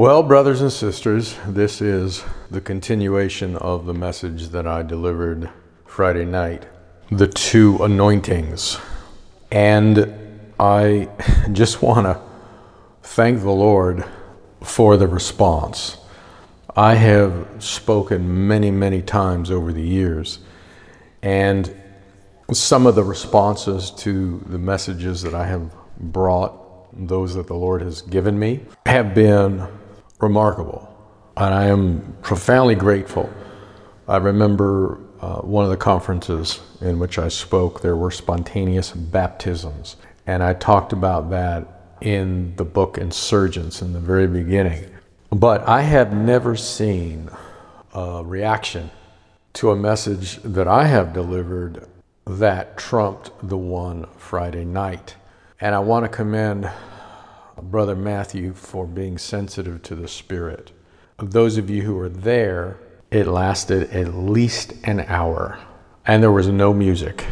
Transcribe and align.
Well, 0.00 0.22
brothers 0.22 0.60
and 0.60 0.72
sisters, 0.72 1.34
this 1.44 1.80
is 1.80 2.22
the 2.52 2.60
continuation 2.60 3.56
of 3.56 3.84
the 3.84 3.92
message 3.92 4.50
that 4.50 4.64
I 4.64 4.84
delivered 4.84 5.50
Friday 5.86 6.24
night 6.24 6.66
the 7.10 7.26
two 7.26 7.82
anointings. 7.82 8.78
And 9.50 10.14
I 10.60 11.08
just 11.50 11.82
want 11.82 12.06
to 12.06 12.20
thank 13.02 13.40
the 13.40 13.50
Lord 13.50 14.04
for 14.62 14.96
the 14.96 15.08
response. 15.08 15.96
I 16.76 16.94
have 16.94 17.56
spoken 17.58 18.46
many, 18.46 18.70
many 18.70 19.02
times 19.02 19.50
over 19.50 19.72
the 19.72 19.82
years, 19.82 20.38
and 21.22 21.74
some 22.52 22.86
of 22.86 22.94
the 22.94 23.02
responses 23.02 23.90
to 23.96 24.38
the 24.46 24.58
messages 24.58 25.22
that 25.22 25.34
I 25.34 25.46
have 25.46 25.72
brought, 25.98 26.54
those 27.08 27.34
that 27.34 27.48
the 27.48 27.56
Lord 27.56 27.82
has 27.82 28.00
given 28.00 28.38
me, 28.38 28.60
have 28.86 29.12
been 29.12 29.66
remarkable. 30.20 30.84
And 31.36 31.54
I 31.54 31.66
am 31.66 32.16
profoundly 32.22 32.74
grateful. 32.74 33.30
I 34.08 34.16
remember 34.16 34.98
uh, 35.20 35.40
one 35.40 35.64
of 35.64 35.70
the 35.70 35.76
conferences 35.76 36.60
in 36.80 36.98
which 36.98 37.18
I 37.18 37.28
spoke, 37.28 37.80
there 37.80 37.96
were 37.96 38.10
spontaneous 38.10 38.92
baptisms. 38.92 39.96
And 40.26 40.42
I 40.42 40.54
talked 40.54 40.92
about 40.92 41.30
that 41.30 41.96
in 42.00 42.54
the 42.56 42.64
book 42.64 42.98
Insurgence 42.98 43.82
in 43.82 43.92
the 43.92 44.00
very 44.00 44.26
beginning. 44.26 44.90
But 45.30 45.66
I 45.68 45.82
have 45.82 46.12
never 46.12 46.56
seen 46.56 47.30
a 47.94 48.22
reaction 48.24 48.90
to 49.54 49.70
a 49.70 49.76
message 49.76 50.36
that 50.42 50.68
I 50.68 50.84
have 50.84 51.12
delivered 51.12 51.86
that 52.26 52.76
trumped 52.76 53.30
the 53.42 53.56
one 53.56 54.06
Friday 54.16 54.64
night. 54.64 55.16
And 55.60 55.74
I 55.74 55.80
want 55.80 56.04
to 56.04 56.08
commend 56.08 56.70
Brother 57.62 57.96
Matthew 57.96 58.54
for 58.54 58.86
being 58.86 59.18
sensitive 59.18 59.82
to 59.82 59.94
the 59.94 60.08
Spirit. 60.08 60.72
Of 61.18 61.32
those 61.32 61.56
of 61.58 61.68
you 61.68 61.82
who 61.82 61.94
were 61.94 62.08
there, 62.08 62.78
it 63.10 63.26
lasted 63.26 63.90
at 63.90 64.14
least 64.14 64.74
an 64.84 65.00
hour, 65.00 65.58
and 66.06 66.22
there 66.22 66.32
was 66.32 66.48
no 66.48 66.72
music. 66.72 67.24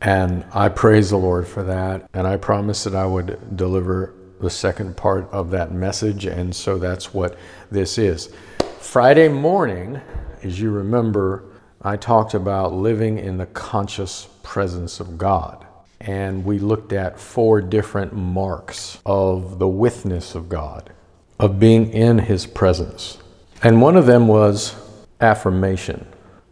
And 0.00 0.44
I 0.52 0.68
praise 0.68 1.10
the 1.10 1.16
Lord 1.16 1.46
for 1.46 1.62
that. 1.62 2.08
And 2.12 2.26
I 2.26 2.36
promised 2.36 2.84
that 2.84 2.94
I 2.94 3.06
would 3.06 3.56
deliver 3.56 4.12
the 4.40 4.50
second 4.50 4.96
part 4.96 5.30
of 5.30 5.50
that 5.50 5.70
message. 5.70 6.24
And 6.24 6.54
so 6.54 6.76
that's 6.76 7.14
what 7.14 7.38
this 7.70 7.98
is. 7.98 8.34
Friday 8.80 9.28
morning, 9.28 10.00
as 10.42 10.60
you 10.60 10.72
remember, 10.72 11.44
I 11.82 11.96
talked 11.96 12.34
about 12.34 12.72
living 12.72 13.18
in 13.18 13.36
the 13.36 13.46
conscious 13.46 14.28
presence 14.42 14.98
of 14.98 15.16
God. 15.16 15.64
And 16.02 16.44
we 16.44 16.58
looked 16.58 16.92
at 16.92 17.20
four 17.20 17.60
different 17.60 18.12
marks 18.12 18.98
of 19.06 19.58
the 19.60 19.68
witness 19.68 20.34
of 20.34 20.48
God, 20.48 20.92
of 21.38 21.60
being 21.60 21.92
in 21.92 22.18
His 22.18 22.44
presence. 22.44 23.18
And 23.62 23.80
one 23.80 23.96
of 23.96 24.06
them 24.06 24.26
was 24.26 24.74
affirmation, 25.20 26.04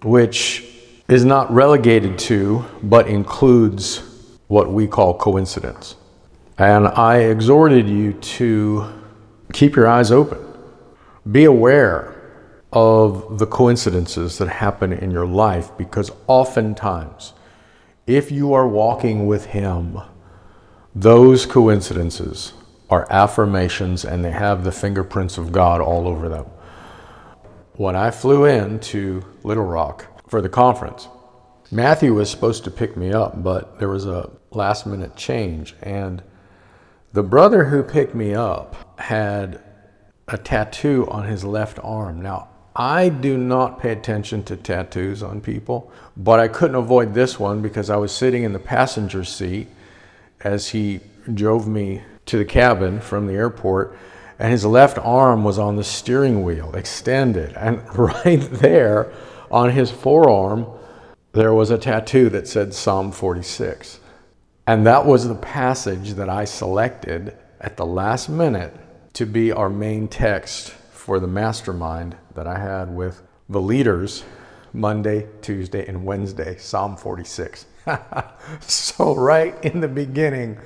which 0.02 0.64
is 1.08 1.24
not 1.24 1.52
relegated 1.52 2.16
to, 2.20 2.64
but 2.84 3.08
includes 3.08 4.02
what 4.46 4.72
we 4.72 4.86
call 4.86 5.14
coincidence. 5.14 5.96
And 6.56 6.86
I 6.86 7.18
exhorted 7.18 7.88
you 7.88 8.12
to 8.12 8.92
keep 9.52 9.74
your 9.74 9.88
eyes 9.88 10.12
open, 10.12 10.38
be 11.30 11.44
aware 11.44 12.14
of 12.72 13.40
the 13.40 13.46
coincidences 13.46 14.38
that 14.38 14.46
happen 14.46 14.92
in 14.92 15.10
your 15.10 15.26
life, 15.26 15.70
because 15.76 16.12
oftentimes, 16.28 17.32
if 18.16 18.30
you 18.30 18.52
are 18.52 18.66
walking 18.66 19.26
with 19.26 19.46
Him, 19.46 20.00
those 20.94 21.46
coincidences 21.46 22.52
are 22.88 23.06
affirmations 23.10 24.04
and 24.04 24.24
they 24.24 24.32
have 24.32 24.64
the 24.64 24.72
fingerprints 24.72 25.38
of 25.38 25.52
God 25.52 25.80
all 25.80 26.08
over 26.08 26.28
them. 26.28 26.46
When 27.74 27.94
I 27.94 28.10
flew 28.10 28.44
in 28.44 28.80
to 28.80 29.24
Little 29.44 29.64
Rock 29.64 30.28
for 30.28 30.42
the 30.42 30.48
conference, 30.48 31.08
Matthew 31.70 32.12
was 32.14 32.28
supposed 32.28 32.64
to 32.64 32.70
pick 32.70 32.96
me 32.96 33.12
up, 33.12 33.42
but 33.42 33.78
there 33.78 33.88
was 33.88 34.06
a 34.06 34.30
last 34.50 34.86
minute 34.86 35.14
change. 35.14 35.76
And 35.82 36.22
the 37.12 37.22
brother 37.22 37.64
who 37.64 37.82
picked 37.84 38.14
me 38.14 38.34
up 38.34 39.00
had 39.00 39.62
a 40.26 40.36
tattoo 40.36 41.06
on 41.08 41.26
his 41.26 41.44
left 41.44 41.78
arm. 41.82 42.20
Now, 42.20 42.48
I 42.80 43.10
do 43.10 43.36
not 43.36 43.78
pay 43.78 43.92
attention 43.92 44.42
to 44.44 44.56
tattoos 44.56 45.22
on 45.22 45.42
people, 45.42 45.92
but 46.16 46.40
I 46.40 46.48
couldn't 46.48 46.76
avoid 46.76 47.12
this 47.12 47.38
one 47.38 47.60
because 47.60 47.90
I 47.90 47.96
was 47.96 48.10
sitting 48.10 48.42
in 48.42 48.54
the 48.54 48.58
passenger 48.58 49.22
seat 49.22 49.68
as 50.40 50.68
he 50.68 51.00
drove 51.34 51.68
me 51.68 52.00
to 52.24 52.38
the 52.38 52.44
cabin 52.46 52.98
from 52.98 53.26
the 53.26 53.34
airport, 53.34 53.98
and 54.38 54.50
his 54.50 54.64
left 54.64 54.96
arm 54.96 55.44
was 55.44 55.58
on 55.58 55.76
the 55.76 55.84
steering 55.84 56.42
wheel, 56.42 56.74
extended. 56.74 57.52
And 57.54 57.82
right 57.98 58.40
there 58.50 59.12
on 59.50 59.72
his 59.72 59.90
forearm, 59.90 60.66
there 61.32 61.52
was 61.52 61.70
a 61.70 61.76
tattoo 61.76 62.30
that 62.30 62.48
said 62.48 62.72
Psalm 62.72 63.12
46. 63.12 64.00
And 64.66 64.86
that 64.86 65.04
was 65.04 65.28
the 65.28 65.34
passage 65.34 66.14
that 66.14 66.30
I 66.30 66.46
selected 66.46 67.36
at 67.60 67.76
the 67.76 67.84
last 67.84 68.30
minute 68.30 68.74
to 69.12 69.26
be 69.26 69.52
our 69.52 69.68
main 69.68 70.08
text 70.08 70.70
for 70.70 71.20
the 71.20 71.26
mastermind 71.26 72.16
that 72.40 72.46
I 72.46 72.58
had 72.58 72.88
with 72.96 73.22
the 73.50 73.60
leaders 73.60 74.24
Monday, 74.72 75.26
Tuesday, 75.42 75.86
and 75.86 76.06
Wednesday, 76.06 76.56
Psalm 76.56 76.96
46. 76.96 77.66
so, 78.60 79.14
right 79.14 79.62
in 79.62 79.80
the 79.80 79.88
beginning 79.88 80.56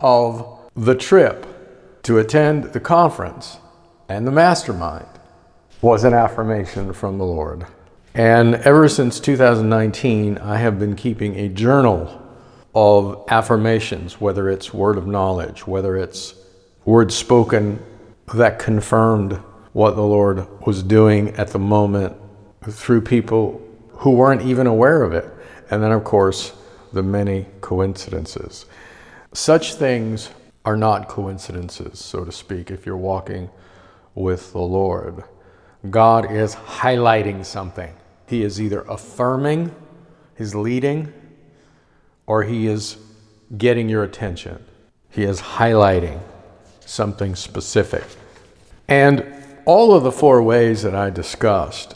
of 0.00 0.70
the 0.74 0.94
trip 0.94 2.02
to 2.04 2.16
attend 2.16 2.72
the 2.72 2.80
conference 2.80 3.58
and 4.08 4.26
the 4.26 4.30
mastermind 4.30 5.06
was 5.82 6.02
an 6.02 6.14
affirmation 6.14 6.94
from 6.94 7.18
the 7.18 7.26
Lord. 7.26 7.66
And 8.14 8.54
ever 8.54 8.88
since 8.88 9.20
2019, 9.20 10.38
I 10.38 10.56
have 10.56 10.78
been 10.78 10.96
keeping 10.96 11.36
a 11.36 11.50
journal 11.50 12.22
of 12.74 13.26
affirmations, 13.28 14.18
whether 14.18 14.48
it's 14.48 14.72
word 14.72 14.96
of 14.96 15.06
knowledge, 15.06 15.66
whether 15.66 15.94
it's 15.94 16.32
words 16.86 17.14
spoken 17.14 17.84
that 18.32 18.58
confirmed 18.58 19.42
what 19.78 19.94
the 19.94 20.02
Lord 20.02 20.44
was 20.66 20.82
doing 20.82 21.28
at 21.36 21.50
the 21.50 21.58
moment 21.60 22.16
through 22.68 23.00
people 23.00 23.62
who 23.90 24.10
weren't 24.10 24.42
even 24.42 24.66
aware 24.66 25.04
of 25.04 25.12
it. 25.12 25.24
And 25.70 25.80
then, 25.80 25.92
of 25.92 26.02
course, 26.02 26.52
the 26.92 27.04
many 27.04 27.46
coincidences. 27.60 28.66
Such 29.32 29.74
things 29.74 30.30
are 30.64 30.76
not 30.76 31.06
coincidences, 31.06 32.00
so 32.00 32.24
to 32.24 32.32
speak, 32.32 32.72
if 32.72 32.86
you're 32.86 32.96
walking 32.96 33.50
with 34.16 34.50
the 34.50 34.58
Lord. 34.58 35.22
God 35.88 36.28
is 36.28 36.56
highlighting 36.56 37.44
something. 37.44 37.94
He 38.26 38.42
is 38.42 38.60
either 38.60 38.80
affirming, 38.80 39.72
He's 40.36 40.56
leading, 40.56 41.12
or 42.26 42.42
He 42.42 42.66
is 42.66 42.96
getting 43.56 43.88
your 43.88 44.02
attention. 44.02 44.58
He 45.08 45.22
is 45.22 45.40
highlighting 45.40 46.18
something 46.80 47.36
specific. 47.36 48.02
And 48.88 49.37
all 49.68 49.92
of 49.92 50.02
the 50.02 50.10
four 50.10 50.42
ways 50.42 50.82
that 50.82 50.94
I 50.94 51.10
discussed 51.10 51.94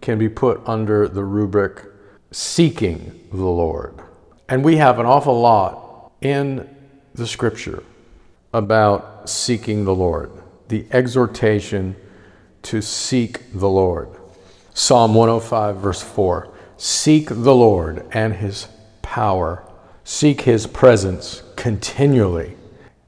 can 0.00 0.18
be 0.18 0.28
put 0.28 0.60
under 0.66 1.06
the 1.06 1.22
rubric 1.22 1.84
seeking 2.32 3.28
the 3.30 3.44
Lord. 3.44 3.94
And 4.48 4.64
we 4.64 4.78
have 4.78 4.98
an 4.98 5.06
awful 5.06 5.40
lot 5.40 6.10
in 6.20 6.68
the 7.14 7.28
scripture 7.28 7.84
about 8.52 9.30
seeking 9.30 9.84
the 9.84 9.94
Lord, 9.94 10.32
the 10.66 10.84
exhortation 10.90 11.94
to 12.62 12.82
seek 12.82 13.52
the 13.52 13.68
Lord. 13.68 14.08
Psalm 14.74 15.14
105, 15.14 15.76
verse 15.76 16.02
4 16.02 16.52
Seek 16.76 17.28
the 17.28 17.54
Lord 17.54 18.04
and 18.10 18.34
his 18.34 18.66
power, 19.00 19.64
seek 20.02 20.40
his 20.40 20.66
presence 20.66 21.44
continually. 21.54 22.56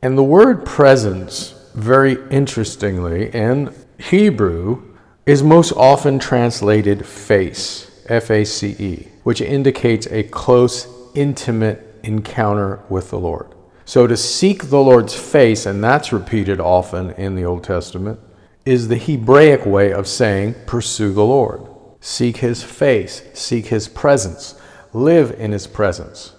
And 0.03 0.17
the 0.17 0.23
word 0.23 0.65
presence, 0.65 1.53
very 1.75 2.17
interestingly, 2.31 3.35
in 3.35 3.75
Hebrew 3.99 4.83
is 5.27 5.43
most 5.43 5.73
often 5.73 6.19
translated 6.19 7.07
face, 7.07 7.91
F 8.07 8.31
A 8.31 8.45
C 8.45 8.77
E, 8.79 9.09
which 9.23 9.41
indicates 9.41 10.07
a 10.09 10.25
close, 10.25 10.89
intimate 11.15 12.01
encounter 12.03 12.81
with 12.89 13.11
the 13.11 13.19
Lord. 13.19 13.49
So 13.87 14.07
to 14.07 14.17
seek 14.17 14.65
the 14.65 14.81
Lord's 14.81 15.15
face, 15.15 15.67
and 15.67 15.83
that's 15.83 16.13
repeated 16.13 16.61
often 16.61 17.11
in 17.13 17.35
the 17.35 17.45
Old 17.45 17.65
Testament, 17.65 18.19
is 18.65 18.89
the 18.89 18.99
Hebraic 18.99 19.67
way 19.67 19.93
of 19.93 20.09
saying 20.09 20.55
pursue 20.67 21.13
the 21.13 21.25
Lord. 21.25 21.63
Seek 22.01 22.39
his 22.39 22.63
face, 22.63 23.23
seek 23.33 23.67
his 23.67 23.89
presence, 23.89 24.55
live 24.93 25.31
in 25.39 25.53
his 25.53 25.67
presence, 25.67 26.35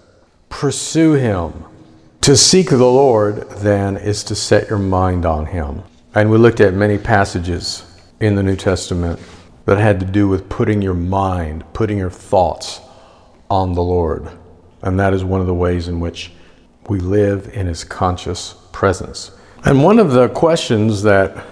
pursue 0.48 1.14
him. 1.14 1.64
To 2.22 2.36
seek 2.36 2.70
the 2.70 2.78
Lord, 2.78 3.48
then, 3.50 3.96
is 3.96 4.24
to 4.24 4.34
set 4.34 4.68
your 4.68 4.78
mind 4.78 5.24
on 5.24 5.46
him. 5.46 5.82
And 6.16 6.30
we 6.30 6.38
looked 6.38 6.60
at 6.60 6.72
many 6.72 6.96
passages 6.96 7.84
in 8.20 8.36
the 8.36 8.42
New 8.42 8.56
Testament 8.56 9.20
that 9.66 9.76
had 9.76 10.00
to 10.00 10.06
do 10.06 10.26
with 10.28 10.48
putting 10.48 10.80
your 10.80 10.94
mind, 10.94 11.62
putting 11.74 11.98
your 11.98 12.08
thoughts 12.08 12.80
on 13.50 13.74
the 13.74 13.82
Lord. 13.82 14.26
And 14.80 14.98
that 14.98 15.12
is 15.12 15.24
one 15.24 15.42
of 15.42 15.46
the 15.46 15.52
ways 15.52 15.88
in 15.88 16.00
which 16.00 16.32
we 16.88 17.00
live 17.00 17.50
in 17.52 17.66
His 17.66 17.84
conscious 17.84 18.54
presence. 18.72 19.30
And 19.66 19.84
one 19.84 19.98
of 19.98 20.12
the 20.12 20.30
questions 20.30 21.02
that 21.02 21.44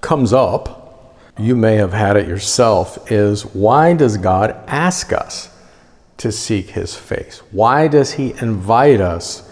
comes 0.00 0.32
up, 0.32 1.14
you 1.38 1.54
may 1.54 1.74
have 1.74 1.92
had 1.92 2.16
it 2.16 2.26
yourself, 2.26 3.12
is 3.12 3.42
why 3.54 3.92
does 3.92 4.16
God 4.16 4.52
ask 4.66 5.12
us 5.12 5.54
to 6.16 6.32
seek 6.32 6.70
his 6.70 6.94
face? 6.94 7.42
Why 7.50 7.88
does 7.88 8.12
he 8.12 8.32
invite 8.40 9.02
us 9.02 9.46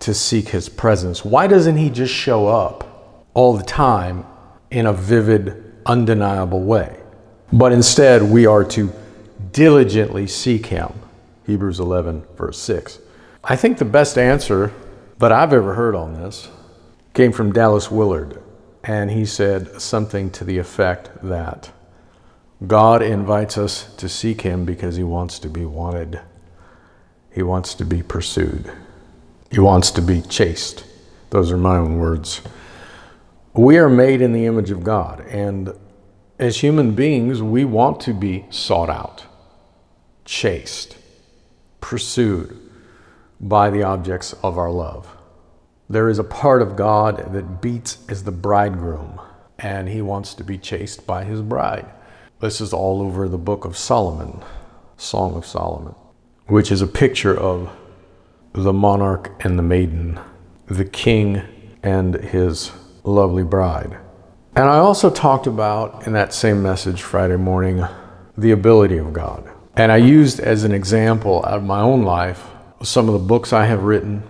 to 0.00 0.12
seek 0.12 0.48
his 0.48 0.68
presence? 0.68 1.24
Why 1.24 1.46
doesn't 1.46 1.78
he 1.78 1.88
just 1.88 2.12
show 2.12 2.48
up 2.48 2.90
all 3.34 3.56
the 3.56 3.64
time 3.64 4.24
in 4.70 4.86
a 4.86 4.92
vivid, 4.92 5.74
undeniable 5.86 6.62
way? 6.62 6.98
But 7.52 7.72
instead, 7.72 8.22
we 8.22 8.46
are 8.46 8.64
to 8.64 8.92
diligently 9.52 10.26
seek 10.26 10.66
him. 10.66 10.92
Hebrews 11.46 11.80
11, 11.80 12.24
verse 12.36 12.58
6. 12.58 12.98
I 13.44 13.56
think 13.56 13.78
the 13.78 13.84
best 13.84 14.16
answer 14.16 14.72
that 15.18 15.32
I've 15.32 15.52
ever 15.52 15.74
heard 15.74 15.94
on 15.94 16.14
this 16.14 16.48
came 17.14 17.32
from 17.32 17.52
Dallas 17.52 17.90
Willard. 17.90 18.42
And 18.84 19.10
he 19.10 19.24
said 19.24 19.80
something 19.80 20.30
to 20.30 20.44
the 20.44 20.58
effect 20.58 21.10
that 21.22 21.70
God 22.66 23.02
invites 23.02 23.58
us 23.58 23.94
to 23.96 24.08
seek 24.08 24.42
him 24.42 24.64
because 24.64 24.96
he 24.96 25.04
wants 25.04 25.38
to 25.40 25.48
be 25.48 25.64
wanted, 25.64 26.20
he 27.30 27.42
wants 27.42 27.74
to 27.74 27.84
be 27.84 28.02
pursued, 28.02 28.72
he 29.50 29.60
wants 29.60 29.90
to 29.92 30.02
be 30.02 30.20
chased. 30.22 30.84
Those 31.30 31.50
are 31.50 31.56
my 31.56 31.76
own 31.76 31.98
words. 31.98 32.40
We 33.54 33.76
are 33.76 33.90
made 33.90 34.22
in 34.22 34.32
the 34.32 34.46
image 34.46 34.70
of 34.70 34.82
God, 34.82 35.20
and 35.28 35.74
as 36.38 36.62
human 36.62 36.94
beings, 36.94 37.42
we 37.42 37.66
want 37.66 38.00
to 38.00 38.14
be 38.14 38.46
sought 38.48 38.88
out, 38.88 39.26
chased, 40.24 40.96
pursued 41.78 42.58
by 43.38 43.68
the 43.68 43.82
objects 43.82 44.32
of 44.42 44.56
our 44.56 44.70
love. 44.70 45.14
There 45.90 46.08
is 46.08 46.18
a 46.18 46.24
part 46.24 46.62
of 46.62 46.76
God 46.76 47.34
that 47.34 47.60
beats 47.60 47.98
as 48.08 48.24
the 48.24 48.32
bridegroom, 48.32 49.20
and 49.58 49.90
he 49.90 50.00
wants 50.00 50.32
to 50.34 50.44
be 50.44 50.56
chased 50.56 51.06
by 51.06 51.24
his 51.24 51.42
bride. 51.42 51.84
This 52.40 52.58
is 52.58 52.72
all 52.72 53.02
over 53.02 53.28
the 53.28 53.36
book 53.36 53.66
of 53.66 53.76
Solomon, 53.76 54.42
Song 54.96 55.34
of 55.34 55.44
Solomon, 55.44 55.94
which 56.46 56.72
is 56.72 56.80
a 56.80 56.86
picture 56.86 57.38
of 57.38 57.70
the 58.54 58.72
monarch 58.72 59.30
and 59.44 59.58
the 59.58 59.62
maiden, 59.62 60.18
the 60.66 60.86
king 60.86 61.42
and 61.82 62.14
his 62.14 62.72
lovely 63.04 63.42
bride. 63.42 63.98
And 64.54 64.64
I 64.64 64.78
also 64.78 65.10
talked 65.10 65.46
about 65.46 66.06
in 66.06 66.12
that 66.12 66.34
same 66.34 66.62
message 66.62 67.02
Friday 67.02 67.36
morning 67.36 67.84
the 68.36 68.50
ability 68.50 68.98
of 68.98 69.12
God. 69.12 69.48
And 69.76 69.90
I 69.90 69.96
used 69.96 70.40
as 70.40 70.64
an 70.64 70.72
example 70.72 71.44
out 71.46 71.54
of 71.54 71.64
my 71.64 71.80
own 71.80 72.02
life 72.02 72.46
some 72.82 73.08
of 73.08 73.12
the 73.14 73.26
books 73.26 73.52
I 73.52 73.64
have 73.66 73.84
written, 73.84 74.22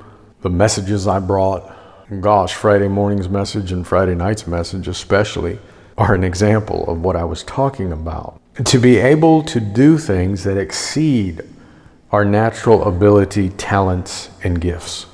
the 0.43 0.51
messages 0.51 1.07
I 1.07 1.19
brought. 1.19 1.71
Gosh, 2.21 2.55
Friday 2.55 2.89
morning's 2.89 3.29
message 3.29 3.73
and 3.73 3.87
Friday 3.87 4.15
night's 4.15 4.47
message, 4.47 4.87
especially, 4.87 5.59
are 5.97 6.15
an 6.15 6.25
example 6.25 6.89
of 6.89 7.01
what 7.01 7.17
I 7.17 7.25
was 7.25 7.43
talking 7.45 7.93
about. 7.93 8.41
To 8.65 8.79
be 8.79 8.99
able 8.99 9.43
to 9.45 9.61
do 9.61 9.97
things 9.97 10.45
that 10.45 10.59
exceed 10.59 11.43
our 12.11 12.25
natural 12.25 12.85
ability, 12.85 13.49
talents, 13.51 14.29
and 14.45 14.61
gifts. 14.61 15.07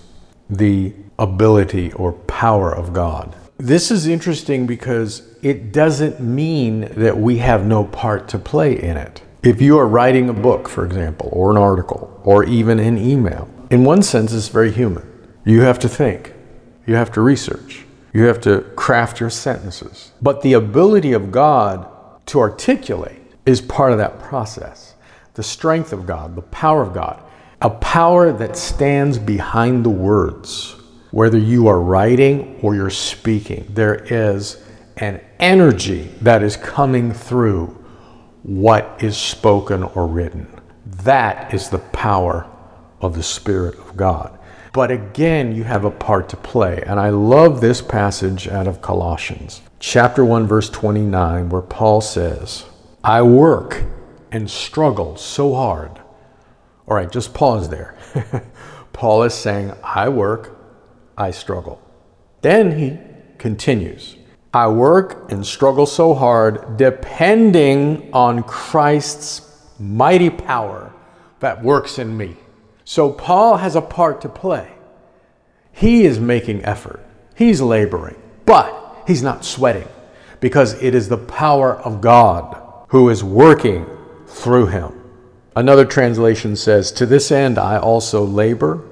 The 0.51 0.93
ability 1.19 1.93
or 1.93 2.13
power 2.13 2.75
of 2.75 2.93
God. 2.93 3.37
This 3.59 3.91
is 3.91 4.07
interesting 4.07 4.69
because 4.69 5.23
it 5.43 5.73
doesn't 5.73 6.21
mean 6.21 6.93
that 6.95 7.19
we 7.19 7.39
have 7.39 7.67
no 7.67 7.83
part 7.83 8.29
to 8.29 8.39
play 8.39 8.81
in 8.81 8.97
it. 8.97 9.21
If 9.43 9.61
you 9.61 9.79
are 9.79 9.89
writing 9.89 10.29
a 10.29 10.33
book, 10.33 10.69
for 10.69 10.87
example, 10.87 11.29
or 11.33 11.51
an 11.51 11.57
article, 11.57 12.21
or 12.23 12.45
even 12.45 12.79
an 12.79 12.97
email, 12.97 13.49
in 13.69 13.85
one 13.85 14.05
sense, 14.05 14.33
it's 14.33 14.47
very 14.47 14.71
human. 14.71 15.05
You 15.45 15.63
have 15.63 15.81
to 15.81 15.89
think, 15.89 16.35
you 16.87 16.95
have 16.95 17.11
to 17.15 17.21
research, 17.21 17.85
you 18.13 18.27
have 18.27 18.41
to 18.43 18.61
craft 18.77 19.19
your 19.19 19.31
sentences. 19.31 20.13
But 20.23 20.43
the 20.43 20.53
ability 20.53 21.13
of 21.13 21.33
God 21.33 21.89
to 22.27 22.39
articulate 22.39 23.23
is 23.45 23.61
part 23.61 23.91
of 23.91 23.99
that 23.99 24.21
process. 24.21 24.95
The 25.35 25.43
strength 25.43 25.93
of 25.93 26.07
God, 26.07 26.37
the 26.37 26.43
power 26.43 26.81
of 26.81 26.95
God, 26.95 27.21
a 27.61 27.71
power 27.71 28.31
that 28.31 28.57
stands 28.57 29.19
behind 29.19 29.85
the 29.85 29.91
words. 29.91 30.77
Whether 31.11 31.39
you 31.39 31.69
are 31.69 31.81
writing 31.81 32.59
or 32.63 32.75
you're 32.75 32.91
speaking, 32.91 33.67
there 33.71 33.95
is 33.95 34.63
an 34.99 35.21
energy 35.39 36.11
that 36.21 36.43
is 36.43 36.57
coming 36.57 37.13
through 37.13 37.67
what 38.43 38.97
is 39.03 39.17
spoken 39.17 39.83
or 39.83 40.07
written. 40.07 40.49
That 41.05 41.55
is 41.55 41.69
the 41.69 41.79
power 41.79 42.47
of 43.01 43.15
the 43.15 43.23
Spirit 43.23 43.79
of 43.79 43.97
God. 43.97 44.39
But 44.73 44.91
again, 44.91 45.55
you 45.55 45.65
have 45.65 45.85
a 45.85 45.91
part 45.91 46.29
to 46.31 46.37
play. 46.37 46.83
And 46.87 47.01
I 47.01 47.11
love 47.11 47.61
this 47.61 47.81
passage 47.81 48.49
out 48.49 48.67
of 48.67 48.83
Colossians, 48.83 49.63
chapter 49.81 50.25
1, 50.25 50.47
verse 50.47 50.69
29, 50.71 51.49
where 51.49 51.63
Paul 51.63 52.01
says, 52.01 52.65
I 53.03 53.23
work 53.23 53.85
and 54.31 54.51
struggle 54.51 55.17
so 55.17 55.55
hard. 55.55 55.99
All 56.87 56.97
right, 56.97 57.11
just 57.11 57.35
pause 57.35 57.69
there. 57.69 57.97
Paul 58.93 59.23
is 59.23 59.35
saying, 59.35 59.73
I 59.83 60.09
work, 60.09 60.58
I 61.19 61.33
struggle. 61.33 61.83
Then 62.41 62.79
he 62.79 62.99
continues, 63.39 64.17
I 64.55 64.69
work 64.69 65.31
and 65.31 65.45
struggle 65.45 65.85
so 65.85 66.15
hard 66.15 66.77
depending 66.77 68.09
on 68.13 68.45
Christ's 68.45 69.43
mighty 69.79 70.31
power 70.31 70.93
that 71.41 71.63
works 71.63 71.99
in 71.99 72.17
me. 72.17 72.37
So 72.85 73.13
Paul 73.13 73.59
has 73.59 73.77
a 73.77 73.83
part 73.83 74.21
to 74.23 74.29
play. 74.29 74.73
He 75.73 76.05
is 76.05 76.19
making 76.19 76.65
effort, 76.65 77.05
he's 77.37 77.61
laboring, 77.61 78.21
but 78.47 79.03
he's 79.07 79.23
not 79.23 79.45
sweating 79.45 79.89
because 80.41 80.81
it 80.83 80.95
is 80.95 81.09
the 81.09 81.19
power 81.19 81.75
of 81.75 82.01
God 82.01 82.57
who 82.89 83.11
is 83.11 83.23
working 83.23 83.87
through 84.27 84.67
him. 84.67 84.95
Another 85.55 85.85
translation 85.85 86.57
says, 86.57 86.93
To 86.93 87.05
this 87.05 87.31
end 87.31 87.59
I 87.59 87.79
also 87.79 88.25
labor, 88.25 88.83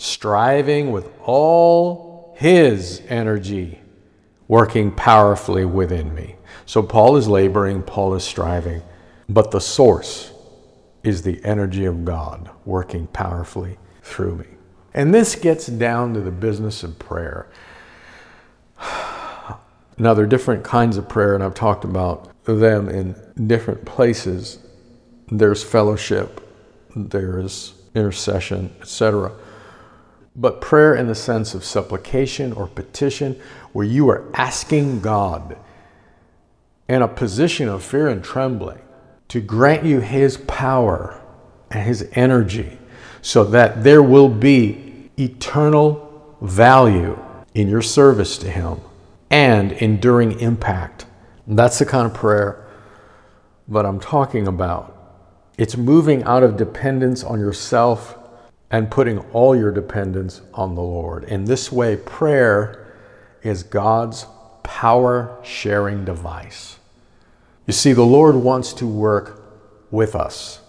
striving 0.00 0.90
with 0.90 1.06
all 1.24 2.34
his 2.38 3.02
energy, 3.08 3.78
working 4.48 4.90
powerfully 4.90 5.66
within 5.66 6.14
me. 6.14 6.36
So 6.64 6.82
Paul 6.82 7.18
is 7.18 7.28
laboring, 7.28 7.82
Paul 7.82 8.14
is 8.14 8.24
striving, 8.24 8.80
but 9.28 9.50
the 9.50 9.60
source 9.60 10.32
is 11.02 11.20
the 11.20 11.38
energy 11.44 11.84
of 11.84 12.06
God 12.06 12.48
working 12.64 13.08
powerfully 13.08 13.76
through 14.02 14.36
me. 14.36 14.46
And 14.94 15.12
this 15.12 15.34
gets 15.34 15.66
down 15.66 16.14
to 16.14 16.20
the 16.20 16.30
business 16.30 16.82
of 16.82 16.98
prayer. 16.98 17.48
Now, 19.98 20.14
there 20.14 20.24
are 20.24 20.28
different 20.28 20.64
kinds 20.64 20.96
of 20.96 21.10
prayer, 21.10 21.34
and 21.34 21.44
I've 21.44 21.52
talked 21.52 21.84
about 21.84 22.30
them 22.46 22.88
in 22.88 23.14
different 23.46 23.84
places. 23.84 24.58
There's 25.28 25.62
fellowship, 25.62 26.40
there's 26.96 27.74
intercession, 27.94 28.74
etc. 28.80 29.30
But 30.36 30.60
prayer 30.60 30.94
in 30.94 31.06
the 31.06 31.14
sense 31.14 31.54
of 31.54 31.64
supplication 31.64 32.52
or 32.52 32.66
petition, 32.66 33.40
where 33.72 33.86
you 33.86 34.08
are 34.10 34.24
asking 34.34 35.00
God 35.00 35.56
in 36.88 37.02
a 37.02 37.08
position 37.08 37.68
of 37.68 37.82
fear 37.82 38.08
and 38.08 38.22
trembling 38.22 38.80
to 39.28 39.40
grant 39.40 39.84
you 39.84 40.00
His 40.00 40.36
power 40.36 41.20
and 41.70 41.86
His 41.86 42.08
energy 42.12 42.78
so 43.22 43.44
that 43.44 43.84
there 43.84 44.02
will 44.02 44.28
be 44.28 45.10
eternal 45.18 46.36
value 46.40 47.18
in 47.54 47.68
your 47.68 47.82
service 47.82 48.38
to 48.38 48.50
Him 48.50 48.80
and 49.30 49.72
enduring 49.72 50.40
impact. 50.40 51.06
That's 51.46 51.78
the 51.78 51.86
kind 51.86 52.06
of 52.06 52.14
prayer 52.14 52.66
that 53.68 53.86
I'm 53.86 54.00
talking 54.00 54.48
about. 54.48 54.96
It's 55.58 55.76
moving 55.76 56.24
out 56.24 56.42
of 56.42 56.56
dependence 56.56 57.22
on 57.22 57.38
yourself 57.38 58.16
and 58.70 58.90
putting 58.90 59.18
all 59.32 59.56
your 59.56 59.72
dependence 59.72 60.40
on 60.54 60.74
the 60.74 60.82
Lord. 60.82 61.24
In 61.24 61.44
this 61.44 61.72
way, 61.72 61.96
prayer 61.96 62.94
is 63.42 63.62
God's 63.62 64.26
power 64.62 65.38
sharing 65.42 66.04
device. 66.04 66.78
You 67.66 67.72
see, 67.72 67.92
the 67.92 68.02
Lord 68.02 68.36
wants 68.36 68.72
to 68.74 68.86
work 68.86 69.42
with 69.90 70.14
us 70.14 70.60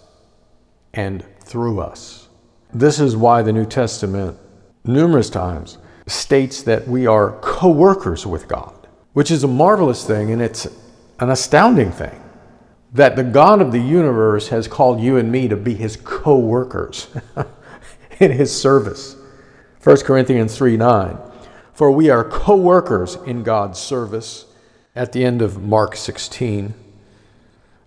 and 0.92 1.24
through 1.40 1.80
us. 1.80 2.28
This 2.72 2.98
is 2.98 3.16
why 3.16 3.42
the 3.42 3.52
New 3.52 3.66
Testament, 3.66 4.36
numerous 4.84 5.30
times, 5.30 5.78
states 6.06 6.62
that 6.62 6.88
we 6.88 7.06
are 7.06 7.38
co 7.40 7.70
workers 7.70 8.26
with 8.26 8.48
God, 8.48 8.88
which 9.12 9.30
is 9.30 9.44
a 9.44 9.48
marvelous 9.48 10.04
thing 10.06 10.30
and 10.30 10.42
it's 10.42 10.66
an 11.20 11.30
astounding 11.30 11.92
thing 11.92 12.18
that 12.92 13.16
the 13.16 13.24
God 13.24 13.60
of 13.60 13.72
the 13.72 13.80
universe 13.80 14.48
has 14.48 14.68
called 14.68 15.00
you 15.00 15.16
and 15.16 15.30
me 15.30 15.48
to 15.48 15.56
be 15.56 15.74
his 15.74 15.96
co 15.96 16.38
workers 16.38 17.08
in 18.22 18.30
his 18.30 18.56
service. 18.56 19.16
1 19.82 19.96
Corinthians 20.02 20.56
3 20.56 20.76
9. 20.76 21.18
For 21.72 21.90
we 21.90 22.08
are 22.08 22.22
co 22.22 22.54
workers 22.54 23.16
in 23.26 23.42
God's 23.42 23.80
service. 23.80 24.46
At 24.94 25.12
the 25.12 25.24
end 25.24 25.42
of 25.42 25.62
Mark 25.62 25.96
16, 25.96 26.74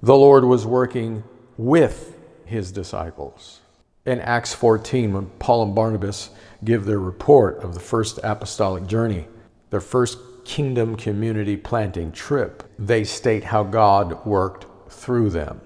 the 0.02 0.16
Lord 0.16 0.44
was 0.44 0.66
working 0.66 1.24
with 1.56 2.18
his 2.46 2.72
disciples. 2.72 3.62
In 4.06 4.20
Acts 4.20 4.54
14, 4.54 5.14
when 5.14 5.26
Paul 5.40 5.64
and 5.64 5.76
Barnabas 5.76 6.32
give 6.64 6.86
their 6.86 7.00
report 7.00 7.60
of 7.60 7.74
the 7.74 7.80
first 7.80 8.20
apostolic 8.24 8.88
journey, 8.88 9.28
their 9.70 9.80
first 9.80 10.18
kingdom 10.46 10.96
community 10.96 11.56
planting 11.56 12.12
trip, 12.12 12.64
they 12.78 13.04
state 13.04 13.46
how 13.46 13.64
God 13.64 14.26
worked 14.26 14.66
through 14.92 15.30
them. 15.30 15.62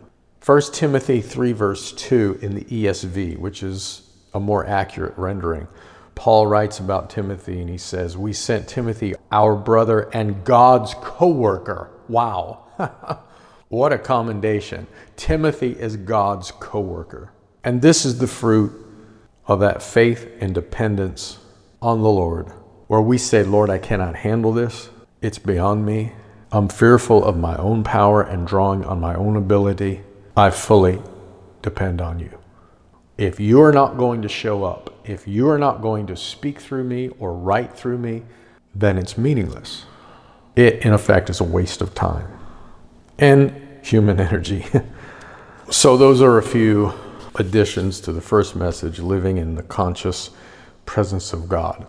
1 0.46 0.62
Timothy 0.74 1.22
3, 1.22 1.54
verse 1.54 1.92
2 1.94 2.40
in 2.42 2.56
the 2.56 2.66
ESV, 2.66 3.38
which 3.38 3.64
is 3.64 4.09
a 4.34 4.40
more 4.40 4.66
accurate 4.66 5.18
rendering. 5.18 5.68
Paul 6.16 6.48
writes 6.48 6.80
about 6.80 7.10
Timothy 7.10 7.62
and 7.62 7.70
he 7.70 7.78
says, 7.78 8.18
We 8.18 8.34
sent 8.34 8.68
Timothy, 8.68 9.16
our 9.32 9.56
brother 9.56 10.10
and 10.14 10.44
God's 10.44 10.94
co 10.96 11.30
worker. 11.30 11.90
Wow. 12.08 12.66
what 13.70 13.94
a 13.94 13.98
commendation. 13.98 14.88
Timothy 15.16 15.72
is 15.72 15.96
God's 15.96 16.52
co 16.52 16.82
worker. 16.82 17.32
And 17.64 17.82
this 17.82 18.06
is 18.06 18.20
the 18.20 18.28
fruit 18.28 18.72
of 19.48 19.60
that 19.62 19.82
faith 19.82 20.30
and 20.40 20.54
dependence 20.54 21.40
on 21.82 22.02
the 22.02 22.10
Lord, 22.10 22.48
where 22.88 23.02
we 23.02 23.18
say, 23.18 23.44
Lord, 23.44 23.70
I 23.70 23.78
cannot 23.78 24.16
handle 24.16 24.52
this. 24.52 24.90
It's 25.22 25.40
beyond 25.40 25.86
me. 25.86 26.14
I'm 26.52 26.68
fearful 26.68 27.24
of 27.24 27.38
my 27.38 27.56
own 27.58 27.84
power 27.84 28.22
and 28.22 28.48
drawing 28.48 28.84
on 28.86 29.00
my 29.00 29.16
own 29.16 29.36
ability. 29.36 30.02
I 30.36 30.50
fully 30.50 31.02
depend 31.62 32.02
on 32.02 32.20
you. 32.20 32.39
If 33.20 33.38
you 33.38 33.62
are 33.62 33.74
not 33.74 33.98
going 33.98 34.22
to 34.22 34.30
show 34.30 34.64
up, 34.64 34.94
if 35.04 35.28
you 35.28 35.50
are 35.50 35.58
not 35.58 35.82
going 35.82 36.08
to 36.08 36.16
speak 36.16 36.58
through 36.58 36.86
me 36.86 37.10
or 37.20 37.34
write 37.34 37.74
through 37.74 37.98
me, 37.98 38.24
then 38.74 38.98
it's 38.98 39.18
meaningless. 39.18 39.84
It, 40.56 40.86
in 40.86 40.94
effect, 40.94 41.30
is 41.30 41.42
a 41.42 41.44
waste 41.44 41.82
of 41.82 41.94
time 41.94 42.30
and 43.18 43.54
human 43.84 44.20
energy. 44.30 44.66
so, 45.70 45.98
those 45.98 46.22
are 46.22 46.38
a 46.38 46.42
few 46.42 46.94
additions 47.36 48.00
to 48.02 48.14
the 48.14 48.22
first 48.22 48.56
message 48.56 49.00
living 49.00 49.38
in 49.38 49.56
the 49.56 49.64
conscious 49.64 50.30
presence 50.86 51.34
of 51.34 51.50
God. 51.50 51.88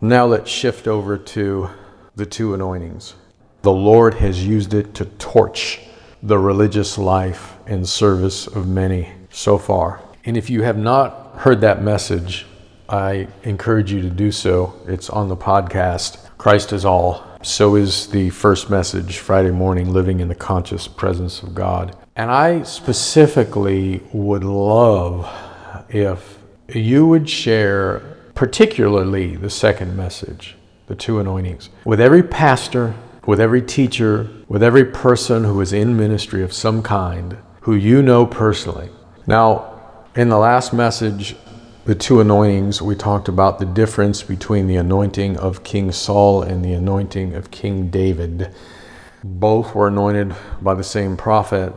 Now, 0.00 0.26
let's 0.26 0.48
shift 0.48 0.86
over 0.86 1.18
to 1.18 1.68
the 2.14 2.26
two 2.26 2.54
anointings. 2.54 3.14
The 3.62 3.72
Lord 3.72 4.14
has 4.14 4.46
used 4.46 4.72
it 4.72 4.94
to 4.94 5.04
torch 5.04 5.80
the 6.22 6.38
religious 6.38 6.96
life 6.96 7.56
and 7.66 7.88
service 7.88 8.46
of 8.46 8.68
many 8.68 9.10
so 9.30 9.58
far. 9.58 10.00
And 10.24 10.36
if 10.36 10.50
you 10.50 10.62
have 10.62 10.76
not 10.76 11.36
heard 11.36 11.62
that 11.62 11.82
message, 11.82 12.46
I 12.88 13.28
encourage 13.42 13.90
you 13.90 14.02
to 14.02 14.10
do 14.10 14.30
so. 14.30 14.74
It's 14.86 15.08
on 15.08 15.28
the 15.28 15.36
podcast, 15.36 16.18
Christ 16.36 16.72
is 16.72 16.84
All. 16.84 17.26
So 17.42 17.74
is 17.74 18.08
the 18.08 18.28
first 18.28 18.68
message, 18.68 19.18
Friday 19.18 19.50
morning, 19.50 19.94
living 19.94 20.20
in 20.20 20.28
the 20.28 20.34
conscious 20.34 20.86
presence 20.86 21.42
of 21.42 21.54
God. 21.54 21.96
And 22.16 22.30
I 22.30 22.64
specifically 22.64 24.02
would 24.12 24.44
love 24.44 25.26
if 25.88 26.38
you 26.68 27.06
would 27.06 27.30
share, 27.30 28.00
particularly 28.34 29.36
the 29.36 29.48
second 29.48 29.96
message, 29.96 30.54
the 30.86 30.94
two 30.94 31.18
anointings, 31.18 31.70
with 31.86 32.00
every 32.00 32.22
pastor, 32.22 32.94
with 33.24 33.40
every 33.40 33.62
teacher, 33.62 34.28
with 34.48 34.62
every 34.62 34.84
person 34.84 35.44
who 35.44 35.58
is 35.62 35.72
in 35.72 35.96
ministry 35.96 36.42
of 36.42 36.52
some 36.52 36.82
kind 36.82 37.38
who 37.62 37.74
you 37.74 38.02
know 38.02 38.26
personally. 38.26 38.90
Now, 39.26 39.79
in 40.20 40.28
the 40.28 40.36
last 40.36 40.74
message, 40.74 41.34
the 41.86 41.94
two 41.94 42.20
anointings, 42.20 42.82
we 42.82 42.94
talked 42.94 43.26
about 43.26 43.58
the 43.58 43.64
difference 43.64 44.22
between 44.22 44.66
the 44.66 44.76
anointing 44.76 45.34
of 45.38 45.64
King 45.64 45.90
Saul 45.90 46.42
and 46.42 46.62
the 46.62 46.74
anointing 46.74 47.34
of 47.34 47.50
King 47.50 47.88
David. 47.88 48.54
Both 49.24 49.74
were 49.74 49.88
anointed 49.88 50.36
by 50.60 50.74
the 50.74 50.84
same 50.84 51.16
prophet, 51.16 51.72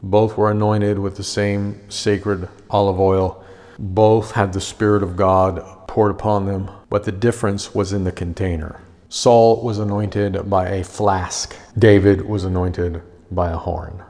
both 0.00 0.36
were 0.36 0.52
anointed 0.52 1.00
with 1.00 1.16
the 1.16 1.24
same 1.24 1.90
sacred 1.90 2.48
olive 2.70 3.00
oil, 3.00 3.44
both 3.80 4.30
had 4.30 4.52
the 4.52 4.60
Spirit 4.60 5.02
of 5.02 5.16
God 5.16 5.60
poured 5.88 6.12
upon 6.12 6.46
them, 6.46 6.70
but 6.90 7.02
the 7.02 7.10
difference 7.10 7.74
was 7.74 7.92
in 7.92 8.04
the 8.04 8.12
container. 8.12 8.80
Saul 9.08 9.60
was 9.64 9.80
anointed 9.80 10.48
by 10.48 10.68
a 10.68 10.84
flask, 10.84 11.56
David 11.76 12.28
was 12.28 12.44
anointed 12.44 13.02
by 13.32 13.50
a 13.50 13.56
horn. 13.56 14.04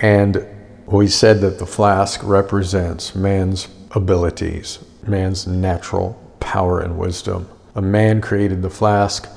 And 0.00 0.55
we 0.86 1.08
said 1.08 1.40
that 1.40 1.58
the 1.58 1.66
flask 1.66 2.20
represents 2.22 3.14
man's 3.14 3.68
abilities, 3.90 4.78
man's 5.06 5.46
natural 5.46 6.12
power 6.38 6.80
and 6.80 6.96
wisdom. 6.96 7.48
A 7.74 7.82
man 7.82 8.20
created 8.20 8.62
the 8.62 8.70
flask, 8.70 9.28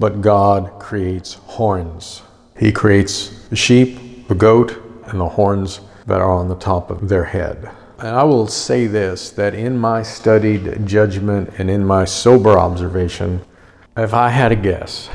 but 0.00 0.20
God 0.20 0.80
creates 0.80 1.34
horns. 1.34 2.22
He 2.58 2.72
creates 2.72 3.28
the 3.48 3.56
sheep, 3.56 4.26
the 4.26 4.34
goat, 4.34 4.82
and 5.06 5.20
the 5.20 5.28
horns 5.28 5.80
that 6.06 6.20
are 6.20 6.30
on 6.30 6.48
the 6.48 6.56
top 6.56 6.90
of 6.90 7.08
their 7.08 7.24
head. 7.24 7.70
And 7.98 8.08
I 8.08 8.24
will 8.24 8.48
say 8.48 8.86
this 8.86 9.30
that 9.30 9.54
in 9.54 9.78
my 9.78 10.02
studied 10.02 10.86
judgment 10.86 11.54
and 11.58 11.70
in 11.70 11.84
my 11.84 12.04
sober 12.04 12.58
observation, 12.58 13.42
if 13.96 14.12
I 14.12 14.28
had 14.30 14.52
a 14.52 14.56
guess, 14.56 15.08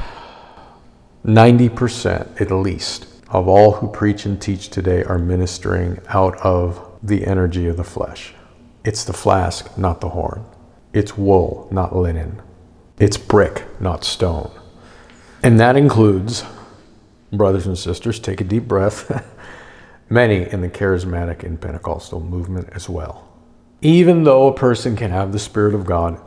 90% 1.25 2.41
at 2.41 2.50
least 2.50 3.05
of 3.31 3.47
all 3.47 3.71
who 3.71 3.88
preach 3.88 4.25
and 4.25 4.41
teach 4.41 4.69
today 4.69 5.03
are 5.03 5.17
ministering 5.17 6.00
out 6.09 6.38
of 6.38 7.00
the 7.01 7.25
energy 7.25 7.67
of 7.67 7.77
the 7.77 7.83
flesh. 7.83 8.33
It's 8.83 9.05
the 9.05 9.13
flask, 9.13 9.77
not 9.77 10.01
the 10.01 10.09
horn. 10.09 10.43
It's 10.93 11.17
wool, 11.17 11.67
not 11.71 11.95
linen. 11.95 12.41
It's 13.00 13.17
brick, 13.17 13.63
not 13.79 14.03
stone. 14.03 14.51
And 15.43 15.59
that 15.59 15.77
includes, 15.77 16.43
brothers 17.31 17.65
and 17.65 17.77
sisters, 17.77 18.19
take 18.19 18.41
a 18.41 18.43
deep 18.43 18.67
breath, 18.67 19.25
many 20.09 20.51
in 20.51 20.61
the 20.61 20.69
charismatic 20.69 21.43
and 21.43 21.59
Pentecostal 21.59 22.19
movement 22.19 22.69
as 22.73 22.89
well. 22.89 23.27
Even 23.81 24.25
though 24.25 24.47
a 24.47 24.53
person 24.53 24.95
can 24.95 25.09
have 25.09 25.31
the 25.31 25.39
Spirit 25.39 25.73
of 25.73 25.85
God, 25.85 26.19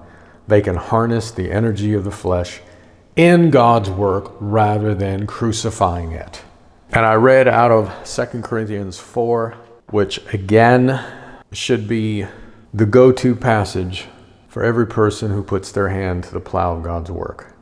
they 0.49 0.63
can 0.63 0.77
harness 0.77 1.31
the 1.31 1.53
energy 1.53 1.93
of 1.93 2.05
the 2.05 2.11
flesh 2.11 2.61
in 3.15 3.51
God's 3.51 3.91
work 3.91 4.33
rather 4.41 4.95
than 4.95 5.27
crucifying 5.27 6.13
it. 6.13 6.43
And 6.91 7.05
I 7.05 7.15
read 7.15 7.49
out 7.49 7.71
of 7.71 7.93
2 8.05 8.43
Corinthians 8.43 8.99
4, 8.99 9.53
which 9.91 10.21
again 10.33 11.03
should 11.53 11.89
be 11.89 12.27
the 12.73 12.87
go 12.87 13.13
to 13.13 13.35
passage 13.35 14.07
for 14.49 14.63
every 14.63 14.87
person 14.87 15.31
who 15.31 15.43
puts 15.43 15.73
their 15.73 15.89
hand 15.89 16.25
to 16.25 16.33
the 16.33 16.41
plow 16.41 16.77
of 16.77 16.83
God's 16.83 17.11
work. 17.11 17.55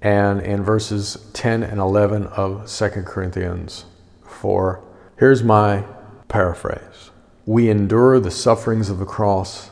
And 0.00 0.40
in 0.40 0.64
verses 0.64 1.24
10 1.32 1.62
and 1.62 1.78
11 1.78 2.26
of 2.26 2.68
2 2.68 2.88
Corinthians 3.04 3.84
4, 4.24 4.82
here's 5.18 5.44
my 5.44 5.84
paraphrase 6.26 7.10
We 7.46 7.70
endure 7.70 8.18
the 8.18 8.30
sufferings 8.30 8.90
of 8.90 8.98
the 8.98 9.04
cross 9.04 9.70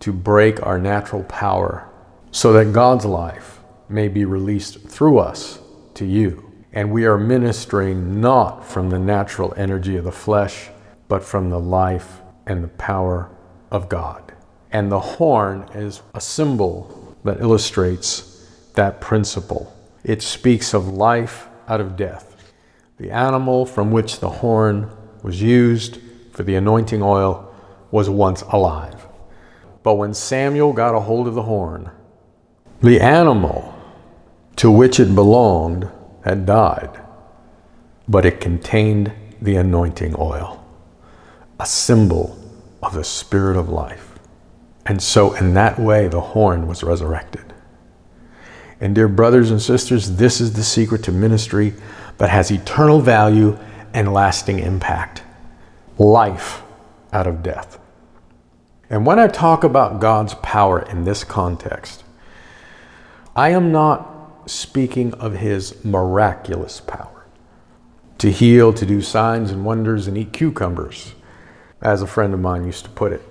to 0.00 0.12
break 0.12 0.64
our 0.64 0.78
natural 0.78 1.24
power 1.24 1.88
so 2.30 2.52
that 2.54 2.72
God's 2.72 3.04
life 3.04 3.60
may 3.88 4.08
be 4.08 4.24
released 4.24 4.88
through 4.88 5.18
us 5.18 5.58
to 5.94 6.06
you. 6.06 6.45
And 6.76 6.90
we 6.90 7.06
are 7.06 7.16
ministering 7.16 8.20
not 8.20 8.62
from 8.62 8.90
the 8.90 8.98
natural 8.98 9.54
energy 9.56 9.96
of 9.96 10.04
the 10.04 10.12
flesh, 10.12 10.68
but 11.08 11.24
from 11.24 11.48
the 11.48 11.58
life 11.58 12.20
and 12.46 12.62
the 12.62 12.68
power 12.68 13.30
of 13.70 13.88
God. 13.88 14.34
And 14.70 14.92
the 14.92 15.00
horn 15.00 15.66
is 15.74 16.02
a 16.12 16.20
symbol 16.20 17.16
that 17.24 17.40
illustrates 17.40 18.46
that 18.74 19.00
principle. 19.00 19.74
It 20.04 20.20
speaks 20.20 20.74
of 20.74 20.86
life 20.88 21.48
out 21.66 21.80
of 21.80 21.96
death. 21.96 22.52
The 22.98 23.10
animal 23.10 23.64
from 23.64 23.90
which 23.90 24.20
the 24.20 24.28
horn 24.28 24.90
was 25.22 25.40
used 25.40 25.98
for 26.30 26.42
the 26.42 26.56
anointing 26.56 27.00
oil 27.00 27.54
was 27.90 28.10
once 28.10 28.42
alive. 28.42 29.06
But 29.82 29.94
when 29.94 30.12
Samuel 30.12 30.74
got 30.74 30.94
a 30.94 31.00
hold 31.00 31.26
of 31.26 31.34
the 31.34 31.42
horn, 31.44 31.90
the 32.82 33.00
animal 33.00 33.74
to 34.56 34.70
which 34.70 35.00
it 35.00 35.14
belonged 35.14 35.90
had 36.26 36.44
died, 36.44 36.90
but 38.08 38.26
it 38.26 38.40
contained 38.40 39.12
the 39.40 39.54
anointing 39.54 40.16
oil, 40.18 40.64
a 41.60 41.64
symbol 41.64 42.36
of 42.82 42.94
the 42.94 43.04
Spirit 43.04 43.56
of 43.56 43.68
life. 43.68 44.18
And 44.84 45.00
so, 45.00 45.34
in 45.34 45.54
that 45.54 45.78
way, 45.78 46.08
the 46.08 46.20
horn 46.20 46.66
was 46.66 46.82
resurrected. 46.82 47.54
And, 48.80 48.94
dear 48.94 49.06
brothers 49.06 49.52
and 49.52 49.62
sisters, 49.62 50.16
this 50.16 50.40
is 50.40 50.52
the 50.52 50.64
secret 50.64 51.04
to 51.04 51.12
ministry 51.12 51.74
that 52.18 52.30
has 52.30 52.50
eternal 52.50 53.00
value 53.00 53.56
and 53.94 54.12
lasting 54.12 54.58
impact 54.58 55.22
life 55.96 56.62
out 57.12 57.28
of 57.28 57.42
death. 57.42 57.78
And 58.90 59.06
when 59.06 59.20
I 59.20 59.28
talk 59.28 59.62
about 59.62 60.00
God's 60.00 60.34
power 60.34 60.80
in 60.80 61.04
this 61.04 61.22
context, 61.22 62.02
I 63.36 63.50
am 63.50 63.70
not 63.70 64.15
speaking 64.46 65.12
of 65.14 65.34
his 65.34 65.84
miraculous 65.84 66.80
power 66.80 67.16
to 68.18 68.30
heal, 68.30 68.72
to 68.72 68.86
do 68.86 69.02
signs 69.02 69.50
and 69.50 69.64
wonders, 69.64 70.06
and 70.06 70.16
eat 70.16 70.32
cucumbers, 70.32 71.14
as 71.82 72.02
a 72.02 72.06
friend 72.06 72.32
of 72.32 72.40
mine 72.40 72.64
used 72.64 72.84
to 72.84 72.90
put 72.90 73.12
it. 73.12 73.22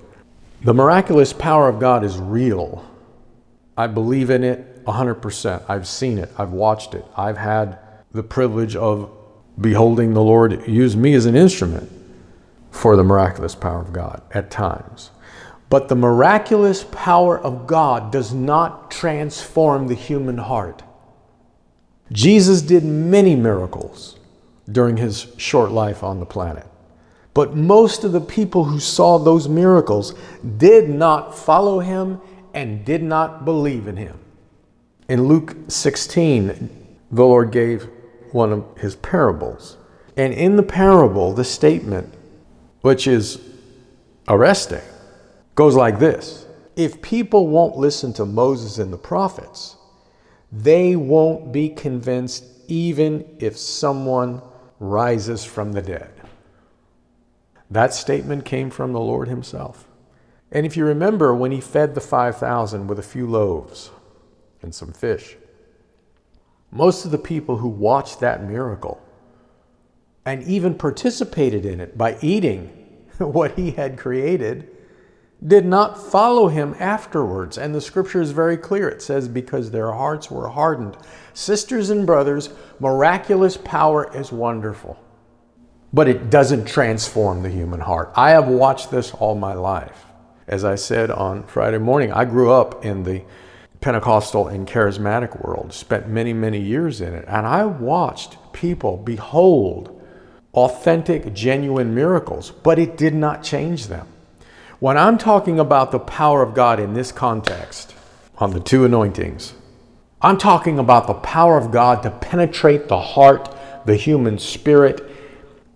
The 0.63 0.73
miraculous 0.73 1.33
power 1.33 1.67
of 1.67 1.79
God 1.79 2.03
is 2.03 2.17
real. 2.17 2.85
I 3.77 3.87
believe 3.87 4.29
in 4.29 4.43
it 4.43 4.85
100%. 4.85 5.63
I've 5.67 5.87
seen 5.87 6.17
it, 6.17 6.31
I've 6.37 6.51
watched 6.51 6.93
it, 6.93 7.05
I've 7.17 7.37
had 7.37 7.79
the 8.11 8.23
privilege 8.23 8.75
of 8.75 9.11
beholding 9.59 10.13
the 10.13 10.21
Lord 10.21 10.67
use 10.67 10.95
me 10.95 11.13
as 11.13 11.25
an 11.25 11.35
instrument 11.35 11.91
for 12.71 12.95
the 12.95 13.03
miraculous 13.03 13.55
power 13.55 13.81
of 13.81 13.93
God 13.93 14.21
at 14.31 14.51
times. 14.51 15.11
But 15.69 15.87
the 15.87 15.95
miraculous 15.95 16.83
power 16.91 17.39
of 17.39 17.65
God 17.65 18.11
does 18.11 18.33
not 18.33 18.91
transform 18.91 19.87
the 19.87 19.95
human 19.95 20.37
heart. 20.37 20.83
Jesus 22.11 22.61
did 22.61 22.83
many 22.83 23.35
miracles 23.35 24.17
during 24.71 24.97
his 24.97 25.27
short 25.37 25.71
life 25.71 26.03
on 26.03 26.19
the 26.19 26.25
planet. 26.25 26.67
But 27.33 27.55
most 27.55 28.03
of 28.03 28.13
the 28.13 28.21
people 28.21 28.63
who 28.63 28.79
saw 28.79 29.17
those 29.17 29.49
miracles 29.49 30.13
did 30.57 30.89
not 30.89 31.37
follow 31.37 31.79
him 31.79 32.21
and 32.53 32.85
did 32.85 33.03
not 33.03 33.43
believe 33.43 33.87
in 33.87 33.97
him. 33.97 34.17
In 35.09 35.27
Luke 35.27 35.55
16, 35.67 36.97
the 37.11 37.25
Lord 37.25 37.51
gave 37.51 37.89
one 38.31 38.51
of 38.51 38.77
his 38.77 38.95
parables. 38.95 39.77
And 40.17 40.33
in 40.33 40.55
the 40.55 40.63
parable, 40.63 41.33
the 41.33 41.43
statement, 41.43 42.13
which 42.81 43.07
is 43.07 43.39
arresting, 44.27 44.81
goes 45.55 45.75
like 45.75 45.99
this 45.99 46.45
If 46.75 47.01
people 47.01 47.47
won't 47.47 47.77
listen 47.77 48.13
to 48.13 48.25
Moses 48.25 48.79
and 48.79 48.93
the 48.93 48.97
prophets, 48.97 49.75
they 50.55 50.95
won't 50.95 51.51
be 51.51 51.67
convinced 51.67 52.45
even 52.67 53.25
if 53.39 53.57
someone 53.57 54.41
rises 54.79 55.43
from 55.43 55.73
the 55.73 55.81
dead. 55.81 56.11
That 57.69 57.93
statement 57.93 58.45
came 58.45 58.69
from 58.69 58.93
the 58.93 58.99
Lord 59.01 59.27
Himself. 59.27 59.85
And 60.51 60.65
if 60.65 60.77
you 60.77 60.85
remember 60.85 61.35
when 61.35 61.51
He 61.51 61.59
fed 61.59 61.93
the 61.93 62.01
5,000 62.01 62.87
with 62.87 62.99
a 62.99 63.03
few 63.03 63.27
loaves 63.27 63.91
and 64.61 64.73
some 64.73 64.93
fish, 64.93 65.35
most 66.71 67.03
of 67.03 67.11
the 67.11 67.17
people 67.17 67.57
who 67.57 67.67
watched 67.67 68.21
that 68.21 68.43
miracle 68.43 69.01
and 70.25 70.41
even 70.43 70.75
participated 70.75 71.65
in 71.65 71.81
it 71.81 71.97
by 71.97 72.17
eating 72.21 72.67
what 73.17 73.57
He 73.57 73.71
had 73.71 73.97
created 73.97 74.69
did 75.45 75.65
not 75.65 76.01
follow 76.11 76.47
him 76.47 76.75
afterwards. 76.79 77.57
And 77.57 77.75
the 77.75 77.81
scripture 77.81 78.21
is 78.21 78.31
very 78.31 78.57
clear. 78.57 78.89
It 78.89 79.01
says, 79.01 79.27
because 79.27 79.71
their 79.71 79.91
hearts 79.91 80.31
were 80.31 80.49
hardened. 80.49 80.97
Sisters 81.33 81.89
and 81.89 82.05
brothers, 82.05 82.49
miraculous 82.79 83.57
power 83.57 84.09
is 84.15 84.31
wonderful, 84.31 84.97
but 85.93 86.07
it 86.07 86.29
doesn't 86.29 86.65
transform 86.65 87.43
the 87.43 87.49
human 87.49 87.81
heart. 87.81 88.11
I 88.15 88.31
have 88.31 88.47
watched 88.47 88.89
this 88.89 89.11
all 89.13 89.35
my 89.35 89.53
life. 89.53 90.05
As 90.47 90.63
I 90.63 90.75
said 90.75 91.11
on 91.11 91.43
Friday 91.43 91.79
morning, 91.79 92.11
I 92.11 92.25
grew 92.25 92.51
up 92.51 92.85
in 92.85 93.03
the 93.03 93.23
Pentecostal 93.81 94.47
and 94.47 94.67
charismatic 94.67 95.43
world, 95.43 95.73
spent 95.73 96.07
many, 96.07 96.33
many 96.33 96.59
years 96.59 97.01
in 97.01 97.13
it, 97.13 97.25
and 97.27 97.45
I 97.45 97.65
watched 97.65 98.37
people 98.53 98.97
behold 98.97 100.01
authentic, 100.53 101.33
genuine 101.33 101.93
miracles, 101.93 102.51
but 102.51 102.79
it 102.79 102.97
did 102.97 103.13
not 103.13 103.43
change 103.43 103.87
them. 103.87 104.07
When 104.79 104.97
I'm 104.97 105.17
talking 105.17 105.57
about 105.57 105.91
the 105.91 105.99
power 105.99 106.41
of 106.41 106.53
God 106.53 106.79
in 106.79 106.93
this 106.93 107.11
context, 107.11 107.95
on 108.37 108.51
the 108.51 108.59
two 108.59 108.83
anointings, 108.83 109.53
I'm 110.21 110.37
talking 110.37 110.79
about 110.79 111.07
the 111.07 111.13
power 111.13 111.57
of 111.57 111.71
God 111.71 112.03
to 112.03 112.11
penetrate 112.11 112.89
the 112.89 112.99
heart, 112.99 113.55
the 113.85 113.95
human 113.95 114.37
spirit, 114.37 115.01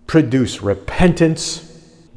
produce 0.06 0.60
repentance, 0.60 1.66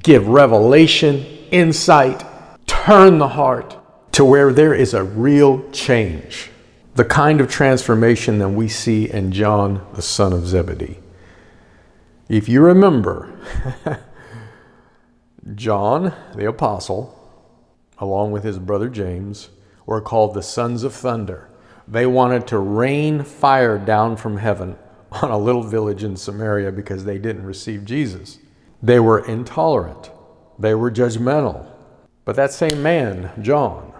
give 0.04 0.28
revelation, 0.28 1.26
insight, 1.52 2.26
turn 2.68 3.18
the 3.18 3.30
heart 3.30 3.78
to 4.14 4.26
where 4.26 4.52
there 4.52 4.74
is 4.74 4.94
a 4.94 5.04
real 5.04 5.70
change. 5.72 6.50
The 6.96 7.06
kind 7.06 7.40
of 7.40 7.50
transformation 7.50 8.40
that 8.40 8.50
we 8.50 8.68
see 8.68 9.10
in 9.10 9.32
John, 9.32 9.86
the 9.94 10.02
son 10.02 10.34
of 10.34 10.46
Zebedee. 10.48 11.00
If 12.28 12.50
you 12.50 12.62
remember, 12.62 13.32
John, 15.56 16.14
the 16.36 16.46
apostle, 16.46 17.20
along 17.98 18.32
with 18.32 18.44
his 18.44 18.60
brother 18.60 18.90
James, 18.90 19.50
were 19.86 20.00
called 20.00 20.34
the 20.34 20.42
sons 20.42 20.84
of 20.84 20.94
thunder. 20.94 21.50
They 21.88 22.06
wanted 22.06 22.48
to 22.48 22.60
rain 22.60 23.24
fire 23.24 23.78
down 23.78 24.16
from 24.16 24.38
heaven 24.38 24.78
on 25.12 25.32
a 25.32 25.38
little 25.38 25.64
village 25.64 26.04
in 26.04 26.16
Samaria 26.16 26.72
because 26.72 27.04
they 27.04 27.18
didn't 27.18 27.46
receive 27.46 27.84
Jesus. 27.84 28.40
They 28.82 29.00
were 29.00 29.26
intolerant, 29.26 30.12
they 30.58 30.76
were 30.76 30.92
judgmental. 30.92 31.70
But 32.26 32.38
that 32.38 32.54
same 32.54 32.82
man, 32.82 33.32
John, 33.42 33.92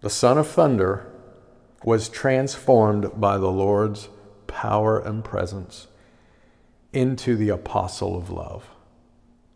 the 0.00 0.08
son 0.08 0.38
of 0.38 0.48
thunder, 0.48 1.06
was 1.84 2.08
transformed 2.08 3.20
by 3.20 3.36
the 3.36 3.50
Lord's 3.50 4.08
power 4.46 4.98
and 4.98 5.22
presence 5.22 5.88
into 6.92 7.36
the 7.36 7.50
apostle 7.50 8.16
of 8.16 8.30
love. 8.30 8.71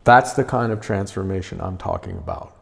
That's 0.07 0.31
the 0.31 0.45
kind 0.45 0.71
of 0.71 0.79
transformation 0.79 1.59
I'm 1.59 1.75
talking 1.75 2.17
about. 2.17 2.55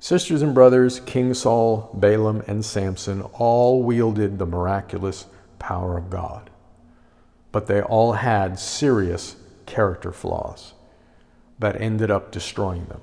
Sisters 0.00 0.40
and 0.40 0.54
brothers, 0.54 1.00
King 1.00 1.34
Saul, 1.34 1.90
Balaam, 1.92 2.42
and 2.46 2.64
Samson 2.64 3.20
all 3.34 3.82
wielded 3.82 4.38
the 4.38 4.46
miraculous 4.46 5.26
power 5.58 5.98
of 5.98 6.08
God, 6.08 6.48
but 7.52 7.66
they 7.66 7.82
all 7.82 8.14
had 8.14 8.58
serious 8.58 9.36
character 9.66 10.10
flaws 10.10 10.72
that 11.58 11.78
ended 11.78 12.10
up 12.10 12.32
destroying 12.32 12.86
them. 12.86 13.02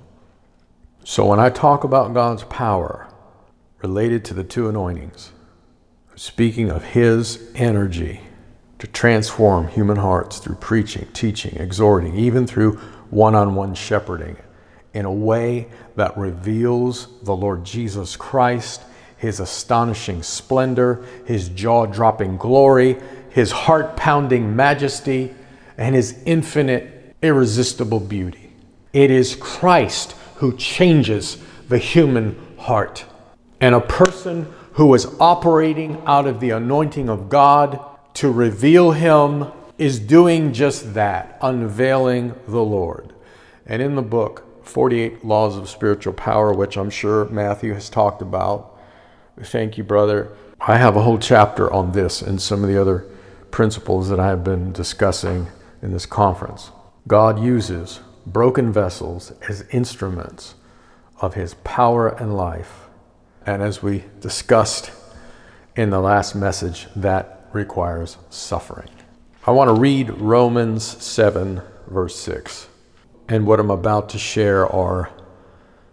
So 1.04 1.28
when 1.28 1.40
I 1.40 1.52
talk 1.52 1.84
about 1.84 2.16
God's 2.16 2.46
power 2.46 3.08
related 3.84 4.26
to 4.26 4.34
the 4.34 4.44
two 4.44 4.68
anointings, 4.68 5.32
I'm 6.10 6.18
speaking 6.18 6.72
of 6.72 6.84
His 6.84 7.48
energy 7.54 8.22
to 8.80 8.88
transform 8.88 9.68
human 9.68 9.98
hearts 9.98 10.40
through 10.40 10.56
preaching, 10.56 11.08
teaching, 11.14 11.58
exhorting, 11.58 12.16
even 12.16 12.48
through 12.48 12.80
one 13.14 13.36
on 13.36 13.56
one 13.56 13.76
shepherding 13.76 14.38
in 14.94 15.06
a 15.06 15.12
way 15.12 15.68
that 15.96 16.18
reveals 16.18 17.08
the 17.24 17.36
Lord 17.36 17.64
Jesus 17.64 18.16
Christ, 18.16 18.82
his 19.18 19.40
astonishing 19.40 20.22
splendor, 20.24 21.06
his 21.26 21.50
jaw 21.50 21.86
dropping 21.86 22.38
glory, 22.38 22.98
his 23.30 23.52
heart 23.52 23.96
pounding 23.96 24.56
majesty, 24.56 25.34
and 25.78 25.96
his 25.96 26.22
infinite, 26.26 27.16
irresistible 27.22 28.00
beauty. 28.00 28.52
It 28.92 29.10
is 29.10 29.36
Christ 29.36 30.16
who 30.36 30.56
changes 30.56 31.38
the 31.70 31.80
human 31.80 32.38
heart. 32.60 33.06
And 33.60 33.74
a 33.74 33.82
person 33.82 34.54
who 34.74 34.94
is 34.94 35.08
operating 35.20 36.02
out 36.06 36.28
of 36.28 36.40
the 36.40 36.52
anointing 36.52 37.10
of 37.10 37.30
God 37.30 37.80
to 38.16 38.32
reveal 38.32 38.92
him 38.92 39.52
is 39.78 40.00
doing 40.00 40.54
just 40.54 40.94
that, 40.94 41.38
unveiling 41.42 42.36
the 42.48 42.64
Lord. 42.64 43.14
And 43.66 43.82
in 43.82 43.96
the 43.96 44.02
book, 44.02 44.66
48 44.66 45.26
Laws 45.26 45.58
of 45.58 45.70
Spiritual 45.70 46.14
Power, 46.14 46.54
which 46.54 46.78
I'm 46.78 46.90
sure 46.90 47.26
Matthew 47.26 47.74
has 47.74 47.90
talked 47.90 48.22
about, 48.22 48.78
thank 49.42 49.78
you, 49.78 49.84
brother. 49.84 50.32
I 50.60 50.78
have 50.78 50.96
a 50.96 51.02
whole 51.02 51.18
chapter 51.18 51.72
on 51.72 51.92
this 51.92 52.22
and 52.22 52.42
some 52.42 52.64
of 52.64 52.70
the 52.70 52.80
other 52.80 53.06
principles 53.52 54.10
that 54.10 54.20
I 54.20 54.28
have 54.28 54.44
been 54.44 54.72
discussing 54.72 55.48
in 55.82 55.92
this 55.92 56.06
conference. 56.06 56.72
God 57.08 57.40
uses 57.40 58.00
broken 58.26 58.72
vessels 58.72 59.34
as 59.50 59.66
instruments 59.72 60.56
of 61.20 61.34
his 61.34 61.56
power 61.64 62.08
and 62.08 62.36
life. 62.38 62.88
And 63.46 63.62
as 63.62 63.84
we 63.84 64.06
discussed 64.22 64.92
in 65.76 65.90
the 65.90 66.00
last 66.00 66.36
message, 66.36 66.88
that 66.96 67.50
requires 67.52 68.18
suffering. 68.30 68.90
I 69.46 69.52
want 69.52 69.68
to 69.68 69.74
read 69.74 70.10
Romans 70.22 70.86
7, 71.04 71.62
verse 71.88 72.16
6. 72.16 72.70
And 73.28 73.46
what 73.46 73.60
I'm 73.60 73.72
about 73.72 74.08
to 74.12 74.18
share 74.18 74.66
are 74.66 75.12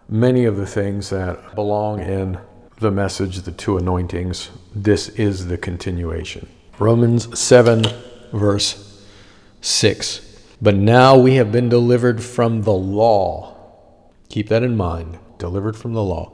many 0.07 0.45
of 0.45 0.55
the 0.55 0.65
things 0.65 1.09
that 1.09 1.53
belong 1.53 1.99
in 1.99 2.39
the 2.79 2.91
message, 2.91 3.41
the 3.41 3.51
two 3.51 3.75
anointings. 3.75 4.51
This 4.73 5.09
is 5.09 5.47
the 5.47 5.57
continuation. 5.57 6.47
Romans 6.79 7.37
7, 7.37 7.83
verse 8.31 9.05
6. 9.59 10.55
But 10.61 10.75
now 10.75 11.17
we 11.17 11.35
have 11.35 11.51
been 11.51 11.67
delivered 11.67 12.23
from 12.23 12.61
the 12.61 12.71
law. 12.71 13.53
Keep 14.29 14.47
that 14.47 14.63
in 14.63 14.77
mind. 14.77 15.19
Delivered 15.39 15.75
from 15.75 15.91
the 15.91 16.03
law. 16.03 16.31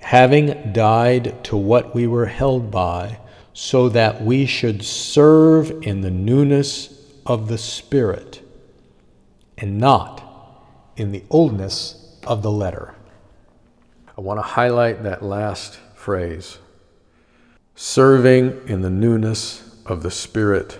Having 0.00 0.74
died 0.74 1.42
to 1.44 1.56
what 1.56 1.94
we 1.94 2.06
were 2.06 2.26
held 2.26 2.70
by 2.70 3.20
so 3.60 3.88
that 3.88 4.22
we 4.22 4.46
should 4.46 4.84
serve 4.84 5.82
in 5.82 6.00
the 6.00 6.10
newness 6.12 6.96
of 7.26 7.48
the 7.48 7.58
Spirit 7.58 8.40
and 9.58 9.78
not 9.78 10.22
in 10.96 11.10
the 11.10 11.24
oldness 11.28 12.16
of 12.24 12.40
the 12.42 12.52
letter. 12.52 12.94
I 14.16 14.20
want 14.20 14.38
to 14.38 14.42
highlight 14.42 15.02
that 15.02 15.24
last 15.24 15.80
phrase 15.96 16.58
serving 17.74 18.68
in 18.68 18.82
the 18.82 18.90
newness 18.90 19.74
of 19.86 20.04
the 20.04 20.10
Spirit, 20.12 20.78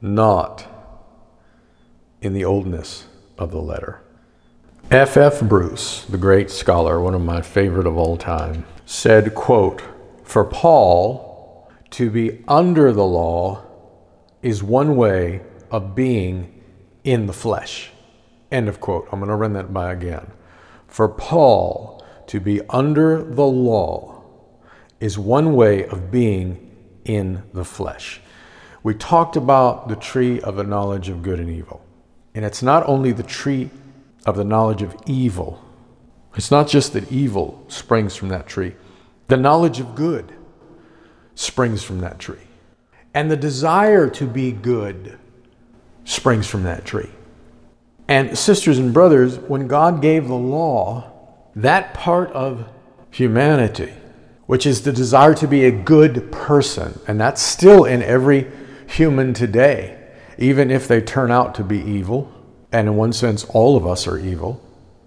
not 0.00 0.64
in 2.20 2.34
the 2.34 2.44
oldness 2.44 3.06
of 3.36 3.50
the 3.50 3.60
letter. 3.60 4.00
F. 4.92 5.16
F. 5.16 5.40
Bruce, 5.40 6.04
the 6.04 6.18
great 6.18 6.52
scholar, 6.52 7.00
one 7.00 7.14
of 7.14 7.20
my 7.20 7.42
favorite 7.42 7.88
of 7.88 7.96
all 7.96 8.16
time, 8.16 8.64
said, 8.86 9.34
quote, 9.34 9.82
For 10.22 10.44
Paul, 10.44 11.31
to 11.92 12.10
be 12.10 12.42
under 12.48 12.92
the 12.92 13.04
law 13.04 13.64
is 14.42 14.62
one 14.62 14.96
way 14.96 15.42
of 15.70 15.94
being 15.94 16.62
in 17.04 17.26
the 17.26 17.32
flesh. 17.32 17.90
End 18.50 18.68
of 18.68 18.80
quote. 18.80 19.08
I'm 19.12 19.20
going 19.20 19.28
to 19.28 19.36
run 19.36 19.52
that 19.52 19.72
by 19.72 19.92
again. 19.92 20.30
For 20.88 21.08
Paul, 21.08 22.04
to 22.26 22.40
be 22.40 22.60
under 22.68 23.22
the 23.22 23.46
law 23.46 24.22
is 25.00 25.18
one 25.18 25.54
way 25.54 25.86
of 25.86 26.10
being 26.10 26.70
in 27.04 27.42
the 27.52 27.64
flesh. 27.64 28.20
we 28.82 28.94
talked 28.94 29.36
about 29.36 29.88
the 29.88 29.96
tree 29.96 30.40
of 30.40 30.56
the 30.56 30.64
knowledge 30.64 31.08
of 31.08 31.22
good 31.22 31.38
and 31.38 31.50
evil. 31.50 31.84
And 32.34 32.44
it's 32.44 32.62
not 32.62 32.86
only 32.88 33.12
the 33.12 33.22
tree 33.22 33.70
of 34.26 34.36
the 34.36 34.44
knowledge 34.44 34.82
of 34.82 34.96
evil, 35.06 35.62
it's 36.36 36.50
not 36.50 36.68
just 36.68 36.92
that 36.94 37.12
evil 37.12 37.64
springs 37.68 38.16
from 38.16 38.28
that 38.30 38.46
tree, 38.46 38.74
the 39.28 39.36
knowledge 39.36 39.78
of 39.78 39.94
good 39.94 40.32
springs 41.34 41.82
from 41.82 42.00
that 42.00 42.18
tree. 42.18 42.46
And 43.14 43.30
the 43.30 43.36
desire 43.36 44.08
to 44.10 44.26
be 44.26 44.52
good 44.52 45.18
springs 46.04 46.46
from 46.46 46.62
that 46.64 46.84
tree. 46.84 47.10
And 48.08 48.36
sisters 48.36 48.78
and 48.78 48.92
brothers, 48.92 49.38
when 49.38 49.68
God 49.68 50.02
gave 50.02 50.28
the 50.28 50.34
law, 50.34 51.10
that 51.54 51.94
part 51.94 52.30
of 52.32 52.68
humanity, 53.10 53.92
which 54.46 54.66
is 54.66 54.82
the 54.82 54.92
desire 54.92 55.34
to 55.34 55.46
be 55.46 55.64
a 55.64 55.70
good 55.70 56.32
person, 56.32 56.98
and 57.06 57.20
that's 57.20 57.40
still 57.40 57.84
in 57.84 58.02
every 58.02 58.50
human 58.86 59.32
today, 59.32 59.98
even 60.38 60.70
if 60.70 60.88
they 60.88 61.00
turn 61.00 61.30
out 61.30 61.54
to 61.54 61.64
be 61.64 61.80
evil, 61.80 62.32
and 62.72 62.88
in 62.88 62.96
one 62.96 63.12
sense, 63.12 63.44
all 63.44 63.76
of 63.76 63.86
us 63.86 64.06
are 64.06 64.18
evil. 64.18 64.60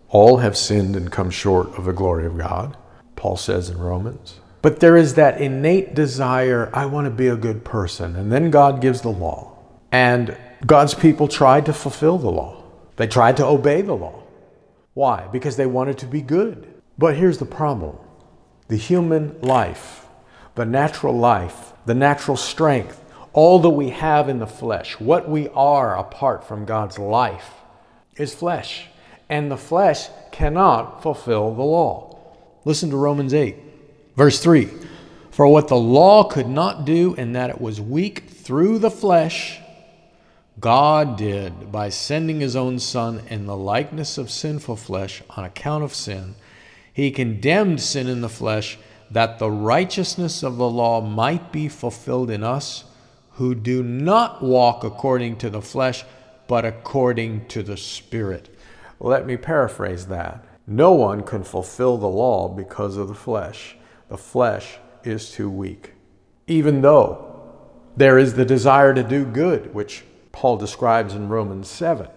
All 0.10 0.38
have 0.38 0.56
sinned 0.56 0.96
and 0.96 1.12
come 1.12 1.30
short 1.30 1.78
of 1.78 1.86
the 1.86 1.94
glory 1.94 2.26
of 2.26 2.38
God, 2.38 2.78
Paul 3.16 3.38
says 3.38 3.70
in 3.70 3.78
Romans. 3.78 4.40
But 4.66 4.80
there 4.80 4.98
is 4.98 5.14
that 5.14 5.40
innate 5.40 5.94
desire, 5.94 6.72
I 6.74 6.88
want 6.88 7.06
to 7.06 7.12
be 7.12 7.28
a 7.28 7.36
good 7.36 7.64
person. 7.64 8.16
And 8.16 8.32
then 8.32 8.50
God 8.50 8.82
gives 8.82 9.02
the 9.02 9.12
law. 9.12 9.60
And 9.92 10.36
God's 10.66 10.96
people 10.96 11.28
tried 11.28 11.68
to 11.68 11.72
fulfill 11.72 12.18
the 12.18 12.32
law, 12.32 12.64
they 12.96 13.06
tried 13.06 13.38
to 13.38 13.46
obey 13.46 13.84
the 13.84 13.94
law. 13.96 14.24
Why? 14.96 15.28
Because 15.32 15.56
they 15.56 15.68
wanted 15.68 16.00
to 16.00 16.08
be 16.08 16.24
good. 16.24 16.66
But 16.98 17.16
here's 17.16 17.38
the 17.38 17.46
problem 17.46 18.00
the 18.68 18.76
human 18.76 19.40
life, 19.42 20.08
the 20.56 20.66
natural 20.66 21.16
life, 21.16 21.74
the 21.86 21.94
natural 21.94 22.36
strength, 22.36 23.00
all 23.34 23.60
that 23.60 23.70
we 23.70 23.92
have 23.92 24.30
in 24.30 24.40
the 24.40 24.48
flesh, 24.48 25.00
what 25.00 25.30
we 25.30 25.48
are 25.50 25.96
apart 25.96 26.44
from 26.44 26.66
God's 26.66 26.98
life, 26.98 27.52
is 28.18 28.34
flesh. 28.34 28.88
And 29.30 29.52
the 29.52 29.58
flesh 29.58 30.08
cannot 30.32 31.04
fulfill 31.04 31.54
the 31.54 31.62
law. 31.62 32.18
Listen 32.66 32.90
to 32.90 32.98
Romans 32.98 33.32
8, 33.32 33.65
verse 34.16 34.40
3. 34.40 34.70
For 35.32 35.48
what 35.48 35.68
the 35.68 35.76
law 35.76 36.24
could 36.24 36.48
not 36.48 36.86
do, 36.86 37.14
in 37.16 37.34
that 37.34 37.50
it 37.50 37.60
was 37.60 37.82
weak 37.82 38.30
through 38.30 38.80
the 38.80 38.92
flesh, 38.92 39.60
God 40.60 41.18
did 41.18 41.72
by 41.72 41.90
sending 41.90 42.40
his 42.40 42.56
own 42.56 42.80
Son 42.80 43.22
in 43.30 43.46
the 43.46 43.58
likeness 43.58 44.18
of 44.18 44.32
sinful 44.32 44.78
flesh 44.78 45.22
on 45.32 45.44
account 45.44 45.84
of 45.84 45.94
sin. 45.94 46.36
He 46.94 47.12
condemned 47.12 47.82
sin 47.82 48.08
in 48.08 48.22
the 48.22 48.30
flesh 48.30 48.78
that 49.12 49.38
the 49.38 49.52
righteousness 49.52 50.44
of 50.44 50.56
the 50.56 50.70
law 50.70 51.02
might 51.02 51.52
be 51.52 51.68
fulfilled 51.68 52.30
in 52.30 52.44
us 52.44 52.86
who 53.32 53.54
do 53.54 53.84
not 53.84 54.42
walk 54.42 54.84
according 54.86 55.36
to 55.36 55.50
the 55.50 55.62
flesh, 55.62 56.06
but 56.48 56.64
according 56.64 57.46
to 57.48 57.62
the 57.62 57.76
Spirit. 57.76 58.48
Let 59.00 59.26
me 59.26 59.36
paraphrase 59.36 60.08
that. 60.08 60.46
No 60.66 60.94
one 60.94 61.22
can 61.22 61.44
fulfill 61.44 61.98
the 61.98 62.08
law 62.08 62.48
because 62.48 62.96
of 62.96 63.10
the 63.10 63.14
flesh. 63.14 63.76
The 64.10 64.18
flesh 64.18 64.78
is 65.04 65.32
too 65.32 65.50
weak. 65.50 65.94
Even 66.48 66.82
though 66.82 67.36
there 67.98 68.18
is 68.18 68.34
the 68.34 68.46
desire 68.46 68.94
to 68.94 69.04
do 69.04 69.26
good, 69.26 69.74
which 69.74 70.04
Paul 70.32 70.58
describes 70.58 71.14
in 71.14 71.30
Romans 71.30 71.70
7. 71.70 72.08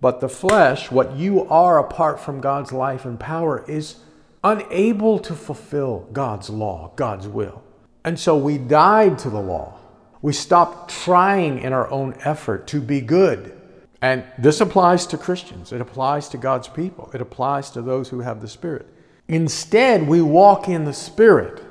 But 0.00 0.20
the 0.20 0.28
flesh, 0.28 0.90
what 0.90 1.16
you 1.16 1.46
are 1.48 1.78
apart 1.78 2.20
from 2.20 2.40
God's 2.40 2.72
life 2.72 3.04
and 3.04 3.18
power, 3.18 3.64
is 3.68 3.96
unable 4.42 5.18
to 5.18 5.34
fulfill 5.34 6.08
God's 6.12 6.48
law, 6.48 6.92
God's 6.96 7.26
will. 7.26 7.62
And 8.04 8.18
so 8.18 8.36
we 8.36 8.58
died 8.58 9.18
to 9.20 9.30
the 9.30 9.40
law. 9.40 9.78
We 10.22 10.32
stopped 10.32 10.90
trying 10.90 11.58
in 11.58 11.72
our 11.72 11.90
own 11.90 12.16
effort 12.24 12.66
to 12.68 12.80
be 12.80 13.00
good. 13.00 13.54
And 14.00 14.24
this 14.38 14.60
applies 14.60 15.06
to 15.08 15.18
Christians, 15.18 15.72
it 15.72 15.80
applies 15.80 16.28
to 16.30 16.38
God's 16.38 16.68
people, 16.68 17.10
it 17.12 17.20
applies 17.20 17.70
to 17.70 17.82
those 17.82 18.08
who 18.08 18.20
have 18.20 18.40
the 18.40 18.48
Spirit. 18.48 18.86
Instead, 19.28 20.08
we 20.08 20.22
walk 20.22 20.68
in 20.68 20.84
the 20.84 20.92
Spirit. 20.92 21.62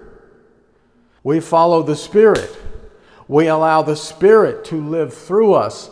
We 1.24 1.40
follow 1.40 1.84
the 1.84 1.96
Spirit. 1.96 2.56
We 3.28 3.48
allow 3.48 3.82
the 3.82 3.96
Spirit 3.96 4.64
to 4.66 4.82
live 4.82 5.14
through 5.14 5.54
us. 5.54 5.90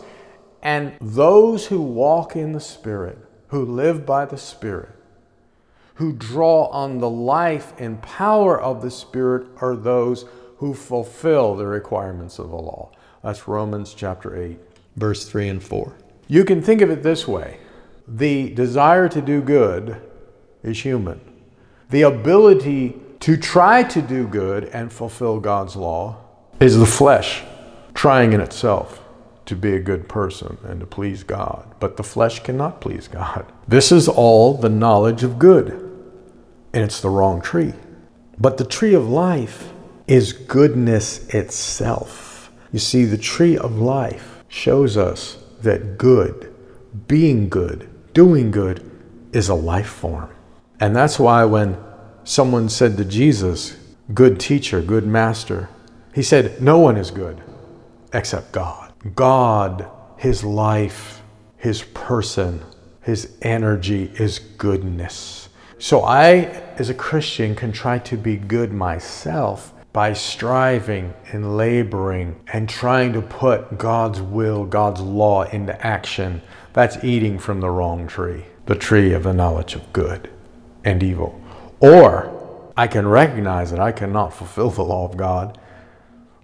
And 0.62 0.94
those 1.00 1.66
who 1.66 1.80
walk 1.82 2.34
in 2.36 2.52
the 2.52 2.60
Spirit, 2.60 3.18
who 3.48 3.64
live 3.64 4.06
by 4.06 4.24
the 4.24 4.38
Spirit, 4.38 4.90
who 5.94 6.12
draw 6.12 6.66
on 6.66 6.98
the 6.98 7.10
life 7.10 7.72
and 7.78 8.00
power 8.02 8.60
of 8.60 8.82
the 8.82 8.90
Spirit, 8.90 9.46
are 9.60 9.76
those 9.76 10.24
who 10.58 10.72
fulfill 10.72 11.56
the 11.56 11.66
requirements 11.66 12.38
of 12.38 12.50
the 12.50 12.56
law. 12.56 12.90
That's 13.22 13.48
Romans 13.48 13.92
chapter 13.94 14.40
8, 14.40 14.58
verse 14.96 15.28
3 15.28 15.48
and 15.48 15.62
4. 15.62 15.94
You 16.28 16.44
can 16.44 16.62
think 16.62 16.80
of 16.80 16.90
it 16.90 17.02
this 17.02 17.26
way 17.26 17.58
the 18.08 18.50
desire 18.50 19.08
to 19.08 19.20
do 19.20 19.40
good 19.40 20.00
is 20.62 20.82
human, 20.82 21.20
the 21.90 22.02
ability 22.02 22.96
to 23.20 23.36
try 23.36 23.82
to 23.82 24.02
do 24.02 24.26
good 24.26 24.64
and 24.66 24.92
fulfill 24.92 25.40
God's 25.40 25.76
law 25.76 26.16
is 26.60 26.78
the 26.78 26.86
flesh 26.86 27.42
trying 27.94 28.32
in 28.32 28.40
itself 28.40 29.02
to 29.46 29.54
be 29.54 29.74
a 29.74 29.80
good 29.80 30.08
person 30.08 30.58
and 30.64 30.80
to 30.80 30.86
please 30.86 31.22
God. 31.22 31.74
But 31.80 31.96
the 31.96 32.02
flesh 32.02 32.40
cannot 32.42 32.80
please 32.80 33.08
God. 33.08 33.50
This 33.68 33.90
is 33.90 34.06
all 34.06 34.54
the 34.54 34.68
knowledge 34.68 35.24
of 35.24 35.40
good, 35.40 35.70
and 36.72 36.84
it's 36.84 37.00
the 37.00 37.10
wrong 37.10 37.40
tree. 37.42 37.72
But 38.38 38.58
the 38.58 38.64
tree 38.64 38.94
of 38.94 39.08
life 39.08 39.72
is 40.06 40.32
goodness 40.32 41.26
itself. 41.34 42.52
You 42.70 42.78
see, 42.78 43.04
the 43.04 43.18
tree 43.18 43.58
of 43.58 43.80
life 43.80 44.44
shows 44.46 44.96
us 44.96 45.38
that 45.62 45.98
good, 45.98 46.54
being 47.08 47.48
good, 47.48 47.88
doing 48.12 48.52
good, 48.52 48.88
is 49.32 49.48
a 49.48 49.54
life 49.54 49.88
form. 49.88 50.30
And 50.80 50.94
that's 50.94 51.18
why 51.18 51.44
when 51.44 51.78
someone 52.24 52.68
said 52.68 52.96
to 52.96 53.04
Jesus, 53.04 53.76
Good 54.14 54.38
teacher, 54.38 54.80
good 54.82 55.06
master, 55.06 55.68
he 56.14 56.22
said, 56.22 56.62
No 56.62 56.78
one 56.78 56.96
is 56.96 57.10
good 57.10 57.42
except 58.12 58.52
God. 58.52 58.92
God, 59.14 59.88
His 60.16 60.42
life, 60.44 61.22
His 61.56 61.82
person, 61.82 62.62
His 63.02 63.36
energy 63.42 64.10
is 64.14 64.38
goodness. 64.38 65.48
So 65.78 66.02
I, 66.02 66.62
as 66.78 66.88
a 66.88 66.94
Christian, 66.94 67.54
can 67.54 67.70
try 67.72 67.98
to 67.98 68.16
be 68.16 68.36
good 68.36 68.72
myself 68.72 69.74
by 69.92 70.12
striving 70.12 71.12
and 71.32 71.56
laboring 71.56 72.40
and 72.52 72.68
trying 72.68 73.12
to 73.12 73.22
put 73.22 73.76
God's 73.76 74.20
will, 74.20 74.64
God's 74.64 75.00
law 75.00 75.42
into 75.44 75.86
action, 75.86 76.40
that's 76.72 77.02
eating 77.04 77.38
from 77.38 77.60
the 77.60 77.70
wrong 77.70 78.06
tree, 78.06 78.44
the 78.66 78.74
tree 78.74 79.12
of 79.12 79.22
the 79.22 79.32
knowledge 79.32 79.74
of 79.74 79.92
good 79.92 80.30
and 80.86 81.02
evil. 81.02 81.38
Or 81.80 82.32
I 82.76 82.86
can 82.86 83.06
recognize 83.06 83.70
that 83.72 83.80
I 83.80 83.92
cannot 83.92 84.32
fulfill 84.32 84.70
the 84.70 84.82
law 84.82 85.04
of 85.04 85.16
God 85.16 85.58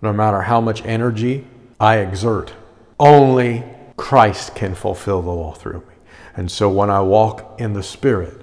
no 0.02 0.12
matter 0.12 0.42
how 0.42 0.60
much 0.60 0.84
energy 0.84 1.46
I 1.80 1.98
exert. 1.98 2.52
Only 2.98 3.64
Christ 3.96 4.54
can 4.54 4.74
fulfill 4.74 5.22
the 5.22 5.30
law 5.30 5.52
through 5.52 5.80
me. 5.80 5.94
And 6.34 6.50
so 6.50 6.68
when 6.68 6.90
I 6.90 7.00
walk 7.00 7.60
in 7.60 7.72
the 7.72 7.82
Spirit, 7.82 8.42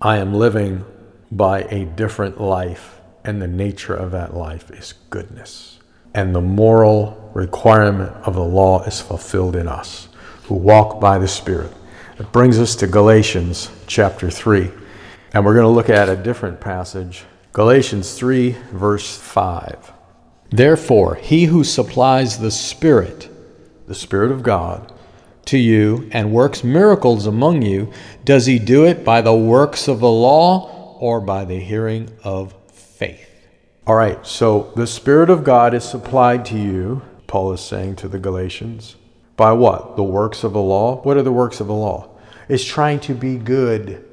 I 0.00 0.18
am 0.18 0.32
living 0.32 0.84
by 1.30 1.62
a 1.62 1.86
different 1.86 2.40
life 2.40 3.00
and 3.24 3.42
the 3.42 3.48
nature 3.48 3.94
of 3.94 4.10
that 4.12 4.34
life 4.34 4.70
is 4.70 4.94
goodness. 5.10 5.80
And 6.14 6.34
the 6.34 6.40
moral 6.40 7.30
requirement 7.34 8.12
of 8.26 8.34
the 8.34 8.44
law 8.44 8.82
is 8.84 9.00
fulfilled 9.00 9.56
in 9.56 9.66
us 9.66 10.08
who 10.44 10.54
walk 10.54 11.00
by 11.00 11.18
the 11.18 11.28
Spirit. 11.28 11.72
It 12.18 12.30
brings 12.30 12.58
us 12.58 12.76
to 12.76 12.86
Galatians 12.86 13.70
chapter 13.86 14.30
3. 14.30 14.70
And 15.34 15.46
we're 15.46 15.54
going 15.54 15.64
to 15.64 15.68
look 15.68 15.88
at 15.88 16.08
a 16.08 16.16
different 16.16 16.60
passage 16.60 17.24
Galatians 17.52 18.14
3, 18.14 18.52
verse 18.72 19.16
5. 19.16 19.92
Therefore, 20.50 21.16
he 21.16 21.44
who 21.44 21.64
supplies 21.64 22.38
the 22.38 22.50
Spirit, 22.50 23.28
the 23.86 23.94
Spirit 23.94 24.30
of 24.30 24.42
God, 24.42 24.92
to 25.46 25.58
you 25.58 26.08
and 26.12 26.32
works 26.32 26.64
miracles 26.64 27.26
among 27.26 27.62
you, 27.62 27.92
does 28.24 28.46
he 28.46 28.58
do 28.58 28.86
it 28.86 29.04
by 29.04 29.20
the 29.20 29.34
works 29.34 29.88
of 29.88 30.00
the 30.00 30.10
law 30.10 30.96
or 30.98 31.20
by 31.20 31.44
the 31.44 31.58
hearing 31.58 32.10
of 32.22 32.54
faith. 32.72 33.28
All 33.86 33.96
right, 33.96 34.24
so 34.26 34.72
the 34.76 34.86
Spirit 34.86 35.28
of 35.28 35.44
God 35.44 35.74
is 35.74 35.84
supplied 35.84 36.44
to 36.46 36.58
you, 36.58 37.02
Paul 37.26 37.52
is 37.52 37.60
saying 37.60 37.96
to 37.96 38.08
the 38.08 38.18
Galatians, 38.18 38.96
by 39.36 39.52
what? 39.52 39.96
The 39.96 40.02
works 40.02 40.44
of 40.44 40.52
the 40.52 40.62
law? 40.62 41.02
What 41.02 41.16
are 41.16 41.22
the 41.22 41.32
works 41.32 41.60
of 41.60 41.66
the 41.66 41.74
law? 41.74 42.08
It's 42.48 42.64
trying 42.64 43.00
to 43.00 43.14
be 43.14 43.36
good 43.36 44.08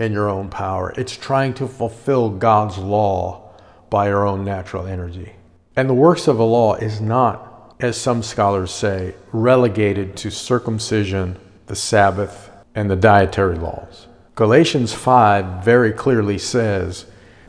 in 0.00 0.12
your 0.12 0.28
own 0.28 0.48
power, 0.48 0.92
it's 0.96 1.16
trying 1.16 1.54
to 1.54 1.68
fulfill 1.68 2.30
God's 2.30 2.78
law 2.78 3.50
by 3.90 4.08
your 4.08 4.26
own 4.26 4.44
natural 4.44 4.86
energy. 4.86 5.34
And 5.76 5.88
the 5.88 5.94
works 5.94 6.26
of 6.26 6.38
the 6.38 6.44
law 6.44 6.74
is 6.74 7.00
not, 7.00 7.74
as 7.80 7.96
some 7.96 8.22
scholars 8.22 8.70
say, 8.70 9.14
relegated 9.32 10.16
to 10.18 10.30
circumcision, 10.30 11.38
the 11.66 11.76
Sabbath, 11.76 12.50
and 12.74 12.90
the 12.90 12.96
dietary 12.96 13.56
laws. 13.56 14.06
Galatians 14.34 14.92
5 14.92 15.64
very 15.64 15.92
clearly 15.92 16.38
says 16.38 17.06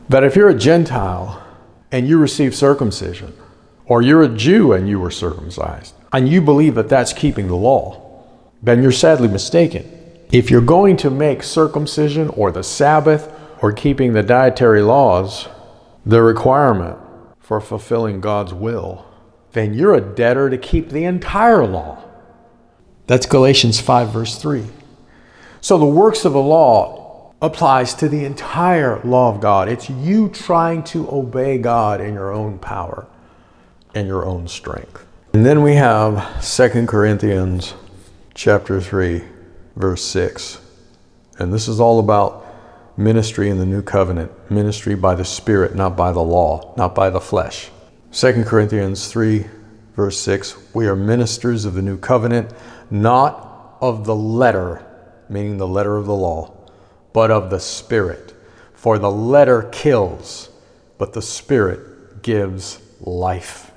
that 0.08 0.24
if 0.24 0.36
you're 0.36 0.50
a 0.50 0.54
Gentile 0.54 1.42
and 1.90 2.06
you 2.06 2.18
receive 2.18 2.54
circumcision, 2.54 3.32
or 3.86 4.02
you're 4.02 4.22
a 4.22 4.28
Jew 4.28 4.72
and 4.72 4.88
you 4.88 5.00
were 5.00 5.10
circumcised, 5.10 5.94
and 6.12 6.28
you 6.28 6.40
believe 6.40 6.74
that 6.74 6.88
that's 6.88 7.12
keeping 7.12 7.48
the 7.48 7.56
law, 7.56 8.24
then 8.62 8.82
you're 8.82 8.92
sadly 8.92 9.28
mistaken. 9.28 10.01
If 10.32 10.50
you're 10.50 10.62
going 10.62 10.96
to 10.96 11.10
make 11.10 11.42
circumcision 11.42 12.30
or 12.30 12.50
the 12.50 12.62
Sabbath 12.62 13.30
or 13.60 13.70
keeping 13.70 14.14
the 14.14 14.22
dietary 14.22 14.80
laws 14.80 15.46
the 16.06 16.22
requirement 16.22 16.98
for 17.38 17.60
fulfilling 17.60 18.22
God's 18.22 18.54
will, 18.54 19.04
then 19.52 19.74
you're 19.74 19.92
a 19.92 20.00
debtor 20.00 20.48
to 20.48 20.56
keep 20.56 20.88
the 20.88 21.04
entire 21.04 21.66
law. 21.66 22.02
That's 23.06 23.26
Galatians 23.26 23.78
5, 23.82 24.10
verse 24.10 24.38
3. 24.38 24.64
So 25.60 25.76
the 25.76 25.84
works 25.84 26.24
of 26.24 26.32
the 26.32 26.40
law 26.40 27.34
applies 27.42 27.92
to 27.96 28.08
the 28.08 28.24
entire 28.24 29.02
law 29.04 29.34
of 29.34 29.42
God. 29.42 29.68
It's 29.68 29.90
you 29.90 30.30
trying 30.30 30.82
to 30.84 31.10
obey 31.10 31.58
God 31.58 32.00
in 32.00 32.14
your 32.14 32.32
own 32.32 32.58
power 32.58 33.06
and 33.94 34.08
your 34.08 34.24
own 34.24 34.48
strength. 34.48 35.04
And 35.34 35.44
then 35.44 35.62
we 35.62 35.74
have 35.74 36.42
2 36.42 36.86
Corinthians 36.86 37.74
chapter 38.34 38.80
3 38.80 39.24
verse 39.76 40.04
6. 40.04 40.60
And 41.38 41.52
this 41.52 41.68
is 41.68 41.80
all 41.80 41.98
about 41.98 42.46
ministry 42.96 43.48
in 43.48 43.58
the 43.58 43.66
new 43.66 43.82
covenant, 43.82 44.30
ministry 44.50 44.94
by 44.94 45.14
the 45.14 45.24
spirit, 45.24 45.74
not 45.74 45.96
by 45.96 46.12
the 46.12 46.22
law, 46.22 46.74
not 46.76 46.94
by 46.94 47.10
the 47.10 47.20
flesh. 47.20 47.70
2 48.12 48.44
Corinthians 48.44 49.08
3 49.08 49.46
verse 49.94 50.18
6, 50.20 50.74
we 50.74 50.86
are 50.86 50.96
ministers 50.96 51.64
of 51.64 51.74
the 51.74 51.82
new 51.82 51.98
covenant, 51.98 52.52
not 52.90 53.76
of 53.80 54.04
the 54.04 54.14
letter, 54.14 54.84
meaning 55.28 55.58
the 55.58 55.66
letter 55.66 55.96
of 55.96 56.06
the 56.06 56.14
law, 56.14 56.54
but 57.12 57.30
of 57.30 57.50
the 57.50 57.60
spirit. 57.60 58.34
For 58.74 58.98
the 58.98 59.10
letter 59.10 59.68
kills, 59.72 60.50
but 60.98 61.12
the 61.12 61.22
spirit 61.22 62.22
gives 62.22 62.80
life. 63.00 63.70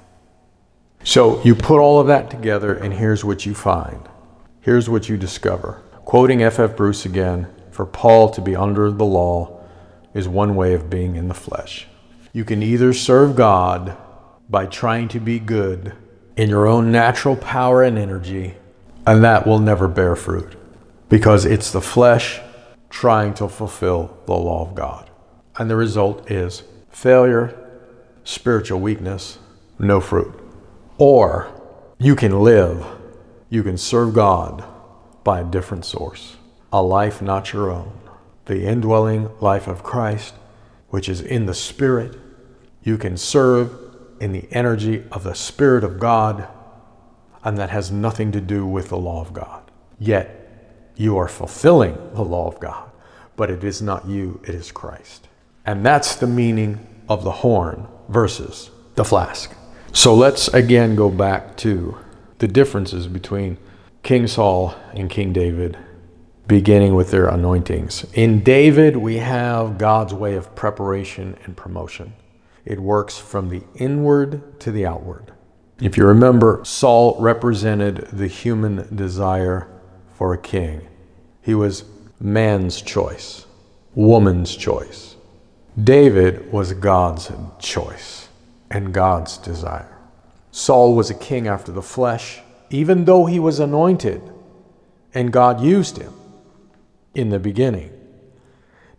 So 1.04 1.44
you 1.44 1.54
put 1.54 1.80
all 1.80 2.00
of 2.00 2.08
that 2.08 2.32
together, 2.32 2.74
and 2.74 2.94
here's 2.94 3.24
what 3.24 3.46
you 3.46 3.54
find. 3.54 4.08
Here's 4.62 4.90
what 4.90 5.08
you 5.10 5.18
discover. 5.18 5.82
Quoting 6.06 6.44
F.F. 6.44 6.70
F. 6.70 6.78
Bruce 6.78 7.04
again, 7.04 7.48
for 7.72 7.84
Paul 7.84 8.30
to 8.30 8.40
be 8.40 8.56
under 8.56 8.92
the 8.92 9.04
law 9.04 9.60
is 10.14 10.28
one 10.28 10.56
way 10.56 10.76
of 10.76 10.88
being 10.88 11.16
in 11.16 11.30
the 11.30 11.34
flesh. 11.34 11.88
You 12.32 12.46
can 12.46 12.62
either 12.62 12.94
serve 12.94 13.36
God 13.36 13.98
by 14.48 14.68
trying 14.68 15.08
to 15.10 15.20
be 15.20 15.40
good 15.40 15.94
in 16.38 16.48
your 16.48 16.68
own 16.68 16.92
natural 16.92 17.36
power 17.36 17.82
and 17.82 17.98
energy, 17.98 18.54
and 19.08 19.24
that 19.24 19.48
will 19.48 19.58
never 19.58 19.88
bear 19.88 20.16
fruit 20.16 20.56
because 21.10 21.44
it's 21.44 21.72
the 21.72 21.82
flesh 21.82 22.40
trying 22.92 23.34
to 23.34 23.50
fulfill 23.50 24.16
the 24.28 24.34
law 24.34 24.62
of 24.62 24.76
God. 24.76 25.10
And 25.58 25.72
the 25.72 25.76
result 25.76 26.30
is 26.30 26.62
failure, 26.92 27.58
spiritual 28.24 28.80
weakness, 28.80 29.40
no 29.80 30.00
fruit. 30.00 30.40
Or 31.00 31.52
you 31.98 32.16
can 32.16 32.42
live, 32.42 32.86
you 33.50 33.64
can 33.64 33.80
serve 33.80 34.14
God 34.14 34.64
by 35.26 35.42
a 35.42 35.44
different 35.44 35.84
source, 35.84 36.38
a 36.72 36.82
life 36.82 37.22
not 37.22 37.52
your 37.52 37.70
own, 37.72 38.00
the 38.46 38.64
indwelling 38.64 39.30
life 39.42 39.68
of 39.68 39.84
Christ, 39.84 40.36
which 40.90 41.10
is 41.10 41.20
in 41.20 41.48
the 41.48 41.54
Spirit. 41.54 42.18
You 42.84 42.98
can 42.98 43.18
serve 43.18 43.74
in 44.22 44.32
the 44.32 44.48
energy 44.52 45.04
of 45.12 45.24
the 45.24 45.34
Spirit 45.34 45.84
of 45.84 46.00
God, 46.00 46.48
and 47.44 47.58
that 47.58 47.72
has 47.72 47.92
nothing 47.92 48.32
to 48.32 48.40
do 48.40 48.66
with 48.66 48.90
the 48.90 48.98
law 48.98 49.20
of 49.20 49.34
God. 49.34 49.64
Yet 50.00 50.94
you 50.96 51.18
are 51.18 51.28
fulfilling 51.28 51.98
the 52.14 52.24
law 52.24 52.48
of 52.48 52.60
God, 52.60 52.90
but 53.36 53.50
it 53.50 53.64
is 53.64 53.82
not 53.82 54.08
you, 54.08 54.40
it 54.44 54.54
is 54.54 54.72
Christ. 54.72 55.28
And 55.66 55.84
that's 55.84 56.16
the 56.16 56.28
meaning 56.28 56.88
of 57.10 57.24
the 57.24 57.32
horn 57.32 57.88
versus 58.10 58.70
the 58.94 59.04
flask. 59.04 59.54
So 59.92 60.14
let's 60.14 60.50
again 60.50 60.96
go 60.96 61.10
back 61.10 61.58
to 61.58 61.98
the 62.38 62.48
differences 62.48 63.08
between 63.08 63.58
King 64.06 64.28
Saul 64.28 64.76
and 64.94 65.10
King 65.10 65.34
David, 65.34 65.80
beginning 66.46 66.94
with 66.94 67.10
their 67.10 67.28
anointings. 67.28 68.06
In 68.14 68.44
David, 68.44 68.96
we 68.96 69.16
have 69.16 69.80
God's 69.80 70.14
way 70.14 70.36
of 70.36 70.54
preparation 70.54 71.36
and 71.44 71.58
promotion. 71.58 72.14
It 72.66 72.80
works 72.80 73.18
from 73.18 73.50
the 73.50 73.64
inward 73.74 74.60
to 74.60 74.72
the 74.72 74.86
outward. 74.86 75.34
If 75.82 75.98
you 75.98 76.06
remember, 76.06 76.62
Saul 76.64 77.20
represented 77.20 78.10
the 78.14 78.28
human 78.28 78.96
desire 78.96 79.68
for 80.14 80.36
a 80.36 80.38
king. 80.38 80.88
He 81.42 81.56
was 81.56 81.86
man's 82.20 82.84
choice, 82.84 83.48
woman's 83.96 84.56
choice. 84.56 85.16
David 85.84 86.54
was 86.54 86.74
God's 86.74 87.32
choice 87.58 88.30
and 88.70 88.94
God's 88.94 89.40
desire. 89.40 89.98
Saul 90.52 90.94
was 90.96 91.10
a 91.10 91.16
king 91.16 91.48
after 91.48 91.72
the 91.72 91.82
flesh, 91.82 92.44
even 92.76 93.06
though 93.06 93.26
he 93.26 93.40
was 93.40 93.60
anointed 93.60 94.22
and 95.14 95.32
God 95.32 95.62
used 95.62 95.98
him 95.98 96.14
in 97.14 97.30
the 97.30 97.40
beginning. 97.40 97.92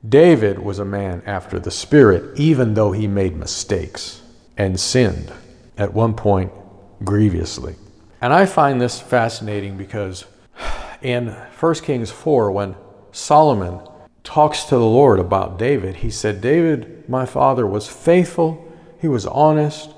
David 0.07 0.59
was 0.59 0.79
a 0.79 0.85
man 0.85 1.23
after 1.27 1.59
the 1.59 1.71
Spirit, 1.71 2.39
even 2.39 2.75
though 2.75 2.93
he 2.93 3.07
made 3.07 3.37
mistakes 3.37 4.23
and 4.57 4.79
sinned 4.79 5.33
at 5.77 5.93
one 5.93 6.15
point 6.15 6.53
grievously. 7.05 7.75
And 8.21 8.33
I 8.33 8.47
find 8.47 8.81
this 8.81 9.01
fascinating 9.01 9.77
because 9.77 10.25
in 11.03 11.29
1 11.29 11.75
Kings 11.77 12.11
4, 12.11 12.51
when 12.53 12.77
Solomon 13.13 13.81
talks 14.25 14.65
to 14.65 14.77
the 14.77 14.85
Lord 14.85 15.19
about 15.19 15.59
David, 15.59 15.97
he 15.97 16.11
said, 16.11 16.41
David, 16.41 17.09
my 17.09 17.27
father, 17.27 17.67
was 17.67 17.89
faithful 17.89 18.67
he 18.99 19.09
was 19.09 19.27
honest. 19.27 19.91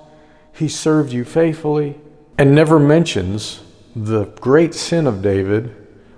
He 0.53 0.69
served 0.69 1.13
you 1.13 1.25
faithfully 1.25 2.01
and 2.37 2.55
never 2.55 2.79
mentions 2.79 3.63
the 4.05 4.27
great 4.41 4.75
sin 4.75 5.07
of 5.07 5.23
David 5.23 5.75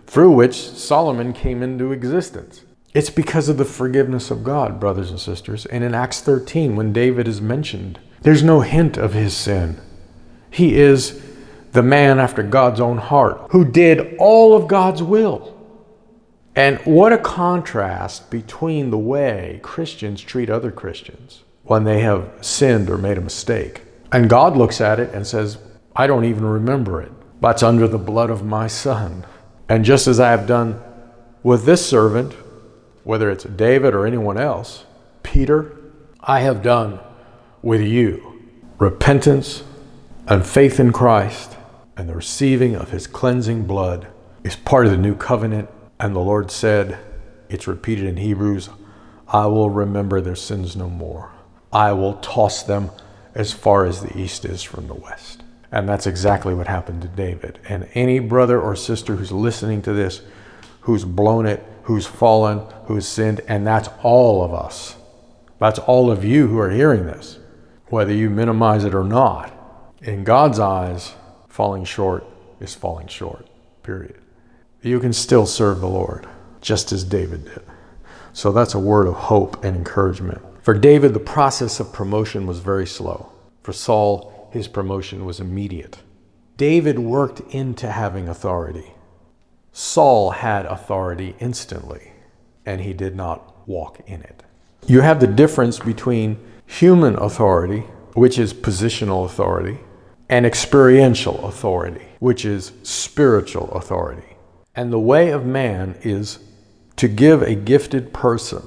through 0.07 0.33
which 0.33 0.55
Solomon 0.55 1.33
came 1.33 1.63
into 1.63 1.93
existence. 1.93 2.65
It's 2.93 3.11
because 3.11 3.49
of 3.49 3.57
the 3.57 3.65
forgiveness 3.65 4.31
of 4.31 4.43
God, 4.43 4.81
brothers 4.81 5.11
and 5.11 5.21
sisters. 5.21 5.67
And 5.67 5.85
in 5.85 5.95
Acts 5.95 6.21
13, 6.21 6.75
when 6.75 6.93
David 6.93 7.29
is 7.29 7.41
mentioned, 7.41 8.01
there's 8.23 8.43
no 8.43 8.61
hint 8.61 8.97
of 8.97 9.13
his 9.13 9.37
sin. 9.37 9.81
He 10.51 10.75
is 10.77 11.25
the 11.73 11.83
man 11.83 12.19
after 12.19 12.43
God's 12.43 12.81
own 12.81 12.99
heart 12.99 13.41
who 13.51 13.65
did 13.65 14.17
all 14.19 14.57
of 14.57 14.67
God's 14.67 15.03
will. 15.03 15.57
And 16.57 16.79
what 16.81 17.13
a 17.13 17.19
contrast 17.19 18.29
between 18.31 18.91
the 18.91 18.99
way 18.99 19.61
Christians 19.63 20.21
treat 20.21 20.51
other 20.51 20.73
Christians 20.73 21.45
when 21.63 21.85
they 21.85 22.01
have 22.01 22.29
sinned 22.41 22.91
or 22.91 22.99
made 22.99 23.17
a 23.17 23.23
mistake. 23.23 23.83
And 24.11 24.29
God 24.29 24.57
looks 24.57 24.81
at 24.81 24.99
it 24.99 25.15
and 25.15 25.25
says, 25.25 25.59
I 25.95 26.09
don't 26.09 26.25
even 26.25 26.45
remember 26.45 27.01
it. 27.01 27.13
That's 27.41 27.63
under 27.63 27.89
the 27.89 27.99
blood 27.99 28.31
of 28.31 28.45
my 28.45 28.67
son. 28.67 29.25
And 29.69 29.85
just 29.85 30.07
as 30.07 30.21
I 30.21 30.31
have 30.31 30.47
done 30.47 30.83
with 31.43 31.65
this 31.65 31.87
servant, 31.87 32.35
whether 33.05 33.31
it's 33.31 33.45
David 33.45 33.95
or 33.95 34.07
anyone 34.07 34.39
else, 34.39 34.85
Peter, 35.23 35.77
I 36.21 36.41
have 36.41 36.63
done 36.63 37.01
with 37.63 37.81
you. 37.81 38.41
Repentance 38.79 39.63
and 40.27 40.47
faith 40.47 40.79
in 40.79 40.93
Christ 40.93 41.57
and 41.97 42.09
the 42.09 42.15
receiving 42.15 42.77
of 42.77 42.91
his 42.91 43.07
cleansing 43.07 43.67
blood 43.67 44.09
is 44.45 44.57
part 44.57 44.87
of 44.87 44.93
the 44.93 44.99
new 44.99 45.15
covenant. 45.15 45.69
And 45.99 46.15
the 46.15 46.21
Lord 46.21 46.51
said, 46.51 46.99
it's 47.49 47.67
repeated 47.67 48.05
in 48.07 48.17
Hebrews, 48.17 48.71
I 49.29 49.47
will 49.47 49.71
remember 49.71 50.21
their 50.21 50.37
sins 50.37 50.77
no 50.77 50.89
more. 50.89 51.33
I 51.73 51.93
will 51.93 52.15
toss 52.15 52.63
them 52.63 52.91
as 53.35 53.53
far 53.53 53.85
as 53.85 54.01
the 54.01 54.19
east 54.19 54.45
is 54.45 54.63
from 54.63 54.89
the 54.89 54.95
west. 54.95 55.40
And 55.73 55.89
that's 55.89 56.07
exactly 56.07 56.53
what 56.55 56.67
happened 56.67 57.03
to 57.03 57.09
David. 57.09 57.59
And 57.69 57.89
any 57.95 58.19
brother 58.19 58.61
or 58.61 58.75
sister 58.75 59.17
who's 59.17 59.33
listening 59.33 59.83
to 59.83 59.93
this, 59.93 60.23
who's 60.81 61.05
blown 61.05 61.47
it, 61.47 61.65
who's 61.85 62.07
fallen, 62.07 62.61
who's 62.87 63.07
sinned, 63.07 63.41
and 63.47 63.67
that's 63.67 63.89
all 64.03 64.43
of 64.43 64.53
us. 64.53 64.97
That's 65.59 65.79
all 65.79 66.11
of 66.11 66.25
you 66.25 66.49
who 66.49 66.59
are 66.59 66.71
hearing 66.71 67.07
this, 67.07 67.39
whether 67.87 68.13
you 68.13 68.31
minimize 68.31 68.85
it 68.85 68.95
or 68.95 69.05
not. 69.05 69.53
In 70.03 70.25
God's 70.25 70.59
eyes, 70.59 71.15
falling 71.49 71.85
short 71.85 72.25
is 72.61 72.75
falling 72.75 73.09
short, 73.09 73.47
period. 73.83 74.17
You 74.83 74.99
can 74.99 75.13
still 75.13 75.47
serve 75.47 75.81
the 75.81 75.89
Lord, 75.89 76.27
just 76.61 76.91
as 76.91 77.05
David 77.05 77.45
did. 77.45 77.63
So 78.33 78.53
that's 78.53 78.75
a 78.75 78.79
word 78.79 79.07
of 79.07 79.15
hope 79.15 79.63
and 79.63 79.77
encouragement. 79.77 80.41
For 80.63 80.75
David, 80.75 81.13
the 81.13 81.21
process 81.21 81.81
of 81.81 81.93
promotion 81.93 82.47
was 82.47 82.61
very 82.61 82.87
slow. 82.87 83.31
For 83.63 83.73
Saul, 83.73 84.40
his 84.51 84.69
promotion 84.69 85.25
was 85.25 85.41
immediate. 85.41 85.99
David 86.57 86.99
worked 86.99 87.41
into 87.53 87.91
having 87.91 88.29
authority. 88.29 88.93
Saul 89.73 90.31
had 90.31 90.67
authority 90.67 91.35
instantly, 91.39 92.13
and 92.67 92.81
he 92.81 92.93
did 92.93 93.17
not 93.17 93.67
walk 93.67 94.01
in 94.07 94.21
it. 94.23 94.43
You 94.87 95.01
have 95.01 95.21
the 95.21 95.27
difference 95.27 95.79
between 95.79 96.39
human 96.67 97.17
authority, 97.17 97.81
which 98.15 98.39
is 98.39 98.53
positional 98.53 99.25
authority, 99.25 99.79
and 100.29 100.45
experiential 100.45 101.47
authority, 101.47 102.07
which 102.19 102.45
is 102.45 102.73
spiritual 102.83 103.71
authority. 103.73 104.37
And 104.75 104.93
the 104.93 104.99
way 104.99 105.31
of 105.31 105.45
man 105.47 105.97
is 106.03 106.39
to 106.97 107.09
give 107.09 107.43
a 107.43 107.55
gifted 107.55 108.13
person 108.13 108.63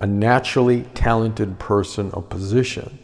a 0.00 0.06
naturally 0.06 0.82
talented 0.94 1.58
person 1.58 2.10
a 2.14 2.22
position 2.22 2.98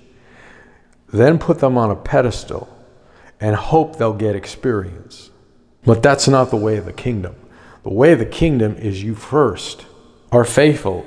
then 1.12 1.38
put 1.38 1.60
them 1.60 1.78
on 1.78 1.90
a 1.90 1.96
pedestal 1.96 2.68
and 3.40 3.56
hope 3.56 3.96
they'll 3.96 4.12
get 4.12 4.34
experience. 4.34 5.30
But 5.84 6.02
that's 6.02 6.26
not 6.26 6.50
the 6.50 6.56
way 6.56 6.76
of 6.76 6.84
the 6.84 6.92
kingdom. 6.92 7.36
The 7.82 7.92
way 7.92 8.12
of 8.12 8.18
the 8.18 8.26
kingdom 8.26 8.74
is 8.76 9.02
you 9.02 9.14
first 9.14 9.86
are 10.32 10.44
faithful 10.44 11.06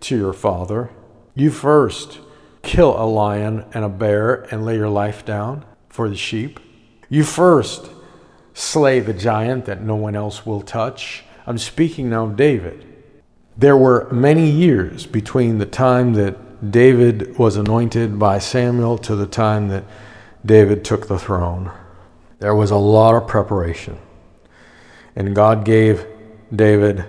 to 0.00 0.16
your 0.16 0.32
father. 0.32 0.90
You 1.34 1.50
first 1.50 2.20
kill 2.62 2.96
a 2.96 3.04
lion 3.04 3.64
and 3.74 3.84
a 3.84 3.88
bear 3.88 4.46
and 4.52 4.64
lay 4.64 4.76
your 4.76 4.88
life 4.88 5.24
down 5.24 5.64
for 5.88 6.08
the 6.08 6.16
sheep. 6.16 6.60
You 7.08 7.24
first 7.24 7.90
slay 8.54 9.00
the 9.00 9.12
giant 9.12 9.64
that 9.64 9.82
no 9.82 9.96
one 9.96 10.14
else 10.14 10.46
will 10.46 10.62
touch. 10.62 11.24
I'm 11.46 11.58
speaking 11.58 12.10
now 12.10 12.26
of 12.26 12.36
David. 12.36 12.86
There 13.56 13.76
were 13.76 14.08
many 14.10 14.48
years 14.48 15.06
between 15.06 15.58
the 15.58 15.66
time 15.66 16.14
that 16.14 16.36
David 16.70 17.38
was 17.38 17.56
anointed 17.56 18.18
by 18.18 18.38
Samuel 18.38 18.98
to 18.98 19.16
the 19.16 19.26
time 19.26 19.68
that 19.68 19.84
David 20.44 20.84
took 20.84 21.08
the 21.08 21.18
throne. 21.18 21.70
There 22.38 22.54
was 22.54 22.70
a 22.70 22.76
lot 22.76 23.14
of 23.14 23.26
preparation. 23.26 23.98
And 25.16 25.34
God 25.34 25.64
gave 25.64 26.06
David 26.54 27.04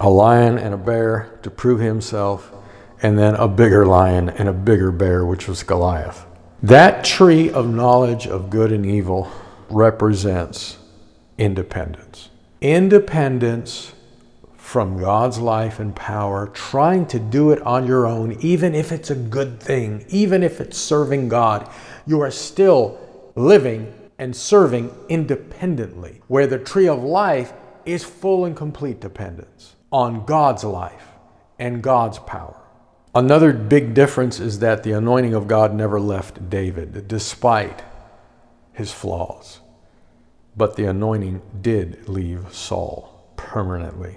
a 0.00 0.08
lion 0.08 0.58
and 0.58 0.74
a 0.74 0.76
bear 0.76 1.38
to 1.42 1.50
prove 1.50 1.80
himself, 1.80 2.52
and 3.02 3.18
then 3.18 3.34
a 3.34 3.48
bigger 3.48 3.86
lion 3.86 4.28
and 4.28 4.48
a 4.48 4.52
bigger 4.52 4.90
bear, 4.90 5.24
which 5.24 5.48
was 5.48 5.62
Goliath. 5.62 6.26
That 6.62 7.04
tree 7.04 7.50
of 7.50 7.68
knowledge 7.68 8.26
of 8.26 8.50
good 8.50 8.72
and 8.72 8.84
evil 8.84 9.30
represents 9.68 10.78
independence. 11.38 12.30
Independence 12.60 13.92
from 14.66 14.98
God's 14.98 15.38
life 15.38 15.78
and 15.78 15.94
power, 15.94 16.48
trying 16.48 17.06
to 17.06 17.20
do 17.20 17.52
it 17.52 17.62
on 17.62 17.86
your 17.86 18.04
own, 18.04 18.36
even 18.40 18.74
if 18.74 18.90
it's 18.90 19.10
a 19.10 19.14
good 19.14 19.60
thing, 19.60 20.04
even 20.08 20.42
if 20.42 20.60
it's 20.60 20.76
serving 20.76 21.28
God, 21.28 21.70
you 22.04 22.20
are 22.20 22.32
still 22.32 22.98
living 23.36 23.94
and 24.18 24.34
serving 24.34 24.92
independently, 25.08 26.20
where 26.26 26.48
the 26.48 26.58
tree 26.58 26.88
of 26.88 27.00
life 27.00 27.52
is 27.84 28.02
full 28.02 28.44
and 28.44 28.56
complete 28.56 28.98
dependence 28.98 29.76
on 29.92 30.26
God's 30.26 30.64
life 30.64 31.10
and 31.60 31.80
God's 31.80 32.18
power. 32.18 32.60
Another 33.14 33.52
big 33.52 33.94
difference 33.94 34.40
is 34.40 34.58
that 34.58 34.82
the 34.82 34.92
anointing 34.92 35.32
of 35.32 35.46
God 35.46 35.74
never 35.74 36.00
left 36.00 36.50
David, 36.50 37.06
despite 37.06 37.84
his 38.72 38.92
flaws. 38.92 39.60
But 40.56 40.74
the 40.74 40.86
anointing 40.86 41.40
did 41.62 42.08
leave 42.08 42.52
Saul 42.52 43.30
permanently. 43.36 44.16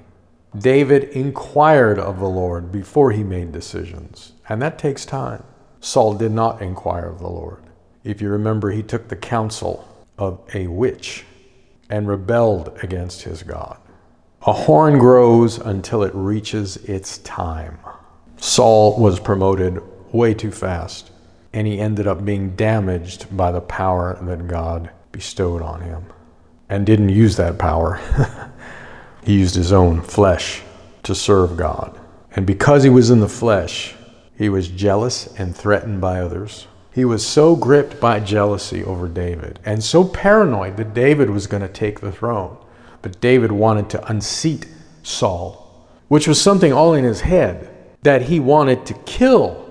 David 0.58 1.04
inquired 1.06 2.00
of 2.00 2.20
the 2.20 2.30
Lord 2.30 2.72
before 2.72 3.12
he 3.12 3.24
made 3.24 3.52
decisions, 3.52 4.34
and 4.48 4.62
that 4.62 4.80
takes 4.80 5.06
time. 5.06 5.44
Saul 5.80 6.16
did 6.16 6.32
not 6.32 6.62
inquire 6.62 7.06
of 7.06 7.20
the 7.20 7.30
Lord. 7.30 7.62
If 8.04 8.22
you 8.22 8.30
remember, 8.30 8.72
he 8.72 8.82
took 8.82 9.08
the 9.08 9.16
counsel 9.16 9.88
of 10.18 10.42
a 10.54 10.68
witch 10.68 11.26
and 11.90 12.08
rebelled 12.08 12.78
against 12.82 13.22
his 13.24 13.44
God. 13.44 13.78
A 14.44 14.54
horn 14.54 14.98
grows 15.00 15.58
until 15.58 16.04
it 16.04 16.14
reaches 16.16 16.78
its 16.78 17.20
time. 17.20 17.78
Saul 18.38 19.00
was 19.00 19.20
promoted 19.20 19.82
way 20.14 20.34
too 20.34 20.52
fast, 20.52 21.12
and 21.54 21.68
he 21.68 21.80
ended 21.80 22.08
up 22.08 22.26
being 22.26 22.56
damaged 22.56 23.36
by 23.36 23.52
the 23.52 23.62
power 23.62 24.18
that 24.22 24.48
God 24.48 24.90
bestowed 25.12 25.62
on 25.62 25.82
him 25.82 26.06
and 26.70 26.86
didn't 26.86 27.10
use 27.10 27.36
that 27.38 27.58
power. 27.58 28.00
he 29.30 29.38
used 29.38 29.54
his 29.54 29.72
own 29.72 30.02
flesh 30.02 30.64
to 31.04 31.14
serve 31.14 31.56
God. 31.56 32.00
And 32.36 32.48
because 32.48 32.82
he 32.82 32.90
was 32.90 33.12
in 33.12 33.20
the 33.20 33.30
flesh, 33.30 33.94
he 34.36 34.50
was 34.50 34.70
jealous 34.70 35.28
and 35.38 35.56
threatened 35.56 36.02
by 36.02 36.20
others. 36.20 36.66
He 36.92 37.06
was 37.06 37.24
so 37.24 37.56
gripped 37.56 38.00
by 38.00 38.22
jealousy 38.22 38.84
over 38.84 39.08
David 39.08 39.60
and 39.64 39.84
so 39.84 40.04
paranoid 40.04 40.78
that 40.78 40.96
David 40.96 41.30
was 41.30 41.46
going 41.46 41.62
to 41.62 41.70
take 41.70 42.00
the 42.00 42.12
throne. 42.12 42.58
But 43.04 43.22
David 43.22 43.52
wanted 43.52 43.88
to 43.92 44.12
unseat 44.12 44.66
Saul, 45.04 45.86
which 46.08 46.28
was 46.28 46.42
something 46.42 46.74
all 46.74 46.96
in 46.96 47.04
his 47.04 47.22
head 47.22 47.70
that 48.02 48.24
he 48.24 48.40
wanted 48.40 48.84
to 48.88 48.96
kill, 48.96 49.64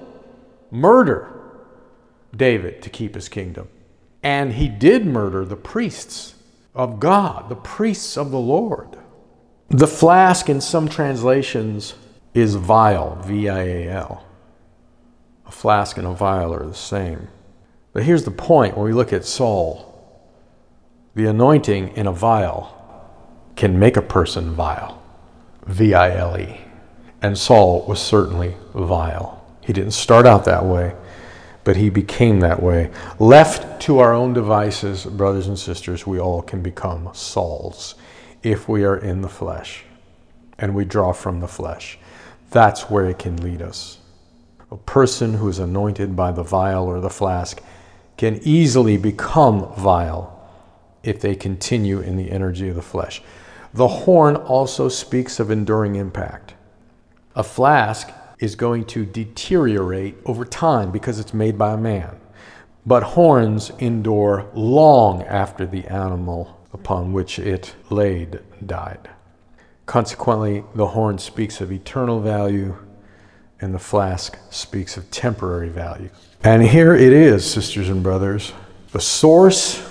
murder 0.70 1.32
David 2.36 2.80
to 2.82 2.90
keep 2.90 3.16
his 3.16 3.28
kingdom. 3.28 3.66
And 4.22 4.52
he 4.52 4.68
did 4.68 5.04
murder 5.04 5.44
the 5.44 5.56
priests 5.56 6.36
of 6.76 7.00
God, 7.00 7.48
the 7.48 7.56
priests 7.56 8.16
of 8.16 8.30
the 8.30 8.38
Lord. 8.38 8.96
The 9.68 9.86
flask 9.86 10.48
in 10.48 10.60
some 10.60 10.88
translations 10.88 11.94
is 12.34 12.54
vial, 12.54 13.16
V 13.22 13.48
I 13.48 13.62
A 13.62 13.88
L 13.88 14.24
a 15.48 15.50
flask 15.50 15.96
and 15.96 16.06
a 16.06 16.12
vial 16.12 16.54
are 16.54 16.66
the 16.66 16.74
same. 16.74 17.28
But 17.94 18.04
here's 18.04 18.24
the 18.24 18.30
point 18.30 18.76
when 18.76 18.84
we 18.84 18.92
look 18.92 19.12
at 19.12 19.24
Saul 19.24 19.86
the 21.14 21.26
anointing 21.26 21.96
in 21.96 22.06
a 22.06 22.12
vial 22.12 22.72
can 23.56 23.76
make 23.76 23.96
a 23.96 24.02
person 24.02 24.54
vile. 24.54 25.02
V 25.66 25.94
I 25.94 26.14
L 26.14 26.38
E. 26.38 26.60
And 27.22 27.36
Saul 27.36 27.84
was 27.88 28.00
certainly 28.00 28.54
vile. 28.72 29.44
He 29.62 29.72
didn't 29.72 29.92
start 29.92 30.26
out 30.26 30.44
that 30.44 30.64
way, 30.64 30.94
but 31.64 31.76
he 31.76 31.90
became 31.90 32.38
that 32.40 32.62
way. 32.62 32.90
Left 33.18 33.80
to 33.82 33.98
our 33.98 34.14
own 34.14 34.32
devices, 34.32 35.06
brothers 35.06 35.48
and 35.48 35.58
sisters, 35.58 36.06
we 36.06 36.20
all 36.20 36.40
can 36.40 36.62
become 36.62 37.10
Sauls 37.12 37.96
if 38.42 38.68
we 38.68 38.84
are 38.84 38.96
in 38.96 39.22
the 39.22 39.28
flesh 39.28 39.84
and 40.58 40.74
we 40.74 40.84
draw 40.84 41.12
from 41.12 41.40
the 41.40 41.48
flesh. 41.48 41.98
That's 42.50 42.90
where 42.90 43.06
it 43.06 43.18
can 43.18 43.36
lead 43.42 43.62
us 43.62 43.98
a 44.70 44.76
person 44.76 45.34
who 45.34 45.48
is 45.48 45.58
anointed 45.58 46.14
by 46.14 46.32
the 46.32 46.42
vial 46.42 46.86
or 46.86 47.00
the 47.00 47.10
flask 47.10 47.62
can 48.16 48.38
easily 48.42 48.96
become 48.96 49.72
vile 49.74 50.34
if 51.02 51.20
they 51.20 51.34
continue 51.34 52.00
in 52.00 52.16
the 52.16 52.30
energy 52.30 52.68
of 52.68 52.74
the 52.74 52.82
flesh. 52.82 53.22
The 53.72 53.88
horn 53.88 54.36
also 54.36 54.88
speaks 54.88 55.40
of 55.40 55.50
enduring 55.50 55.96
impact. 55.96 56.54
A 57.34 57.42
flask 57.42 58.10
is 58.40 58.56
going 58.56 58.84
to 58.86 59.06
deteriorate 59.06 60.16
over 60.26 60.44
time 60.44 60.90
because 60.90 61.18
it's 61.18 61.34
made 61.34 61.56
by 61.56 61.72
a 61.72 61.78
man, 61.78 62.18
but 62.84 63.02
horns 63.02 63.70
endure 63.78 64.50
long 64.54 65.22
after 65.22 65.64
the 65.64 65.86
animal 65.86 66.57
upon 66.72 67.12
which 67.12 67.38
it 67.38 67.74
laid 67.90 68.40
died. 68.64 69.08
Consequently, 69.86 70.64
the 70.74 70.88
horn 70.88 71.18
speaks 71.18 71.60
of 71.60 71.72
eternal 71.72 72.20
value 72.20 72.76
and 73.60 73.74
the 73.74 73.78
flask 73.78 74.38
speaks 74.50 74.96
of 74.96 75.10
temporary 75.10 75.68
value. 75.68 76.10
And 76.44 76.62
here 76.62 76.94
it 76.94 77.12
is, 77.12 77.50
sisters 77.50 77.88
and 77.88 78.02
brothers. 78.02 78.52
The 78.92 79.00
source 79.00 79.84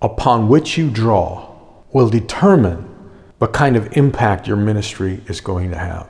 upon 0.00 0.48
which 0.48 0.78
you 0.78 0.90
draw 0.90 1.54
will 1.92 2.08
determine 2.08 2.86
what 3.38 3.52
kind 3.52 3.76
of 3.76 3.96
impact 3.96 4.46
your 4.46 4.56
ministry 4.56 5.22
is 5.26 5.40
going 5.40 5.70
to 5.70 5.78
have. 5.78 6.08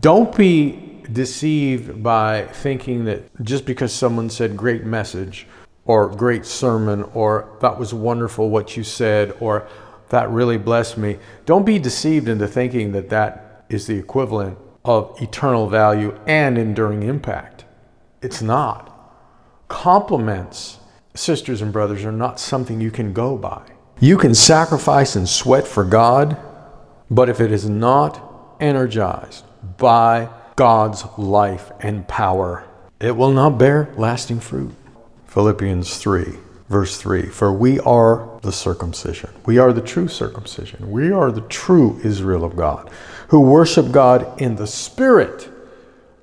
Don't 0.00 0.34
be 0.36 1.02
deceived 1.12 2.02
by 2.02 2.46
thinking 2.52 3.04
that 3.04 3.22
just 3.42 3.66
because 3.66 3.92
someone 3.92 4.30
said 4.30 4.56
great 4.56 4.84
message 4.84 5.46
or 5.90 6.06
great 6.06 6.46
sermon 6.46 7.02
or 7.14 7.48
that 7.60 7.76
was 7.76 7.92
wonderful 7.92 8.48
what 8.48 8.76
you 8.76 8.84
said 8.84 9.36
or 9.40 9.66
that 10.10 10.30
really 10.30 10.56
blessed 10.56 10.96
me, 10.96 11.18
don't 11.46 11.66
be 11.66 11.80
deceived 11.80 12.28
into 12.28 12.46
thinking 12.46 12.92
that 12.92 13.08
that 13.10 13.64
is 13.68 13.88
the 13.88 13.98
equivalent 13.98 14.56
of 14.84 15.20
eternal 15.20 15.68
value 15.68 16.16
and 16.28 16.56
enduring 16.56 17.02
impact. 17.02 17.64
It's 18.22 18.40
not. 18.40 18.86
Compliments, 19.66 20.78
sisters 21.14 21.60
and 21.60 21.72
brothers, 21.72 22.04
are 22.04 22.12
not 22.12 22.38
something 22.38 22.80
you 22.80 22.92
can 22.92 23.12
go 23.12 23.36
by. 23.36 23.62
You 23.98 24.16
can 24.16 24.32
sacrifice 24.32 25.16
and 25.16 25.28
sweat 25.28 25.66
for 25.66 25.82
God, 25.82 26.36
but 27.10 27.28
if 27.28 27.40
it 27.40 27.50
is 27.50 27.68
not 27.68 28.56
energized 28.60 29.44
by 29.76 30.28
God's 30.54 31.04
life 31.18 31.72
and 31.80 32.06
power, 32.06 32.64
it 33.00 33.16
will 33.16 33.32
not 33.32 33.58
bear 33.58 33.92
lasting 33.96 34.38
fruit. 34.38 34.72
Philippians 35.30 35.96
3, 35.96 36.38
verse 36.68 36.96
3 36.96 37.26
For 37.26 37.52
we 37.52 37.78
are 37.78 38.40
the 38.42 38.50
circumcision, 38.50 39.30
we 39.46 39.58
are 39.58 39.72
the 39.72 39.80
true 39.80 40.08
circumcision, 40.08 40.90
we 40.90 41.12
are 41.12 41.30
the 41.30 41.42
true 41.42 42.00
Israel 42.02 42.44
of 42.44 42.56
God 42.56 42.90
who 43.28 43.40
worship 43.40 43.92
God 43.92 44.40
in 44.42 44.56
the 44.56 44.66
Spirit, 44.66 45.48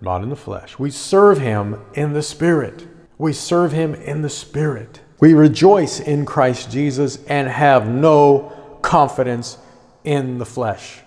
not 0.02 0.24
in 0.24 0.30
the 0.30 0.36
flesh. 0.36 0.78
We 0.78 0.92
serve 0.92 1.40
Him 1.40 1.80
in 1.94 2.12
the 2.12 2.22
Spirit. 2.22 2.86
We 3.18 3.32
serve 3.32 3.72
Him 3.72 3.96
in 3.96 4.24
the 4.24 4.30
Spirit. 4.30 5.00
We 5.22 5.34
rejoice 5.34 6.02
in 6.02 6.26
Christ 6.26 6.70
Jesus 6.70 7.24
and 7.28 7.48
have 7.48 7.88
no 7.88 8.52
confidence 8.82 9.58
in 10.04 10.38
the 10.38 10.46
flesh. 10.46 11.00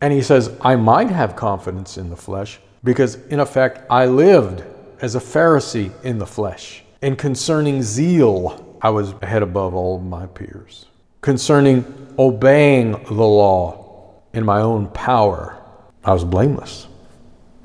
And 0.00 0.12
he 0.12 0.20
says, 0.20 0.50
I 0.60 0.74
might 0.74 1.10
have 1.10 1.36
confidence 1.36 1.96
in 1.96 2.10
the 2.10 2.16
flesh 2.16 2.58
because, 2.82 3.14
in 3.26 3.38
effect, 3.38 3.86
I 3.88 4.06
lived 4.06 4.64
as 5.00 5.14
a 5.14 5.20
Pharisee 5.20 5.92
in 6.02 6.18
the 6.18 6.26
flesh. 6.26 6.83
And 7.04 7.18
concerning 7.18 7.82
zeal, 7.82 8.78
I 8.80 8.88
was 8.88 9.12
ahead 9.20 9.42
above 9.42 9.74
all 9.74 9.98
my 9.98 10.24
peers. 10.24 10.86
Concerning 11.20 11.84
obeying 12.18 12.92
the 12.92 13.12
law, 13.12 14.22
in 14.32 14.42
my 14.46 14.62
own 14.62 14.88
power, 14.88 15.62
I 16.02 16.14
was 16.14 16.24
blameless. 16.24 16.86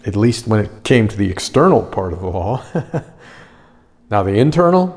At 0.05 0.17
least 0.17 0.45
when 0.45 0.59
it 0.65 0.83
came 0.83 1.07
to 1.07 1.15
the 1.15 1.29
external 1.31 1.83
part 1.83 2.11
of 2.11 2.19
the 2.19 2.27
law. 2.27 2.61
Now, 4.11 4.23
the 4.23 4.33
internal, 4.33 4.87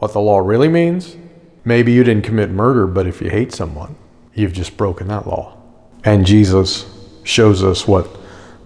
what 0.00 0.12
the 0.12 0.20
law 0.20 0.40
really 0.40 0.68
means, 0.68 1.16
maybe 1.64 1.92
you 1.92 2.04
didn't 2.04 2.24
commit 2.24 2.50
murder, 2.50 2.86
but 2.86 3.06
if 3.06 3.22
you 3.22 3.30
hate 3.30 3.52
someone, 3.52 3.94
you've 4.34 4.52
just 4.52 4.76
broken 4.76 5.08
that 5.08 5.26
law. 5.26 5.56
And 6.04 6.26
Jesus 6.26 6.84
shows 7.24 7.62
us 7.62 7.88
what 7.88 8.06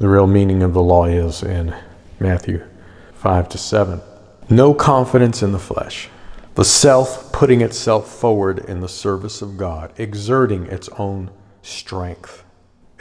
the 0.01 0.09
real 0.09 0.27
meaning 0.27 0.65
of 0.65 0.73
the 0.73 0.83
law 0.83 1.05
is 1.05 1.45
in 1.45 1.77
Matthew 2.19 2.65
5 3.15 3.51
to 3.51 3.59
7. 3.59 4.01
No 4.49 4.75
confidence 4.75 5.43
in 5.43 5.51
the 5.51 5.59
flesh, 5.59 6.09
the 6.55 6.65
self 6.65 7.33
putting 7.33 7.63
itself 7.63 8.09
forward 8.09 8.61
in 8.61 8.81
the 8.81 8.89
service 8.89 9.43
of 9.43 9.57
God, 9.57 9.93
exerting 9.99 10.67
its 10.67 10.89
own 10.91 11.33
strength. 11.63 12.45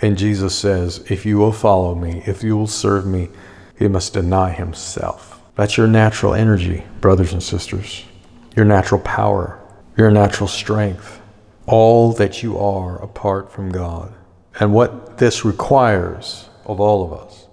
And 0.01 0.17
Jesus 0.17 0.57
says, 0.57 1.05
If 1.07 1.23
you 1.23 1.37
will 1.37 1.51
follow 1.51 1.93
me, 1.93 2.23
if 2.25 2.43
you 2.43 2.57
will 2.57 2.65
serve 2.65 3.05
me, 3.05 3.29
he 3.77 3.87
must 3.87 4.13
deny 4.13 4.49
himself. 4.49 5.39
That's 5.55 5.77
your 5.77 5.85
natural 5.85 6.33
energy, 6.33 6.83
brothers 6.99 7.31
and 7.31 7.43
sisters, 7.43 8.05
your 8.55 8.65
natural 8.65 9.01
power, 9.01 9.59
your 9.97 10.09
natural 10.09 10.47
strength, 10.47 11.21
all 11.67 12.11
that 12.13 12.41
you 12.41 12.57
are 12.57 12.99
apart 13.03 13.51
from 13.51 13.71
God. 13.71 14.11
And 14.59 14.73
what 14.73 15.19
this 15.19 15.45
requires 15.45 16.49
of 16.65 16.79
all 16.79 17.03
of 17.03 17.13
us 17.13 17.47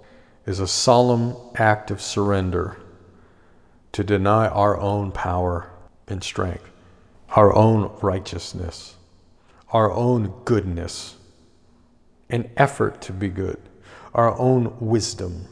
is 0.47 0.59
a 0.59 0.67
solemn 0.67 1.35
act 1.55 1.91
of 1.91 2.01
surrender 2.01 2.77
to 3.93 4.03
deny 4.03 4.47
our 4.47 4.79
own 4.79 5.11
power 5.11 5.71
and 6.07 6.23
strength, 6.23 6.69
our 7.29 7.55
own 7.55 7.89
righteousness, 8.01 8.95
our 9.71 9.91
own 9.91 10.33
goodness, 10.45 11.15
an 12.29 12.49
effort 12.57 13.01
to 13.01 13.13
be 13.13 13.29
good, 13.29 13.59
our 14.13 14.37
own 14.37 14.75
wisdom, 14.79 15.47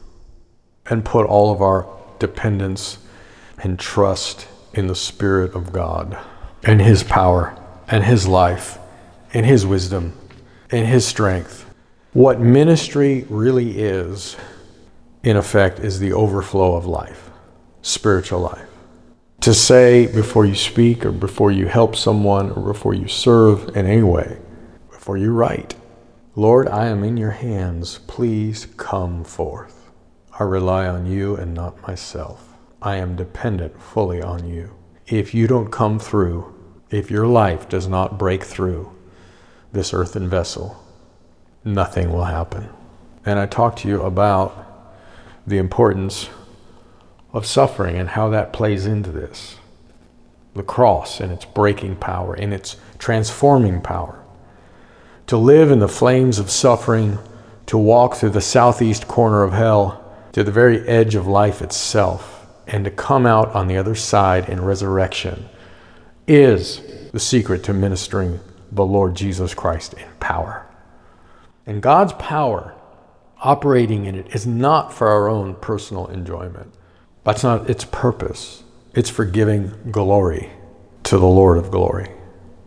and 0.86 1.04
put 1.04 1.26
all 1.26 1.52
of 1.52 1.62
our 1.62 1.86
dependence 2.18 2.98
and 3.58 3.78
trust 3.78 4.48
in 4.74 4.86
the 4.86 4.94
Spirit 4.94 5.54
of 5.54 5.72
God 5.72 6.18
and 6.64 6.80
His 6.80 7.02
power 7.02 7.56
and 7.88 8.04
His 8.04 8.26
life 8.26 8.78
and 9.32 9.46
His 9.46 9.64
wisdom 9.64 10.18
and 10.70 10.86
His 10.86 11.06
strength. 11.06 11.68
What 12.12 12.40
ministry 12.40 13.24
really 13.28 13.78
is, 13.78 14.36
in 15.22 15.36
effect, 15.36 15.78
is 15.78 15.98
the 15.98 16.12
overflow 16.12 16.74
of 16.74 16.86
life, 16.86 17.21
spiritual 17.82 18.40
life. 18.40 18.68
To 19.40 19.52
say 19.52 20.06
before 20.06 20.46
you 20.46 20.54
speak 20.54 21.04
or 21.04 21.12
before 21.12 21.50
you 21.50 21.66
help 21.66 21.96
someone 21.96 22.52
or 22.52 22.62
before 22.72 22.94
you 22.94 23.08
serve 23.08 23.76
in 23.76 23.86
any 23.86 24.02
way, 24.02 24.38
before 24.90 25.16
you 25.16 25.32
write, 25.32 25.74
Lord, 26.36 26.68
I 26.68 26.86
am 26.86 27.04
in 27.04 27.16
your 27.16 27.32
hands. 27.32 27.98
Please 28.06 28.66
come 28.76 29.24
forth. 29.24 29.90
I 30.38 30.44
rely 30.44 30.86
on 30.86 31.06
you 31.06 31.36
and 31.36 31.52
not 31.52 31.86
myself. 31.86 32.54
I 32.80 32.96
am 32.96 33.16
dependent 33.16 33.82
fully 33.82 34.22
on 34.22 34.48
you. 34.48 34.74
If 35.06 35.34
you 35.34 35.46
don't 35.46 35.70
come 35.70 35.98
through, 35.98 36.54
if 36.90 37.10
your 37.10 37.26
life 37.26 37.68
does 37.68 37.88
not 37.88 38.18
break 38.18 38.44
through 38.44 38.96
this 39.72 39.92
earthen 39.92 40.28
vessel, 40.28 40.82
nothing 41.64 42.12
will 42.12 42.24
happen. 42.24 42.68
And 43.26 43.38
I 43.38 43.46
talked 43.46 43.80
to 43.80 43.88
you 43.88 44.02
about 44.02 44.94
the 45.46 45.58
importance 45.58 46.28
of 47.32 47.46
suffering 47.46 47.96
and 47.96 48.10
how 48.10 48.28
that 48.30 48.52
plays 48.52 48.86
into 48.86 49.10
this. 49.10 49.56
The 50.54 50.62
cross 50.62 51.20
and 51.20 51.32
its 51.32 51.44
breaking 51.44 51.96
power 51.96 52.34
and 52.34 52.52
its 52.52 52.76
transforming 52.98 53.80
power. 53.80 54.22
To 55.28 55.36
live 55.36 55.70
in 55.70 55.78
the 55.78 55.88
flames 55.88 56.38
of 56.38 56.50
suffering, 56.50 57.18
to 57.66 57.78
walk 57.78 58.16
through 58.16 58.30
the 58.30 58.40
southeast 58.40 59.08
corner 59.08 59.42
of 59.42 59.52
hell 59.52 60.02
to 60.32 60.42
the 60.42 60.52
very 60.52 60.86
edge 60.88 61.14
of 61.14 61.26
life 61.26 61.60
itself, 61.62 62.46
and 62.66 62.84
to 62.84 62.90
come 62.90 63.26
out 63.26 63.48
on 63.54 63.68
the 63.68 63.76
other 63.76 63.94
side 63.94 64.48
in 64.48 64.64
resurrection 64.64 65.48
is 66.26 66.80
the 67.12 67.20
secret 67.20 67.62
to 67.64 67.72
ministering 67.72 68.40
the 68.70 68.84
Lord 68.84 69.14
Jesus 69.14 69.52
Christ 69.52 69.94
in 69.94 70.08
power. 70.20 70.66
And 71.66 71.82
God's 71.82 72.14
power 72.14 72.74
operating 73.42 74.06
in 74.06 74.14
it 74.14 74.34
is 74.34 74.46
not 74.46 74.92
for 74.92 75.08
our 75.08 75.28
own 75.28 75.54
personal 75.56 76.06
enjoyment. 76.06 76.72
That's 77.24 77.44
not 77.44 77.70
its 77.70 77.84
purpose. 77.84 78.64
It's 78.94 79.10
for 79.10 79.24
giving 79.24 79.72
glory 79.90 80.50
to 81.04 81.18
the 81.18 81.26
Lord 81.26 81.56
of 81.56 81.70
glory, 81.70 82.10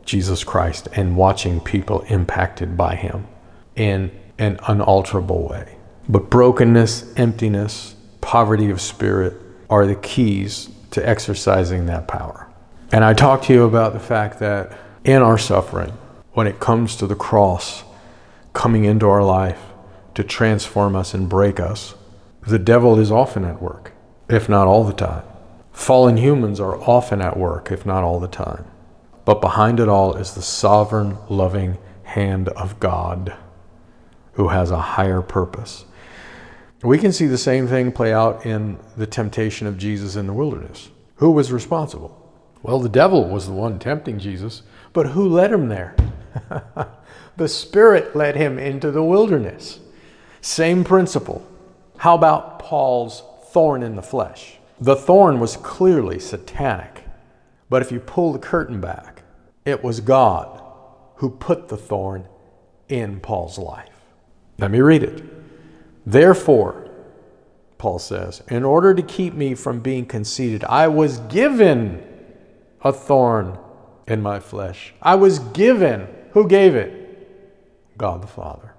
Jesus 0.06 0.44
Christ, 0.44 0.88
and 0.94 1.18
watching 1.18 1.60
people 1.60 2.02
impacted 2.08 2.78
by 2.78 2.96
him 2.96 3.28
in 3.76 4.12
an 4.38 4.58
unalterable 4.68 5.48
way. 5.48 5.78
But 6.08 6.30
brokenness, 6.30 7.14
emptiness, 7.18 7.96
poverty 8.22 8.70
of 8.70 8.80
spirit 8.80 9.34
are 9.70 9.86
the 9.86 9.96
keys 9.96 10.70
to 10.92 11.08
exercising 11.08 11.88
that 11.88 12.08
power. 12.08 12.50
And 12.92 13.04
I 13.04 13.14
talked 13.14 13.46
to 13.46 13.54
you 13.54 13.64
about 13.64 13.94
the 13.94 14.00
fact 14.00 14.40
that 14.40 14.78
in 15.04 15.22
our 15.22 15.38
suffering, 15.38 15.92
when 16.34 16.48
it 16.48 16.60
comes 16.60 16.96
to 16.98 17.08
the 17.08 17.16
cross 17.16 17.84
coming 18.54 18.86
into 18.86 19.08
our 19.08 19.24
life 19.24 19.62
to 20.14 20.24
transform 20.24 20.96
us 20.96 21.14
and 21.14 21.28
break 21.28 21.60
us, 21.60 21.94
the 22.48 22.60
devil 22.60 22.98
is 23.00 23.12
often 23.12 23.44
at 23.44 23.62
work 23.62 23.92
if 24.30 24.50
not 24.50 24.68
all 24.68 24.84
the 24.84 24.94
time. 24.94 25.24
Fallen 25.72 26.18
humans 26.18 26.60
are 26.60 26.78
often 26.78 27.22
at 27.22 27.38
work, 27.38 27.72
if 27.72 27.86
not 27.86 28.04
all 28.04 28.20
the 28.20 28.28
time. 28.28 28.66
But 29.26 29.42
behind 29.42 29.80
it 29.80 29.90
all 29.90 30.16
is 30.16 30.34
the 30.34 30.42
sovereign, 30.42 31.18
loving 31.30 31.78
hand 32.04 32.50
of 32.50 32.80
God 32.80 33.36
who 34.34 34.50
has 34.50 34.72
a 34.72 34.80
higher 34.80 35.22
purpose. 35.22 35.86
We 36.84 36.98
can 36.98 37.12
see 37.12 37.26
the 37.26 37.38
same 37.38 37.68
thing 37.68 37.92
play 37.92 38.14
out 38.14 38.46
in 38.46 38.78
the 38.96 39.08
temptation 39.08 39.66
of 39.66 39.78
Jesus 39.78 40.16
in 40.16 40.28
the 40.28 40.34
wilderness. 40.34 40.90
Who 41.16 41.32
was 41.32 41.52
responsible? 41.52 42.22
Well, 42.62 42.80
the 42.80 42.90
devil 42.90 43.28
was 43.28 43.48
the 43.48 43.54
one 43.54 43.80
tempting 43.80 44.20
Jesus, 44.20 44.62
but 44.94 45.08
who 45.08 45.28
led 45.28 45.52
him 45.52 45.70
there? 45.70 45.96
the 47.38 47.48
Spirit 47.48 48.16
led 48.16 48.36
him 48.36 48.60
into 48.60 48.92
the 48.92 49.04
wilderness. 49.04 49.80
Same 50.42 50.84
principle. 50.84 51.46
How 51.98 52.16
about 52.16 52.60
Paul's 52.60 53.24
thorn 53.56 53.84
in 53.84 53.96
the 53.96 54.02
flesh. 54.02 54.58
The 54.82 54.98
thorn 54.98 55.40
was 55.40 55.56
clearly 55.56 56.20
satanic. 56.20 57.06
But 57.70 57.82
if 57.82 57.90
you 57.90 58.02
pull 58.02 58.34
the 58.34 58.40
curtain 58.40 58.82
back, 58.82 59.24
it 59.64 59.82
was 59.82 60.02
God 60.02 60.62
who 61.16 61.30
put 61.30 61.70
the 61.70 61.78
thorn 61.78 62.28
in 62.90 63.22
Paul's 63.22 63.58
life. 63.58 63.96
Let 64.58 64.72
me 64.72 64.82
read 64.82 65.04
it. 65.04 65.24
Therefore, 66.06 66.90
Paul 67.78 67.98
says, 67.98 68.44
in 68.50 68.66
order 68.66 68.94
to 68.94 69.02
keep 69.02 69.34
me 69.34 69.56
from 69.56 69.80
being 69.80 70.06
conceited, 70.06 70.66
I 70.66 70.90
was 70.90 71.20
given 71.20 72.04
a 72.82 72.92
thorn 72.92 73.58
in 74.06 74.22
my 74.22 74.42
flesh. 74.42 74.94
I 75.02 75.16
was 75.16 75.40
given. 75.40 76.10
Who 76.32 76.46
gave 76.50 76.76
it? 76.76 77.98
God 77.98 78.22
the 78.22 78.28
Father 78.28 78.75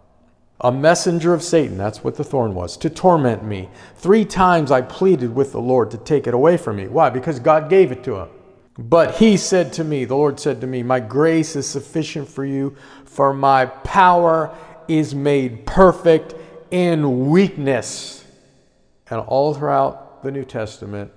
a 0.61 0.73
messenger 0.73 1.35
of 1.35 1.43
Satan, 1.43 1.77
that's 1.77 2.03
what 2.03 2.17
the 2.17 2.25
thorn 2.25 2.55
was, 2.55 2.77
to 2.79 2.89
torment 2.89 3.45
me. 3.45 3.69
Three 3.97 4.25
times 4.25 4.71
I 4.71 4.81
pleaded 4.81 5.35
with 5.35 5.53
the 5.53 5.61
Lord 5.61 5.91
to 5.91 5.99
take 5.99 6.27
it 6.27 6.35
away 6.35 6.57
from 6.57 6.77
me. 6.77 6.89
Why? 6.89 7.11
Because 7.11 7.39
God 7.39 7.69
gave 7.69 7.93
it 7.93 8.03
to 8.05 8.17
him. 8.17 8.29
But 8.79 9.17
he 9.17 9.37
said 9.37 9.73
to 9.75 9.85
me, 9.85 10.05
the 10.05 10.17
Lord 10.17 10.39
said 10.39 10.61
to 10.61 10.67
me, 10.67 10.83
My 10.83 11.01
grace 11.01 11.57
is 11.57 11.67
sufficient 11.67 12.29
for 12.29 12.45
you, 12.45 12.77
for 13.05 13.33
my 13.33 13.67
power 13.67 14.55
is 14.89 15.15
made 15.15 15.67
perfect 15.67 16.35
in 16.71 17.29
weakness. 17.29 18.25
And 19.09 19.21
all 19.21 19.55
throughout 19.55 20.23
the 20.23 20.31
New 20.31 20.45
Testament, 20.45 21.13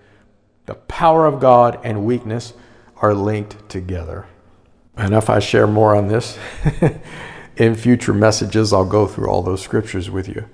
the 0.65 0.75
power 0.75 1.25
of 1.25 1.39
God 1.39 1.79
and 1.83 2.05
weakness 2.05 2.53
are 2.97 3.13
linked 3.13 3.67
together. 3.69 4.27
And 4.95 5.13
if 5.13 5.29
I 5.29 5.39
share 5.39 5.65
more 5.65 5.95
on 5.95 6.07
this, 6.07 6.37
In 7.59 7.75
future 7.75 8.13
messages, 8.13 8.71
I'll 8.71 8.85
go 8.85 9.05
through 9.05 9.29
all 9.29 9.43
those 9.43 9.61
scriptures 9.61 10.09
with 10.09 10.29
you. 10.29 10.45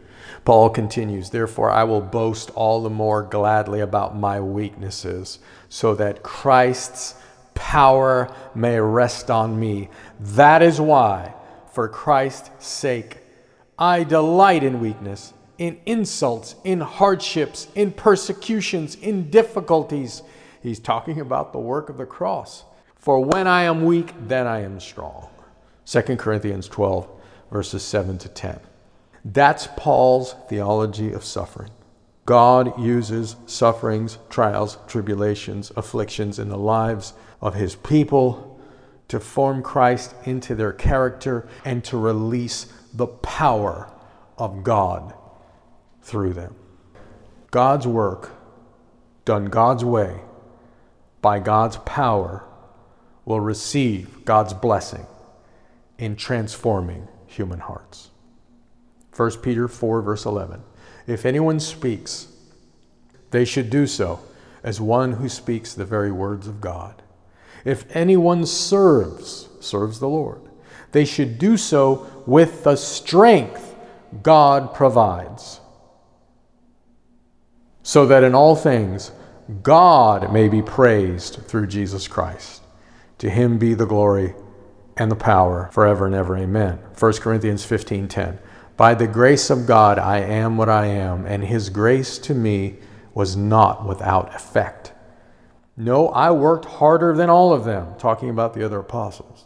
Paul 0.44 0.72
continues, 0.72 1.30
Therefore, 1.30 1.70
I 1.70 1.84
will 1.84 2.02
boast 2.02 2.50
all 2.56 2.82
the 2.82 2.90
more 2.90 3.22
gladly 3.22 3.80
about 3.80 4.18
my 4.18 4.40
weaknesses, 4.40 5.38
so 5.70 5.94
that 5.94 6.24
Christ's 6.24 7.14
power 7.54 8.34
may 8.56 8.80
rest 8.80 9.30
on 9.30 9.60
me. 9.60 9.90
That 10.20 10.64
is 10.64 10.82
why, 10.82 11.36
for 11.72 11.88
Christ's 11.88 12.66
sake, 12.66 13.20
I 13.78 14.04
delight 14.04 14.64
in 14.64 14.80
weakness, 14.80 15.32
in 15.60 15.78
insults, 15.86 16.56
in 16.64 16.82
hardships, 16.82 17.68
in 17.76 17.92
persecutions, 17.92 18.96
in 18.96 19.30
difficulties. 19.30 20.24
He's 20.60 20.80
talking 20.80 21.20
about 21.20 21.54
the 21.54 21.60
work 21.60 21.90
of 21.90 21.98
the 21.98 22.08
cross. 22.08 22.64
For 22.96 23.24
when 23.24 23.46
I 23.46 23.64
am 23.64 23.86
weak, 23.86 24.12
then 24.28 24.48
I 24.48 24.62
am 24.62 24.80
strong. 24.80 25.30
2 25.86 26.02
Corinthians 26.18 26.68
12, 26.68 27.08
verses 27.52 27.84
7 27.84 28.18
to 28.18 28.30
10. 28.30 28.60
That's 29.24 29.68
Paul's 29.76 30.36
theology 30.50 31.12
of 31.12 31.24
suffering. 31.24 31.70
God 32.26 32.80
uses 32.80 33.36
sufferings, 33.46 34.18
trials, 34.30 34.80
tribulations, 34.88 35.72
afflictions 35.76 36.40
in 36.40 36.50
the 36.50 36.58
lives 36.58 37.14
of 37.40 37.54
his 37.54 37.76
people 37.76 38.60
to 39.08 39.20
form 39.20 39.62
Christ 39.62 40.16
into 40.26 40.56
their 40.56 40.74
character 40.74 41.48
and 41.64 41.84
to 41.86 41.98
release 41.98 42.66
the 42.92 43.06
power 43.06 43.92
of 44.40 44.64
God 44.64 45.14
through 46.02 46.34
them. 46.34 46.56
God's 47.52 47.86
work, 47.86 48.32
done 49.24 49.46
God's 49.46 49.86
way, 49.86 50.22
by 51.22 51.40
God's 51.40 51.78
power 51.78 52.44
will 53.24 53.40
receive 53.40 54.26
God's 54.26 54.54
blessing 54.54 55.06
in 55.98 56.16
transforming 56.16 57.08
human 57.28 57.60
hearts. 57.60 58.10
1 59.16 59.32
Peter 59.42 59.68
4, 59.68 60.02
verse 60.02 60.26
11. 60.26 60.62
If 61.08 61.26
anyone 61.26 61.60
speaks, 61.60 62.28
they 63.32 63.46
should 63.46 63.70
do 63.70 63.88
so 63.88 64.20
as 64.64 64.82
one 64.82 65.14
who 65.14 65.30
speaks 65.30 65.74
the 65.74 65.86
very 65.86 66.12
words 66.12 66.48
of 66.48 66.60
God. 66.60 67.02
If 67.64 67.86
anyone 67.96 68.46
serves, 68.46 69.50
serves 69.60 70.00
the 70.00 70.10
Lord, 70.10 70.42
they 70.92 71.06
should 71.06 71.38
do 71.38 71.58
so 71.58 72.24
with 72.26 72.64
the 72.64 72.76
strength 72.76 73.76
God 74.24 74.74
provides, 74.74 75.60
so 77.84 78.06
that 78.06 78.24
in 78.24 78.34
all 78.34 78.56
things 78.56 79.12
God 79.62 80.32
may 80.32 80.48
be 80.48 80.62
praised 80.62 81.36
through 81.48 81.68
Jesus 81.68 82.08
Christ. 82.08 82.64
To 83.20 83.30
him 83.30 83.58
be 83.58 83.74
the 83.74 83.86
glory 83.86 84.34
and 84.98 85.12
the 85.12 85.16
power 85.16 85.70
forever 85.72 86.06
and 86.06 86.16
ever. 86.16 86.38
Amen. 86.38 86.80
1 86.98 87.22
Corinthians 87.22 87.66
15:10. 87.66 88.40
By 88.78 88.94
the 88.94 89.08
grace 89.08 89.50
of 89.50 89.66
God 89.66 89.98
I 90.00 90.20
am 90.20 90.58
what 90.58 90.70
I 90.70 90.86
am, 90.88 91.26
and 91.26 91.44
his 91.44 91.70
grace 91.70 92.18
to 92.20 92.34
me 92.34 92.78
was 93.14 93.36
not 93.36 93.86
without 93.86 94.34
effect. 94.36 94.92
No, 95.78 96.10
I 96.10 96.32
worked 96.32 96.66
harder 96.66 97.14
than 97.16 97.30
all 97.30 97.54
of 97.54 97.66
them, 97.66 97.96
talking 97.98 98.30
about 98.30 98.54
the 98.54 98.64
other 98.64 98.80
apostles. 98.80 99.46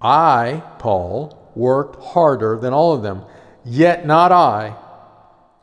I, 0.00 0.62
Paul, 0.78 1.50
worked 1.54 2.02
harder 2.02 2.56
than 2.56 2.72
all 2.72 2.92
of 2.92 3.02
them, 3.02 3.24
yet 3.64 4.06
not 4.06 4.30
I, 4.30 4.76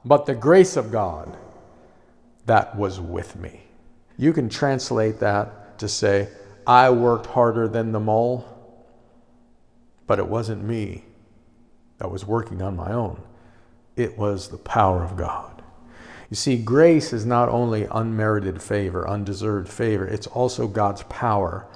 but 0.04 0.26
the 0.26 0.36
grace 0.36 0.76
of 0.76 0.92
God 0.92 1.38
that 2.46 2.78
was 2.78 3.00
with 3.00 3.36
me. 3.38 3.62
You 4.18 4.34
can 4.34 4.50
translate 4.50 5.20
that 5.20 5.80
to 5.80 5.88
say, 5.88 6.30
I 6.68 6.90
worked 6.90 7.28
harder 7.28 7.68
than 7.68 7.92
them 7.92 8.10
all, 8.10 8.46
but 10.08 10.20
it 10.20 10.28
wasn't 10.28 10.64
me 10.64 11.06
that 11.98 12.12
was 12.12 12.26
working 12.26 12.62
on 12.62 12.76
my 12.76 12.92
own. 12.92 13.22
It 13.96 14.18
was 14.18 14.50
the 14.50 14.58
power 14.58 15.04
of 15.04 15.16
God. 15.16 15.64
You 16.30 16.36
see, 16.36 16.58
grace 16.58 17.14
is 17.14 17.26
not 17.26 17.50
only 17.50 17.88
unmerited 17.92 18.62
favor, 18.62 19.08
undeserved 19.08 19.70
favor, 19.70 20.06
it's 20.06 20.28
also 20.28 20.68
God's 20.68 21.04
power 21.04 21.68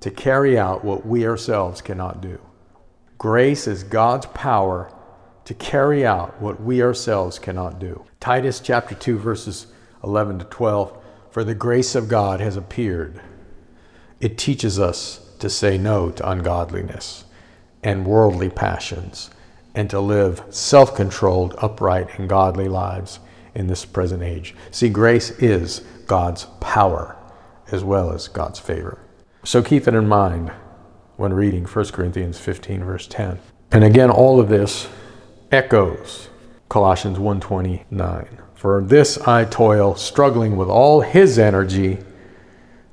to 0.00 0.10
carry 0.10 0.58
out 0.58 0.84
what 0.84 1.06
we 1.06 1.26
ourselves 1.26 1.80
cannot 1.80 2.20
do. 2.20 2.40
Grace 3.18 3.66
is 3.66 3.84
God's 3.84 4.26
power 4.26 4.92
to 5.44 5.54
carry 5.54 6.04
out 6.04 6.40
what 6.40 6.60
we 6.60 6.82
ourselves 6.82 7.38
cannot 7.38 7.78
do. 7.78 8.04
Titus 8.20 8.60
chapter 8.60 8.94
2 8.94 9.18
verses 9.18 9.66
11 10.04 10.40
to 10.40 10.44
12 10.46 11.02
For 11.30 11.44
the 11.44 11.54
grace 11.54 11.94
of 11.94 12.08
God 12.08 12.40
has 12.40 12.56
appeared. 12.56 13.20
It 14.20 14.38
teaches 14.38 14.78
us 14.78 15.34
to 15.38 15.50
say 15.50 15.78
no 15.78 16.10
to 16.10 16.28
ungodliness 16.28 17.24
and 17.82 18.06
worldly 18.06 18.50
passions 18.50 19.30
and 19.74 19.88
to 19.90 20.00
live 20.00 20.42
self-controlled, 20.50 21.54
upright 21.58 22.18
and 22.18 22.28
godly 22.28 22.68
lives 22.68 23.18
in 23.54 23.66
this 23.66 23.84
present 23.84 24.22
age. 24.22 24.54
See, 24.70 24.88
grace 24.88 25.30
is 25.30 25.80
God's 26.06 26.46
power 26.60 27.16
as 27.70 27.82
well 27.82 28.12
as 28.12 28.28
God's 28.28 28.58
favor. 28.58 28.98
So 29.44 29.62
keep 29.62 29.88
it 29.88 29.94
in 29.94 30.06
mind 30.06 30.50
when 31.16 31.32
reading 31.32 31.64
1 31.64 31.84
Corinthians 31.86 32.38
15 32.38 32.84
verse 32.84 33.06
10. 33.06 33.38
And 33.70 33.84
again 33.84 34.10
all 34.10 34.38
of 34.38 34.48
this 34.48 34.88
echoes 35.50 36.28
Colossians 36.68 37.18
1:29. 37.18 38.38
For 38.54 38.80
this 38.80 39.18
I 39.26 39.44
toil, 39.44 39.96
struggling 39.96 40.56
with 40.56 40.68
all 40.68 41.00
his 41.00 41.38
energy 41.38 41.98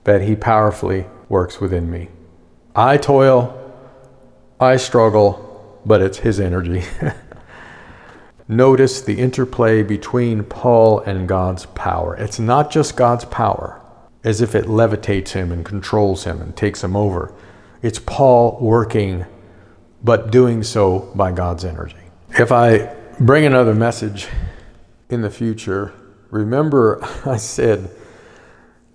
that 0.03 0.21
he 0.21 0.35
powerfully 0.35 1.05
works 1.29 1.61
within 1.61 1.91
me. 1.91 2.09
I 2.75 2.97
toil, 2.97 3.55
I 4.60 4.76
struggle, 4.76 5.80
but 5.86 6.01
it's 6.01 6.18
his 6.18 6.39
energy. 6.39 6.84
Notice 8.49 9.01
the 9.01 9.18
interplay 9.18 9.84
between 9.84 10.43
Paul 10.43 10.99
and 11.01 11.30
God's 11.30 11.68
power. 11.68 12.16
It's 12.16 12.39
not 12.39 12.70
just 12.70 12.97
God's 12.97 13.24
power, 13.26 13.82
as 14.24 14.41
if 14.41 14.55
it 14.55 14.66
levitates 14.66 15.30
him 15.30 15.53
and 15.53 15.64
controls 15.64 16.26
him 16.26 16.41
and 16.41 16.57
takes 16.57 16.84
him 16.84 16.95
over. 16.95 17.34
It's 17.82 17.99
Paul 17.99 18.57
working, 18.60 19.26
but 20.03 20.30
doing 20.30 20.64
so 20.64 21.10
by 21.16 21.32
God's 21.32 21.64
energy. 21.64 21.95
If 22.32 22.51
I 22.51 22.93
bring 23.18 23.45
another 23.45 23.74
message 23.74 24.28
in 25.10 25.22
the 25.22 25.30
future, 25.30 25.93
remember 26.32 26.99
I 27.26 27.38
said 27.38 27.89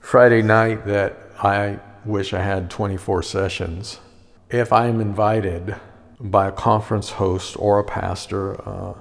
Friday 0.01 0.43
night 0.43 0.85
that 0.85 1.17
I 1.39 1.79
wish 2.05 2.35
I 2.35 2.43
had 2.43 2.71
24 2.71 3.23
sessions. 3.23 4.01
If 4.51 4.72
I 4.72 4.86
am 4.86 5.01
invited 5.01 5.76
by 6.20 6.49
a 6.49 6.53
conference 6.53 7.11
host 7.11 7.57
or 7.59 7.78
a 7.78 7.84
pastor, 7.84 8.61
uh, 8.68 8.95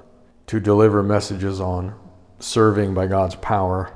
to 0.48 0.60
deliver 0.60 1.02
messages 1.02 1.60
on 1.60 1.96
serving 2.40 2.94
by 2.94 3.08
God's 3.08 3.36
power, 3.36 3.92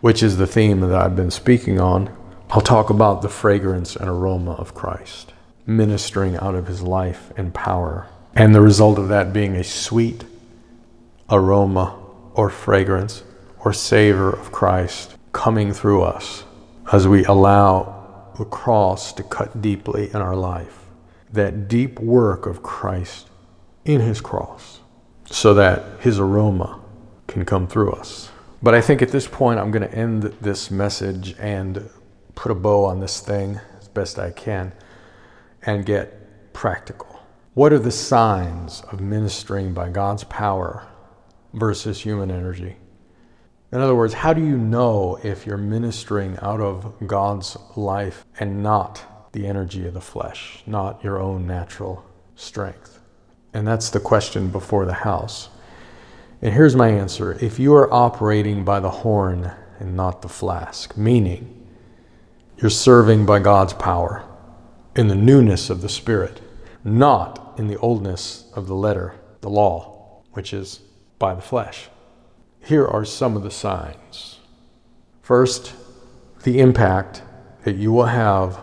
which 0.00 0.22
is 0.22 0.36
the 0.36 0.46
theme 0.46 0.80
that 0.80 0.94
I've 0.94 1.16
been 1.16 1.30
speaking 1.30 1.80
on. 1.80 2.14
I'll 2.50 2.60
talk 2.60 2.90
about 2.90 3.22
the 3.22 3.28
fragrance 3.28 3.96
and 3.96 4.08
aroma 4.08 4.52
of 4.52 4.74
Christ, 4.74 5.32
ministering 5.66 6.36
out 6.36 6.54
of 6.54 6.66
his 6.66 6.82
life 6.82 7.32
and 7.36 7.54
power, 7.54 8.08
and 8.34 8.54
the 8.54 8.60
result 8.60 8.98
of 8.98 9.08
that 9.08 9.32
being 9.32 9.54
a 9.56 9.64
sweet 9.64 10.24
aroma 11.30 11.96
or 12.34 12.50
fragrance 12.50 13.22
or 13.60 13.72
savor 13.72 14.30
of 14.30 14.52
Christ 14.52 15.16
coming 15.32 15.72
through 15.72 16.02
us 16.02 16.44
as 16.92 17.08
we 17.08 17.24
allow 17.24 17.93
the 18.38 18.44
cross 18.44 19.12
to 19.14 19.22
cut 19.22 19.62
deeply 19.62 20.10
in 20.10 20.16
our 20.16 20.36
life. 20.36 20.86
That 21.32 21.68
deep 21.68 21.98
work 21.98 22.46
of 22.46 22.62
Christ 22.62 23.28
in 23.84 24.00
his 24.00 24.20
cross 24.20 24.80
so 25.26 25.54
that 25.54 26.00
his 26.00 26.18
aroma 26.18 26.80
can 27.26 27.44
come 27.44 27.66
through 27.66 27.92
us. 27.92 28.30
But 28.62 28.74
I 28.74 28.80
think 28.80 29.02
at 29.02 29.10
this 29.10 29.26
point, 29.26 29.58
I'm 29.58 29.70
going 29.70 29.88
to 29.88 29.94
end 29.94 30.22
this 30.40 30.70
message 30.70 31.34
and 31.38 31.90
put 32.34 32.50
a 32.50 32.54
bow 32.54 32.84
on 32.84 33.00
this 33.00 33.20
thing 33.20 33.60
as 33.78 33.88
best 33.88 34.18
I 34.18 34.30
can 34.30 34.72
and 35.62 35.84
get 35.84 36.52
practical. 36.52 37.20
What 37.54 37.72
are 37.72 37.78
the 37.78 37.90
signs 37.90 38.82
of 38.90 39.00
ministering 39.00 39.74
by 39.74 39.90
God's 39.90 40.24
power 40.24 40.86
versus 41.52 42.00
human 42.00 42.30
energy? 42.30 42.76
In 43.74 43.80
other 43.80 43.96
words, 43.96 44.14
how 44.14 44.32
do 44.32 44.40
you 44.40 44.56
know 44.56 45.18
if 45.24 45.44
you're 45.44 45.58
ministering 45.58 46.38
out 46.40 46.60
of 46.60 46.94
God's 47.08 47.56
life 47.74 48.24
and 48.38 48.62
not 48.62 49.32
the 49.32 49.48
energy 49.48 49.84
of 49.84 49.94
the 49.94 50.00
flesh, 50.00 50.62
not 50.64 51.02
your 51.02 51.20
own 51.20 51.44
natural 51.44 52.04
strength? 52.36 53.00
And 53.52 53.66
that's 53.66 53.90
the 53.90 53.98
question 53.98 54.46
before 54.46 54.86
the 54.86 54.92
house. 54.92 55.48
And 56.40 56.54
here's 56.54 56.76
my 56.76 56.88
answer 56.88 57.32
if 57.42 57.58
you 57.58 57.74
are 57.74 57.92
operating 57.92 58.64
by 58.64 58.78
the 58.78 58.90
horn 58.90 59.50
and 59.80 59.96
not 59.96 60.22
the 60.22 60.28
flask, 60.28 60.96
meaning 60.96 61.66
you're 62.58 62.70
serving 62.70 63.26
by 63.26 63.40
God's 63.40 63.72
power 63.72 64.24
in 64.94 65.08
the 65.08 65.16
newness 65.16 65.68
of 65.68 65.80
the 65.80 65.88
Spirit, 65.88 66.40
not 66.84 67.56
in 67.58 67.66
the 67.66 67.78
oldness 67.78 68.44
of 68.54 68.68
the 68.68 68.76
letter, 68.76 69.16
the 69.40 69.50
law, 69.50 70.22
which 70.30 70.52
is 70.52 70.78
by 71.18 71.34
the 71.34 71.42
flesh. 71.42 71.88
Here 72.64 72.86
are 72.86 73.04
some 73.04 73.36
of 73.36 73.42
the 73.42 73.50
signs. 73.50 74.38
First, 75.20 75.74
the 76.44 76.60
impact 76.60 77.22
that 77.64 77.76
you 77.76 77.92
will 77.92 78.06
have 78.06 78.58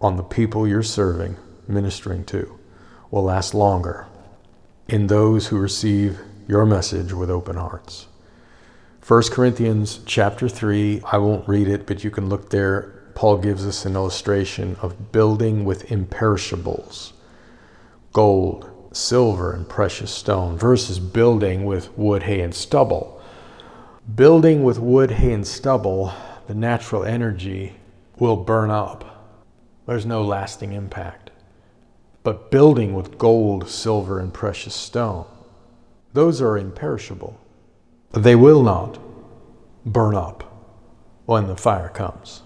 on 0.00 0.16
the 0.16 0.24
people 0.24 0.66
you're 0.66 0.82
serving, 0.82 1.36
ministering 1.68 2.24
to, 2.24 2.58
will 3.12 3.22
last 3.22 3.54
longer 3.54 4.08
in 4.88 5.06
those 5.06 5.46
who 5.46 5.58
receive 5.58 6.18
your 6.48 6.66
message 6.66 7.12
with 7.12 7.30
open 7.30 7.54
hearts. 7.54 8.08
1 9.06 9.22
Corinthians 9.30 10.00
chapter 10.06 10.48
3, 10.48 11.02
I 11.04 11.18
won't 11.18 11.48
read 11.48 11.68
it, 11.68 11.86
but 11.86 12.02
you 12.02 12.10
can 12.10 12.28
look 12.28 12.50
there. 12.50 13.12
Paul 13.14 13.38
gives 13.38 13.64
us 13.64 13.86
an 13.86 13.94
illustration 13.94 14.76
of 14.82 15.12
building 15.12 15.64
with 15.64 15.92
imperishables 15.92 17.12
gold, 18.12 18.68
silver, 18.92 19.52
and 19.52 19.68
precious 19.68 20.10
stone 20.10 20.58
versus 20.58 20.98
building 20.98 21.64
with 21.64 21.96
wood, 21.96 22.24
hay, 22.24 22.40
and 22.40 22.52
stubble. 22.52 23.19
Building 24.14 24.64
with 24.64 24.78
wood, 24.78 25.10
hay, 25.10 25.32
and 25.32 25.46
stubble, 25.46 26.12
the 26.46 26.54
natural 26.54 27.04
energy 27.04 27.76
will 28.18 28.36
burn 28.36 28.70
up. 28.70 29.04
There's 29.86 30.06
no 30.06 30.22
lasting 30.22 30.72
impact 30.72 31.30
but 32.22 32.50
building 32.50 32.94
with 32.94 33.18
gold, 33.18 33.68
silver, 33.68 34.20
and 34.20 34.32
precious 34.32 34.74
stone. 34.74 35.26
Those 36.12 36.42
are 36.42 36.58
imperishable. 36.58 37.40
They 38.12 38.36
will 38.36 38.62
not 38.62 38.98
burn 39.86 40.14
up 40.14 40.44
when 41.24 41.46
the 41.46 41.56
fire 41.56 41.88
comes. 41.88 42.42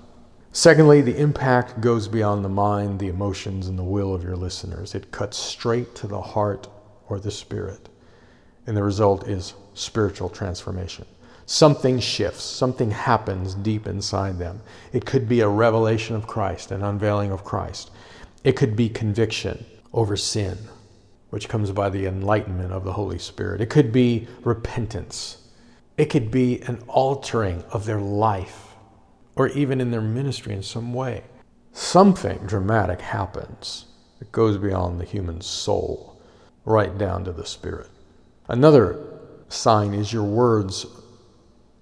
Secondly, 0.52 1.00
the 1.00 1.16
impact 1.16 1.80
goes 1.80 2.06
beyond 2.06 2.44
the 2.44 2.48
mind, 2.48 3.00
the 3.00 3.08
emotions, 3.08 3.66
and 3.66 3.76
the 3.76 3.82
will 3.82 4.14
of 4.14 4.22
your 4.22 4.36
listeners. 4.36 4.94
It 4.94 5.10
cuts 5.10 5.36
straight 5.36 5.94
to 5.96 6.06
the 6.06 6.20
heart 6.20 6.68
or 7.08 7.18
the 7.18 7.30
spirit. 7.30 7.88
And 8.66 8.76
the 8.76 8.82
result 8.82 9.26
is 9.26 9.54
spiritual 9.74 10.28
transformation. 10.28 11.06
Something 11.46 12.00
shifts, 12.00 12.42
something 12.42 12.90
happens 12.90 13.54
deep 13.54 13.86
inside 13.86 14.38
them. 14.38 14.62
It 14.92 15.04
could 15.04 15.28
be 15.28 15.40
a 15.40 15.48
revelation 15.48 16.16
of 16.16 16.26
Christ, 16.26 16.70
an 16.70 16.82
unveiling 16.82 17.30
of 17.30 17.44
Christ. 17.44 17.90
It 18.44 18.56
could 18.56 18.74
be 18.76 18.88
conviction 18.88 19.66
over 19.92 20.16
sin, 20.16 20.56
which 21.30 21.48
comes 21.48 21.70
by 21.70 21.90
the 21.90 22.06
enlightenment 22.06 22.72
of 22.72 22.84
the 22.84 22.92
Holy 22.94 23.18
Spirit. 23.18 23.60
It 23.60 23.68
could 23.70 23.92
be 23.92 24.26
repentance. 24.42 25.38
It 25.98 26.06
could 26.06 26.30
be 26.30 26.62
an 26.62 26.82
altering 26.88 27.62
of 27.70 27.84
their 27.84 28.00
life 28.00 28.68
or 29.36 29.48
even 29.48 29.80
in 29.80 29.90
their 29.90 30.00
ministry 30.00 30.54
in 30.54 30.62
some 30.62 30.94
way. 30.94 31.24
Something 31.72 32.38
dramatic 32.46 33.00
happens 33.00 33.86
that 34.18 34.32
goes 34.32 34.56
beyond 34.56 35.00
the 35.00 35.04
human 35.04 35.40
soul, 35.40 36.20
right 36.64 36.96
down 36.96 37.24
to 37.24 37.32
the 37.32 37.44
spirit. 37.44 37.88
Another 38.48 38.98
sign 39.48 39.92
is 39.92 40.12
your 40.12 40.22
words 40.22 40.86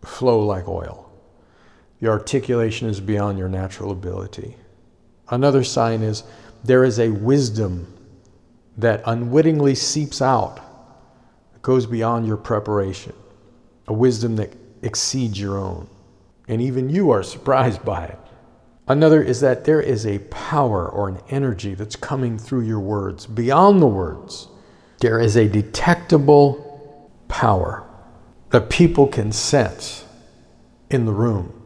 flow 0.05 0.45
like 0.45 0.69
oil. 0.69 1.11
The 2.01 2.09
articulation 2.09 2.89
is 2.89 3.01
beyond 3.01 3.39
your 3.39 3.49
natural 3.49 3.93
ability. 3.93 4.57
Another 5.29 5.63
sign 5.63 6.03
is 6.03 6.25
there 6.65 6.85
is 6.85 6.99
a 6.99 7.11
wisdom 7.11 7.87
that 8.77 9.03
unwittingly 9.07 9.75
seeps 9.75 10.21
out, 10.21 10.57
that 11.53 11.63
goes 11.63 11.87
beyond 11.87 12.27
your 12.27 12.37
preparation, 12.37 13.13
a 13.87 13.93
wisdom 13.93 14.37
that 14.37 14.53
exceeds 14.83 15.41
your 15.41 15.59
own. 15.59 15.89
And 16.49 16.61
even 16.61 16.89
you 16.89 17.11
are 17.11 17.23
surprised 17.23 17.85
by 17.85 18.07
it. 18.07 18.19
Another 18.89 19.23
is 19.23 19.41
that 19.41 19.65
there 19.65 19.81
is 19.81 20.05
a 20.05 20.19
power 20.19 20.89
or 20.89 21.09
an 21.09 21.21
energy 21.31 21.75
that's 21.75 21.95
coming 21.95 22.37
through 22.37 22.63
your 22.63 22.81
words, 22.81 23.27
beyond 23.27 23.81
the 23.81 23.87
words. 23.87 24.49
There 24.99 25.21
is 25.21 25.37
a 25.37 25.49
detectable 25.49 27.11
power 27.29 27.87
that 28.53 28.69
people 28.69 29.07
can 29.07 29.33
sense 29.33 30.05
in 30.91 31.07
the 31.07 31.13
room. 31.13 31.59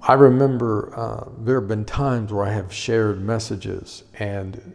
I 0.00 0.14
remember 0.14 0.92
uh, 0.96 1.28
there 1.38 1.60
have 1.60 1.68
been 1.68 1.84
times 1.84 2.32
where 2.32 2.44
I 2.44 2.52
have 2.52 2.72
shared 2.72 3.20
messages 3.20 4.02
and 4.18 4.74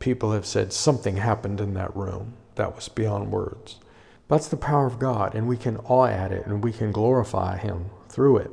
people 0.00 0.32
have 0.32 0.44
said 0.44 0.72
something 0.72 1.16
happened 1.16 1.60
in 1.60 1.74
that 1.74 1.96
room 1.96 2.34
that 2.56 2.74
was 2.74 2.88
beyond 2.88 3.30
words. 3.30 3.78
That's 4.26 4.48
the 4.48 4.56
power 4.56 4.86
of 4.86 4.98
God, 4.98 5.34
and 5.34 5.46
we 5.46 5.56
can 5.56 5.76
awe 5.78 6.06
at 6.06 6.32
it 6.32 6.46
and 6.46 6.64
we 6.64 6.72
can 6.72 6.90
glorify 6.90 7.58
Him 7.58 7.86
through 8.08 8.38
it. 8.38 8.50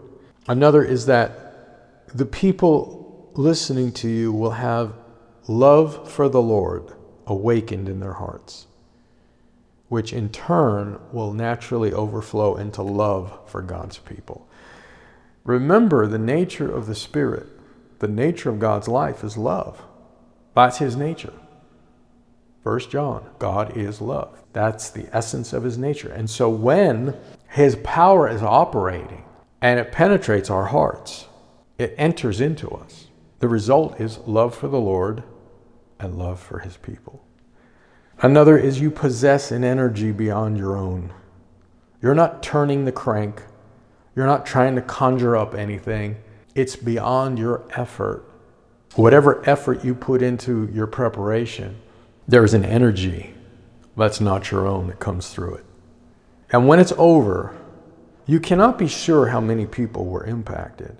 Another 0.47 0.83
is 0.83 1.07
that 1.07 2.07
the 2.13 2.25
people 2.25 3.31
listening 3.33 3.91
to 3.93 4.07
you 4.07 4.31
will 4.31 4.51
have 4.51 4.93
love 5.47 6.11
for 6.11 6.29
the 6.29 6.41
Lord 6.41 6.93
awakened 7.25 7.89
in 7.89 7.99
their 7.99 8.13
hearts 8.13 8.67
which 9.89 10.13
in 10.13 10.29
turn 10.29 10.99
will 11.11 11.33
naturally 11.33 11.91
overflow 11.91 12.55
into 12.55 12.81
love 12.81 13.37
for 13.47 13.61
God's 13.61 13.97
people. 13.97 14.47
Remember 15.43 16.05
the 16.05 16.19
nature 16.19 16.71
of 16.71 16.85
the 16.85 16.95
Spirit. 16.95 17.47
The 17.97 18.07
nature 18.07 18.49
of 18.49 18.59
God's 18.59 18.87
life 18.87 19.23
is 19.23 19.35
love. 19.35 19.81
That's 20.53 20.77
His 20.77 20.95
nature. 20.95 21.33
First 22.63 22.91
John, 22.91 23.29
God 23.39 23.75
is 23.75 23.99
love. 23.99 24.43
That's 24.53 24.89
the 24.89 25.07
essence 25.15 25.53
of 25.53 25.63
His 25.63 25.77
nature. 25.77 26.11
And 26.11 26.29
so 26.29 26.49
when 26.49 27.15
His 27.49 27.75
power 27.77 28.29
is 28.29 28.43
operating 28.43 29.23
and 29.61 29.79
it 29.79 29.91
penetrates 29.91 30.49
our 30.49 30.65
hearts, 30.65 31.25
it 31.77 31.95
enters 31.97 32.41
into 32.41 32.69
us. 32.69 33.07
The 33.39 33.47
result 33.47 33.99
is 33.99 34.19
love 34.19 34.53
for 34.53 34.67
the 34.67 34.79
Lord 34.79 35.23
and 35.99 36.17
love 36.17 36.39
for 36.39 36.59
His 36.59 36.77
people. 36.77 37.25
Another 38.21 38.57
is 38.57 38.81
you 38.81 38.91
possess 38.91 39.49
an 39.49 39.63
energy 39.63 40.11
beyond 40.11 40.57
your 40.57 40.75
own. 40.75 41.13
You're 42.01 42.15
not 42.15 42.43
turning 42.43 42.83
the 42.83 42.91
crank, 42.91 43.43
you're 44.13 44.25
not 44.25 44.45
trying 44.45 44.75
to 44.75 44.81
conjure 44.81 45.37
up 45.37 45.55
anything. 45.55 46.17
It's 46.53 46.75
beyond 46.75 47.39
your 47.39 47.63
effort. 47.77 48.25
Whatever 48.95 49.47
effort 49.47 49.85
you 49.85 49.95
put 49.95 50.21
into 50.21 50.69
your 50.73 50.87
preparation, 50.87 51.79
there's 52.27 52.53
an 52.53 52.65
energy 52.65 53.33
that's 53.95 54.19
not 54.19 54.51
your 54.51 54.67
own 54.67 54.87
that 54.87 54.99
comes 54.99 55.29
through 55.29 55.55
it. 55.55 55.65
And 56.51 56.67
when 56.67 56.79
it's 56.79 56.93
over, 56.97 57.55
you 58.25 58.41
cannot 58.41 58.77
be 58.77 58.87
sure 58.87 59.27
how 59.27 59.39
many 59.39 59.65
people 59.65 60.05
were 60.05 60.25
impacted, 60.25 60.97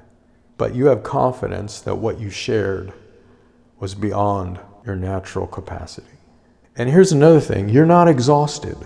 but 0.57 0.73
you 0.73 0.85
have 0.85 1.03
confidence 1.03 1.81
that 1.81 1.97
what 1.97 2.19
you 2.19 2.29
shared 2.29 2.93
was 3.79 3.95
beyond 3.95 4.59
your 4.85 4.95
natural 4.95 5.47
capacity. 5.47 6.18
And 6.79 6.89
here's 6.89 7.11
another 7.11 7.41
thing 7.41 7.67
you're 7.67 7.85
not 7.85 8.07
exhausted 8.07 8.77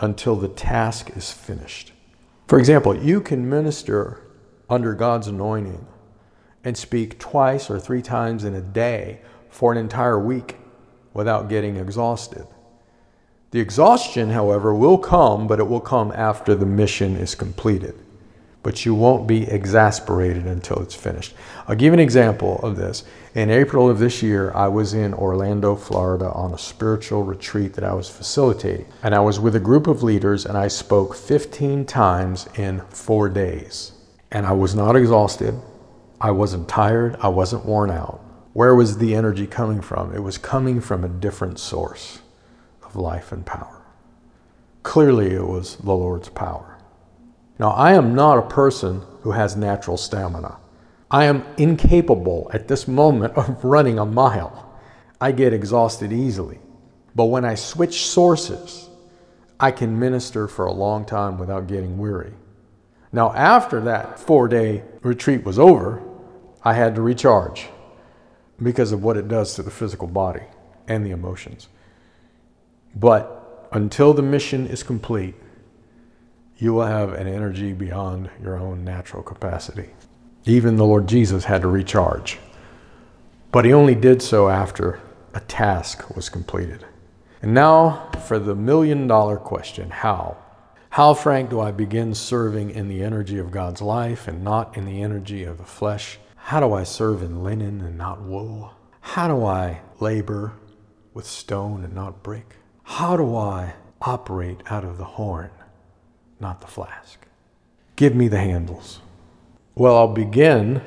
until 0.00 0.36
the 0.36 0.46
task 0.46 1.10
is 1.16 1.32
finished. 1.32 1.92
For 2.46 2.56
example, 2.56 2.96
you 2.96 3.20
can 3.20 3.50
minister 3.50 4.22
under 4.70 4.94
God's 4.94 5.26
anointing 5.26 5.84
and 6.62 6.78
speak 6.78 7.18
twice 7.18 7.68
or 7.68 7.80
three 7.80 8.00
times 8.00 8.44
in 8.44 8.54
a 8.54 8.60
day 8.60 9.22
for 9.50 9.72
an 9.72 9.78
entire 9.78 10.20
week 10.20 10.56
without 11.14 11.48
getting 11.48 11.76
exhausted. 11.76 12.46
The 13.50 13.58
exhaustion, 13.58 14.30
however, 14.30 14.72
will 14.72 14.96
come, 14.96 15.48
but 15.48 15.58
it 15.58 15.68
will 15.68 15.80
come 15.80 16.12
after 16.12 16.54
the 16.54 16.64
mission 16.64 17.16
is 17.16 17.34
completed 17.34 17.96
but 18.62 18.84
you 18.84 18.94
won't 18.94 19.26
be 19.26 19.42
exasperated 19.42 20.46
until 20.46 20.78
it's 20.80 20.94
finished. 20.94 21.34
I'll 21.66 21.76
give 21.76 21.92
an 21.92 21.98
example 21.98 22.60
of 22.62 22.76
this. 22.76 23.04
In 23.34 23.48
April 23.48 23.88
of 23.88 23.98
this 23.98 24.22
year, 24.22 24.52
I 24.54 24.68
was 24.68 24.92
in 24.92 25.14
Orlando, 25.14 25.74
Florida 25.74 26.30
on 26.32 26.52
a 26.52 26.58
spiritual 26.58 27.22
retreat 27.22 27.72
that 27.74 27.84
I 27.84 27.94
was 27.94 28.10
facilitating. 28.10 28.84
And 29.02 29.14
I 29.14 29.20
was 29.20 29.40
with 29.40 29.56
a 29.56 29.60
group 29.60 29.86
of 29.86 30.02
leaders 30.02 30.44
and 30.44 30.58
I 30.58 30.68
spoke 30.68 31.16
15 31.16 31.86
times 31.86 32.46
in 32.56 32.82
four 32.90 33.30
days. 33.30 33.92
And 34.30 34.44
I 34.44 34.52
was 34.52 34.74
not 34.74 34.96
exhausted. 34.96 35.58
I 36.20 36.30
wasn't 36.30 36.68
tired. 36.68 37.16
I 37.22 37.28
wasn't 37.28 37.64
worn 37.64 37.90
out. 37.90 38.20
Where 38.52 38.74
was 38.74 38.98
the 38.98 39.14
energy 39.14 39.46
coming 39.46 39.80
from? 39.80 40.14
It 40.14 40.22
was 40.22 40.36
coming 40.36 40.82
from 40.82 41.02
a 41.02 41.08
different 41.08 41.58
source 41.58 42.20
of 42.84 42.96
life 42.96 43.32
and 43.32 43.46
power. 43.46 43.80
Clearly, 44.82 45.30
it 45.32 45.46
was 45.46 45.76
the 45.76 45.94
Lord's 45.94 46.28
power. 46.28 46.76
Now, 47.58 47.70
I 47.70 47.94
am 47.94 48.14
not 48.14 48.36
a 48.36 48.42
person 48.42 49.00
who 49.22 49.30
has 49.30 49.56
natural 49.56 49.96
stamina. 49.96 50.58
I 51.12 51.26
am 51.26 51.44
incapable 51.58 52.50
at 52.54 52.68
this 52.68 52.88
moment 52.88 53.34
of 53.34 53.62
running 53.62 53.98
a 53.98 54.06
mile. 54.06 54.74
I 55.20 55.32
get 55.32 55.52
exhausted 55.52 56.10
easily. 56.10 56.58
But 57.14 57.26
when 57.26 57.44
I 57.44 57.54
switch 57.54 58.06
sources, 58.06 58.88
I 59.60 59.70
can 59.72 60.00
minister 60.00 60.48
for 60.48 60.64
a 60.64 60.72
long 60.72 61.04
time 61.04 61.38
without 61.38 61.66
getting 61.66 61.98
weary. 61.98 62.32
Now, 63.12 63.34
after 63.34 63.82
that 63.82 64.18
four 64.18 64.48
day 64.48 64.84
retreat 65.02 65.44
was 65.44 65.58
over, 65.58 66.02
I 66.64 66.72
had 66.72 66.94
to 66.94 67.02
recharge 67.02 67.68
because 68.62 68.90
of 68.90 69.04
what 69.04 69.18
it 69.18 69.28
does 69.28 69.54
to 69.54 69.62
the 69.62 69.70
physical 69.70 70.08
body 70.08 70.44
and 70.88 71.04
the 71.04 71.10
emotions. 71.10 71.68
But 72.94 73.68
until 73.70 74.14
the 74.14 74.22
mission 74.22 74.66
is 74.66 74.82
complete, 74.82 75.34
you 76.56 76.72
will 76.72 76.86
have 76.86 77.12
an 77.12 77.26
energy 77.26 77.74
beyond 77.74 78.30
your 78.42 78.56
own 78.56 78.82
natural 78.82 79.22
capacity. 79.22 79.90
Even 80.44 80.76
the 80.76 80.84
Lord 80.84 81.06
Jesus 81.06 81.44
had 81.44 81.62
to 81.62 81.68
recharge. 81.68 82.38
But 83.50 83.64
he 83.64 83.72
only 83.72 83.94
did 83.94 84.22
so 84.22 84.48
after 84.48 85.00
a 85.34 85.40
task 85.40 86.14
was 86.16 86.28
completed. 86.28 86.84
And 87.40 87.54
now 87.54 88.10
for 88.26 88.38
the 88.38 88.54
million 88.54 89.06
dollar 89.06 89.36
question 89.36 89.90
how? 89.90 90.36
How, 90.90 91.14
Frank, 91.14 91.50
do 91.50 91.60
I 91.60 91.70
begin 91.70 92.14
serving 92.14 92.70
in 92.70 92.88
the 92.88 93.02
energy 93.02 93.38
of 93.38 93.50
God's 93.50 93.80
life 93.80 94.28
and 94.28 94.44
not 94.44 94.76
in 94.76 94.84
the 94.84 95.02
energy 95.02 95.44
of 95.44 95.58
the 95.58 95.64
flesh? 95.64 96.18
How 96.36 96.60
do 96.60 96.72
I 96.72 96.84
serve 96.84 97.22
in 97.22 97.42
linen 97.42 97.80
and 97.80 97.96
not 97.96 98.20
wool? 98.20 98.72
How 99.00 99.28
do 99.28 99.44
I 99.44 99.80
labor 100.00 100.52
with 101.14 101.26
stone 101.26 101.82
and 101.84 101.94
not 101.94 102.22
brick? 102.22 102.56
How 102.82 103.16
do 103.16 103.34
I 103.36 103.74
operate 104.02 104.60
out 104.68 104.84
of 104.84 104.98
the 104.98 105.04
horn 105.04 105.50
not 106.42 106.60
the 106.60 106.66
flask. 106.66 107.24
Give 107.96 108.14
me 108.14 108.28
the 108.28 108.40
handles. 108.40 109.00
Well, 109.74 109.96
I'll 109.96 110.08
begin 110.08 110.82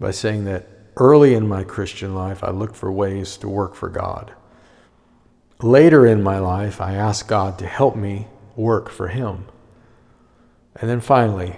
by 0.00 0.10
saying 0.10 0.44
that 0.46 0.66
early 0.96 1.34
in 1.34 1.46
my 1.46 1.64
Christian 1.64 2.14
life, 2.14 2.42
I 2.42 2.50
looked 2.50 2.76
for 2.76 2.90
ways 2.90 3.36
to 3.38 3.48
work 3.48 3.74
for 3.74 3.88
God. 3.88 4.32
Later 5.60 6.06
in 6.06 6.22
my 6.22 6.38
life, 6.38 6.80
I 6.80 6.94
asked 6.94 7.28
God 7.28 7.58
to 7.58 7.66
help 7.66 7.94
me 7.94 8.26
work 8.56 8.88
for 8.88 9.08
Him. 9.08 9.46
And 10.76 10.88
then 10.88 11.00
finally, 11.00 11.56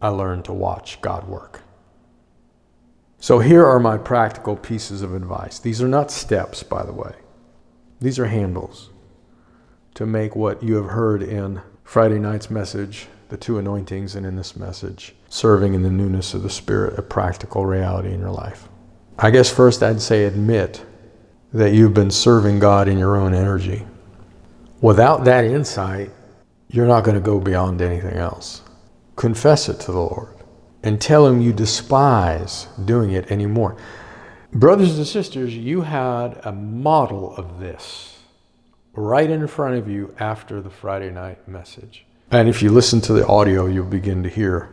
I 0.00 0.08
learned 0.08 0.46
to 0.46 0.52
watch 0.52 1.00
God 1.00 1.28
work. 1.28 1.62
So 3.18 3.38
here 3.38 3.66
are 3.66 3.78
my 3.78 3.98
practical 3.98 4.56
pieces 4.56 5.02
of 5.02 5.14
advice. 5.14 5.58
These 5.58 5.82
are 5.82 5.88
not 5.88 6.10
steps, 6.10 6.62
by 6.62 6.84
the 6.84 6.92
way, 6.92 7.14
these 8.00 8.18
are 8.18 8.26
handles 8.26 8.88
to 9.94 10.06
make 10.06 10.34
what 10.34 10.62
you 10.62 10.76
have 10.76 10.92
heard 10.92 11.22
in 11.22 11.60
Friday 11.84 12.18
night's 12.18 12.50
message, 12.50 13.08
the 13.30 13.36
two 13.36 13.58
anointings, 13.58 14.16
and 14.16 14.26
in 14.26 14.36
this 14.36 14.56
message, 14.56 15.14
serving 15.28 15.74
in 15.74 15.82
the 15.82 15.90
newness 15.90 16.34
of 16.34 16.42
the 16.42 16.50
Spirit, 16.50 16.98
a 16.98 17.02
practical 17.02 17.64
reality 17.64 18.12
in 18.12 18.20
your 18.20 18.30
life. 18.30 18.68
I 19.18 19.30
guess 19.30 19.50
first 19.50 19.82
I'd 19.82 20.02
say 20.02 20.24
admit 20.24 20.84
that 21.52 21.72
you've 21.72 21.94
been 21.94 22.10
serving 22.10 22.58
God 22.58 22.88
in 22.88 22.98
your 22.98 23.16
own 23.16 23.32
energy. 23.32 23.86
Without 24.80 25.24
that 25.24 25.44
insight, 25.44 26.10
you're 26.68 26.86
not 26.86 27.04
going 27.04 27.16
to 27.16 27.20
go 27.20 27.38
beyond 27.38 27.80
anything 27.82 28.16
else. 28.16 28.62
Confess 29.16 29.68
it 29.68 29.80
to 29.80 29.92
the 29.92 29.98
Lord 29.98 30.36
and 30.82 31.00
tell 31.00 31.26
Him 31.26 31.40
you 31.40 31.52
despise 31.52 32.66
doing 32.84 33.12
it 33.12 33.30
anymore. 33.30 33.76
Brothers 34.52 34.96
and 34.96 35.06
sisters, 35.06 35.54
you 35.54 35.82
had 35.82 36.40
a 36.44 36.52
model 36.52 37.36
of 37.36 37.60
this 37.60 38.18
right 38.94 39.30
in 39.30 39.46
front 39.46 39.76
of 39.76 39.88
you 39.88 40.14
after 40.18 40.60
the 40.60 40.70
Friday 40.70 41.10
night 41.10 41.46
message. 41.46 42.06
And 42.30 42.48
if 42.48 42.62
you 42.62 42.70
listen 42.70 43.00
to 43.02 43.12
the 43.12 43.26
audio, 43.26 43.66
you'll 43.66 43.86
begin 43.86 44.22
to 44.22 44.28
hear 44.28 44.70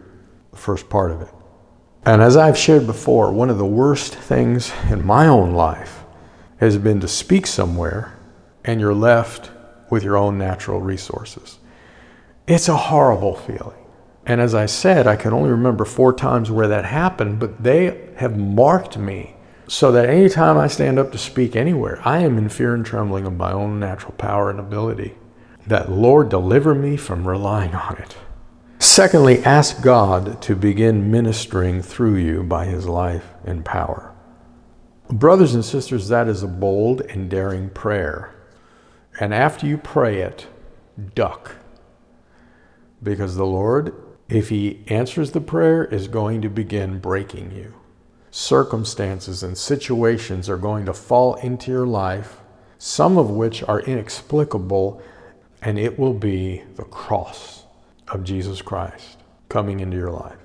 the 0.51 0.57
first 0.57 0.89
part 0.89 1.11
of 1.11 1.21
it. 1.21 1.33
And 2.05 2.21
as 2.21 2.37
I've 2.37 2.57
shared 2.57 2.85
before, 2.85 3.31
one 3.33 3.49
of 3.49 3.57
the 3.57 3.65
worst 3.65 4.13
things 4.13 4.71
in 4.89 5.05
my 5.05 5.27
own 5.27 5.53
life 5.53 6.03
has 6.57 6.77
been 6.77 6.99
to 6.99 7.07
speak 7.07 7.47
somewhere 7.47 8.17
and 8.63 8.79
you're 8.79 8.93
left 8.93 9.51
with 9.89 10.03
your 10.03 10.17
own 10.17 10.37
natural 10.37 10.81
resources. 10.81 11.57
It's 12.47 12.69
a 12.69 12.77
horrible 12.77 13.35
feeling. 13.35 13.85
And 14.25 14.39
as 14.39 14.53
I 14.53 14.67
said, 14.67 15.07
I 15.07 15.15
can 15.15 15.33
only 15.33 15.49
remember 15.49 15.85
four 15.85 16.13
times 16.13 16.51
where 16.51 16.67
that 16.67 16.85
happened, 16.85 17.39
but 17.39 17.63
they 17.63 18.09
have 18.17 18.37
marked 18.37 18.97
me 18.97 19.35
so 19.67 19.91
that 19.93 20.09
anytime 20.09 20.57
I 20.57 20.67
stand 20.67 20.99
up 20.99 21.11
to 21.11 21.17
speak 21.17 21.55
anywhere, 21.55 22.01
I 22.05 22.19
am 22.19 22.37
in 22.37 22.49
fear 22.49 22.73
and 22.73 22.85
trembling 22.85 23.25
of 23.25 23.35
my 23.35 23.51
own 23.51 23.79
natural 23.79 24.13
power 24.13 24.49
and 24.49 24.59
ability. 24.59 25.15
That 25.67 25.91
Lord 25.91 26.29
deliver 26.29 26.73
me 26.73 26.97
from 26.97 27.27
relying 27.27 27.75
on 27.75 27.97
it. 27.97 28.15
Secondly, 28.79 29.43
ask 29.43 29.81
God 29.81 30.41
to 30.43 30.55
begin 30.55 31.11
ministering 31.11 31.81
through 31.81 32.15
you 32.15 32.43
by 32.43 32.65
his 32.65 32.87
life 32.87 33.33
and 33.43 33.65
power. 33.65 34.13
Brothers 35.09 35.55
and 35.55 35.63
sisters, 35.63 36.09
that 36.09 36.27
is 36.27 36.43
a 36.43 36.47
bold 36.47 37.01
and 37.01 37.29
daring 37.29 37.69
prayer. 37.69 38.35
And 39.19 39.33
after 39.33 39.65
you 39.65 39.77
pray 39.77 40.21
it, 40.21 40.47
duck. 41.15 41.55
Because 43.01 43.35
the 43.35 43.45
Lord, 43.45 43.93
if 44.29 44.49
He 44.49 44.83
answers 44.87 45.31
the 45.31 45.41
prayer, 45.41 45.85
is 45.85 46.07
going 46.07 46.41
to 46.41 46.49
begin 46.49 46.99
breaking 46.99 47.51
you. 47.51 47.73
Circumstances 48.31 49.43
and 49.43 49.57
situations 49.57 50.49
are 50.49 50.57
going 50.57 50.85
to 50.85 50.93
fall 50.93 51.35
into 51.35 51.71
your 51.71 51.87
life, 51.87 52.41
some 52.77 53.17
of 53.17 53.29
which 53.29 53.63
are 53.63 53.79
inexplicable, 53.81 55.01
and 55.61 55.79
it 55.79 55.97
will 55.97 56.13
be 56.13 56.63
the 56.75 56.83
cross 56.83 57.63
of 58.09 58.23
Jesus 58.23 58.61
Christ 58.61 59.17
coming 59.49 59.79
into 59.79 59.97
your 59.97 60.11
life, 60.11 60.37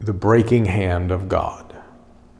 the 0.00 0.12
breaking 0.12 0.66
hand 0.66 1.10
of 1.10 1.28
God. 1.28 1.74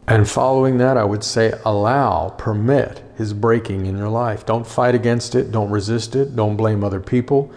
And 0.06 0.28
following 0.28 0.78
that, 0.78 0.96
I 0.96 1.04
would 1.04 1.22
say 1.22 1.52
allow, 1.64 2.30
permit 2.30 3.02
His 3.16 3.32
breaking 3.32 3.86
in 3.86 3.96
your 3.96 4.08
life. 4.08 4.44
Don't 4.44 4.66
fight 4.66 4.94
against 4.94 5.34
it, 5.34 5.52
don't 5.52 5.70
resist 5.70 6.16
it, 6.16 6.34
don't 6.34 6.56
blame 6.56 6.82
other 6.82 7.00
people, 7.00 7.52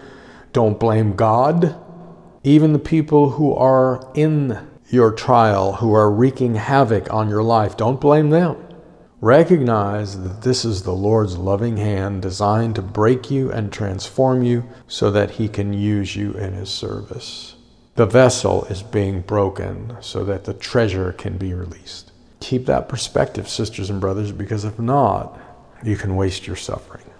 don't 0.52 0.78
blame 0.78 1.16
God. 1.16 1.74
Even 2.44 2.72
the 2.72 2.78
people 2.78 3.30
who 3.30 3.54
are 3.54 4.08
in 4.14 4.68
your 4.88 5.10
trial, 5.10 5.74
who 5.74 5.92
are 5.94 6.10
wreaking 6.10 6.54
havoc 6.54 7.12
on 7.12 7.28
your 7.28 7.42
life, 7.42 7.76
don't 7.76 8.00
blame 8.00 8.30
them. 8.30 8.63
Recognize 9.24 10.22
that 10.22 10.42
this 10.42 10.66
is 10.66 10.82
the 10.82 10.92
Lord's 10.92 11.38
loving 11.38 11.78
hand 11.78 12.20
designed 12.20 12.74
to 12.74 12.82
break 12.82 13.30
you 13.30 13.50
and 13.50 13.72
transform 13.72 14.42
you 14.42 14.68
so 14.86 15.10
that 15.10 15.30
He 15.30 15.48
can 15.48 15.72
use 15.72 16.14
you 16.14 16.32
in 16.34 16.52
His 16.52 16.68
service. 16.68 17.54
The 17.94 18.04
vessel 18.04 18.66
is 18.66 18.82
being 18.82 19.22
broken 19.22 19.96
so 20.02 20.24
that 20.24 20.44
the 20.44 20.52
treasure 20.52 21.10
can 21.12 21.38
be 21.38 21.54
released. 21.54 22.12
Keep 22.40 22.66
that 22.66 22.86
perspective, 22.86 23.48
sisters 23.48 23.88
and 23.88 23.98
brothers, 23.98 24.30
because 24.30 24.66
if 24.66 24.78
not, 24.78 25.40
you 25.82 25.96
can 25.96 26.16
waste 26.16 26.46
your 26.46 26.56
suffering. 26.56 27.10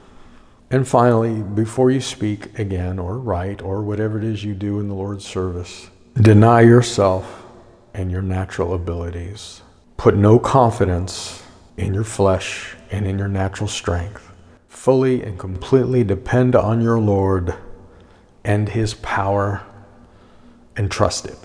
And 0.70 0.86
finally, 0.86 1.40
before 1.40 1.90
you 1.90 2.02
speak 2.02 2.58
again 2.58 2.98
or 2.98 3.18
write 3.18 3.62
or 3.62 3.80
whatever 3.80 4.18
it 4.18 4.24
is 4.24 4.44
you 4.44 4.52
do 4.52 4.78
in 4.78 4.88
the 4.88 4.94
Lord's 4.94 5.24
service, 5.24 5.88
deny 6.20 6.60
yourself 6.60 7.46
and 7.94 8.10
your 8.10 8.20
natural 8.20 8.74
abilities. 8.74 9.62
Put 9.96 10.16
no 10.16 10.38
confidence 10.38 11.43
in 11.76 11.94
your 11.94 12.04
flesh 12.04 12.76
and 12.90 13.06
in 13.06 13.18
your 13.18 13.28
natural 13.28 13.68
strength. 13.68 14.30
Fully 14.68 15.22
and 15.22 15.38
completely 15.38 16.04
depend 16.04 16.54
on 16.54 16.80
your 16.80 16.98
Lord 16.98 17.54
and 18.44 18.68
His 18.68 18.94
power 18.94 19.64
and 20.76 20.90
trust 20.90 21.26
it. 21.26 21.38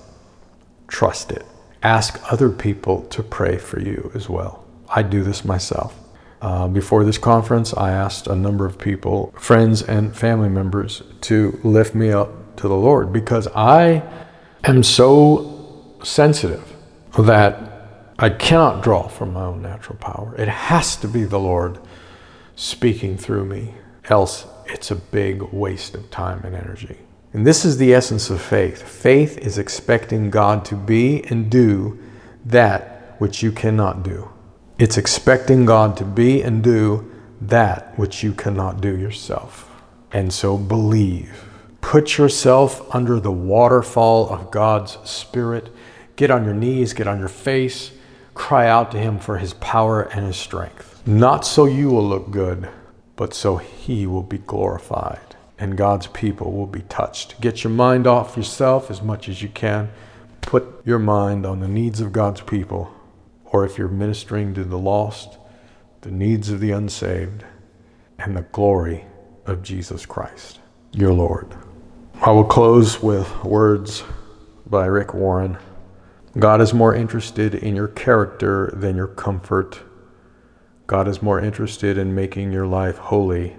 Trust 0.88 1.32
it. 1.32 1.45
Ask 1.82 2.19
other 2.32 2.49
people 2.49 3.03
to 3.03 3.23
pray 3.23 3.57
for 3.57 3.80
you 3.80 4.11
as 4.13 4.27
well. 4.27 4.65
I 4.89 5.03
do 5.03 5.23
this 5.23 5.45
myself. 5.45 5.95
Uh, 6.41 6.67
before 6.67 7.03
this 7.03 7.17
conference, 7.17 7.73
I 7.73 7.91
asked 7.91 8.27
a 8.27 8.36
number 8.36 8.65
of 8.65 8.80
people, 8.80 9.34
friends 9.38 9.82
and 9.82 10.15
family 10.15 10.49
members, 10.49 11.03
to 11.21 11.59
lift 11.63 11.93
me 11.93 12.11
up 12.11 12.55
to 12.57 12.67
the 12.67 12.75
Lord 12.75 13.11
because 13.11 13.47
I 13.55 14.03
am 14.63 14.84
so 14.84 15.95
sensitive 16.03 16.75
that 17.17 17.68
I 18.22 18.30
cannot 18.30 18.84
draw 18.84 19.07
from 19.07 19.32
my 19.32 19.45
own 19.45 19.61
natural 19.61 19.97
power. 19.97 20.36
It 20.38 20.49
has 20.49 20.97
to 20.97 21.07
be 21.07 21.24
the 21.24 21.39
Lord 21.39 21.80
speaking 22.53 23.17
through 23.17 23.45
me, 23.45 23.76
else, 24.09 24.45
it's 24.65 24.91
a 24.91 24.95
big 24.95 25.41
waste 25.53 25.95
of 25.95 26.11
time 26.11 26.41
and 26.43 26.53
energy. 26.53 26.97
And 27.32 27.47
this 27.47 27.63
is 27.63 27.78
the 27.78 27.93
essence 27.93 28.30
of 28.30 28.41
faith. 28.41 28.82
Faith 28.82 29.38
is 29.38 29.57
expecting 29.57 30.30
God 30.30 30.65
to 30.65 30.76
be 30.76 31.24
and 31.30 31.49
do 31.49 31.97
that 32.45 33.15
which 33.20 33.41
you 33.41 33.53
cannot 33.53 34.03
do. 34.03 34.30
It's 34.78 34.97
expecting 34.97 35.63
God 35.65 35.95
to 35.95 36.03
be 36.03 36.41
and 36.41 36.61
do 36.61 37.09
that 37.39 37.97
which 37.97 38.22
you 38.22 38.34
cannot 38.34 38.82
do 38.82 38.97
yourself. 38.97 39.72
And 40.11 40.34
so 40.34 40.57
believe. 40.57 41.45
Put 41.80 42.17
yourself 42.17 42.93
under 42.93 43.22
the 43.22 43.32
waterfall 43.32 44.28
of 44.30 44.51
God's 44.51 44.97
Spirit. 45.09 45.70
Get 46.17 46.30
on 46.30 46.43
your 46.43 46.53
knees, 46.53 46.91
get 46.91 47.07
on 47.07 47.20
your 47.20 47.30
face, 47.30 47.91
cry 48.40 48.68
out 48.68 48.92
to 48.92 48.98
Him 48.98 49.20
for 49.20 49.38
His 49.38 49.54
power 49.56 50.02
and 50.02 50.26
His 50.26 50.38
strength. 50.38 51.06
Not 51.06 51.46
so 51.46 51.66
you 51.66 51.90
will 51.92 52.08
look 52.08 52.32
good, 52.32 52.70
but 53.16 53.34
so 53.34 53.58
He 53.58 54.08
will 54.08 54.24
be 54.24 54.40
glorified 54.40 55.30
and 55.60 55.78
God's 55.78 56.08
people 56.08 56.54
will 56.54 56.66
be 56.66 56.84
touched. 56.84 57.40
Get 57.42 57.64
your 57.64 57.74
mind 57.74 58.08
off 58.08 58.38
yourself 58.38 58.90
as 58.90 59.02
much 59.02 59.28
as 59.28 59.42
you 59.42 59.50
can. 59.50 59.92
Put 60.42 60.82
your 60.86 61.00
mind 61.00 61.46
on 61.46 61.60
the 61.60 61.68
needs 61.68 62.00
of 62.00 62.14
God's 62.14 62.42
people, 62.42 62.92
or 63.46 63.66
if 63.66 63.78
you're 63.78 63.90
ministering 63.90 64.54
to 64.54 64.64
the 64.64 64.78
lost, 64.78 65.38
the 66.02 66.12
needs 66.12 66.50
of 66.50 66.62
the 66.62 66.72
unsaved, 66.72 67.44
and 68.18 68.38
the 68.38 68.42
glory 68.42 69.06
of 69.46 69.62
Jesus 69.62 70.06
Christ, 70.06 70.60
your 70.94 71.14
Lord. 71.14 71.54
I 72.22 72.32
will 72.32 72.46
close 72.46 73.04
with 73.04 73.44
words 73.44 74.04
by 74.66 74.86
Rick 74.86 75.14
Warren. 75.14 75.58
God 76.38 76.61
is 76.61 76.73
more 76.73 76.93
interested 76.93 77.55
in 77.55 77.75
your 77.75 77.88
character 77.88 78.71
than 78.75 78.95
your 78.95 79.07
comfort. 79.07 79.82
God 80.86 81.07
is 81.07 81.21
more 81.21 81.39
interested 81.39 81.97
in 81.97 82.13
making 82.13 82.51
your 82.51 82.67
life 82.67 82.97
holy 82.97 83.55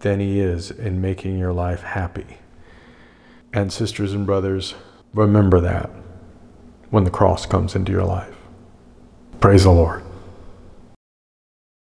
than 0.00 0.20
He 0.20 0.40
is 0.40 0.70
in 0.70 1.00
making 1.00 1.38
your 1.38 1.52
life 1.52 1.82
happy. 1.82 2.38
And, 3.52 3.72
sisters 3.72 4.12
and 4.12 4.26
brothers, 4.26 4.74
remember 5.14 5.60
that 5.60 5.90
when 6.90 7.04
the 7.04 7.10
cross 7.10 7.46
comes 7.46 7.74
into 7.74 7.92
your 7.92 8.04
life. 8.04 8.36
Praise 9.40 9.64
the 9.64 9.70
Lord. 9.70 10.07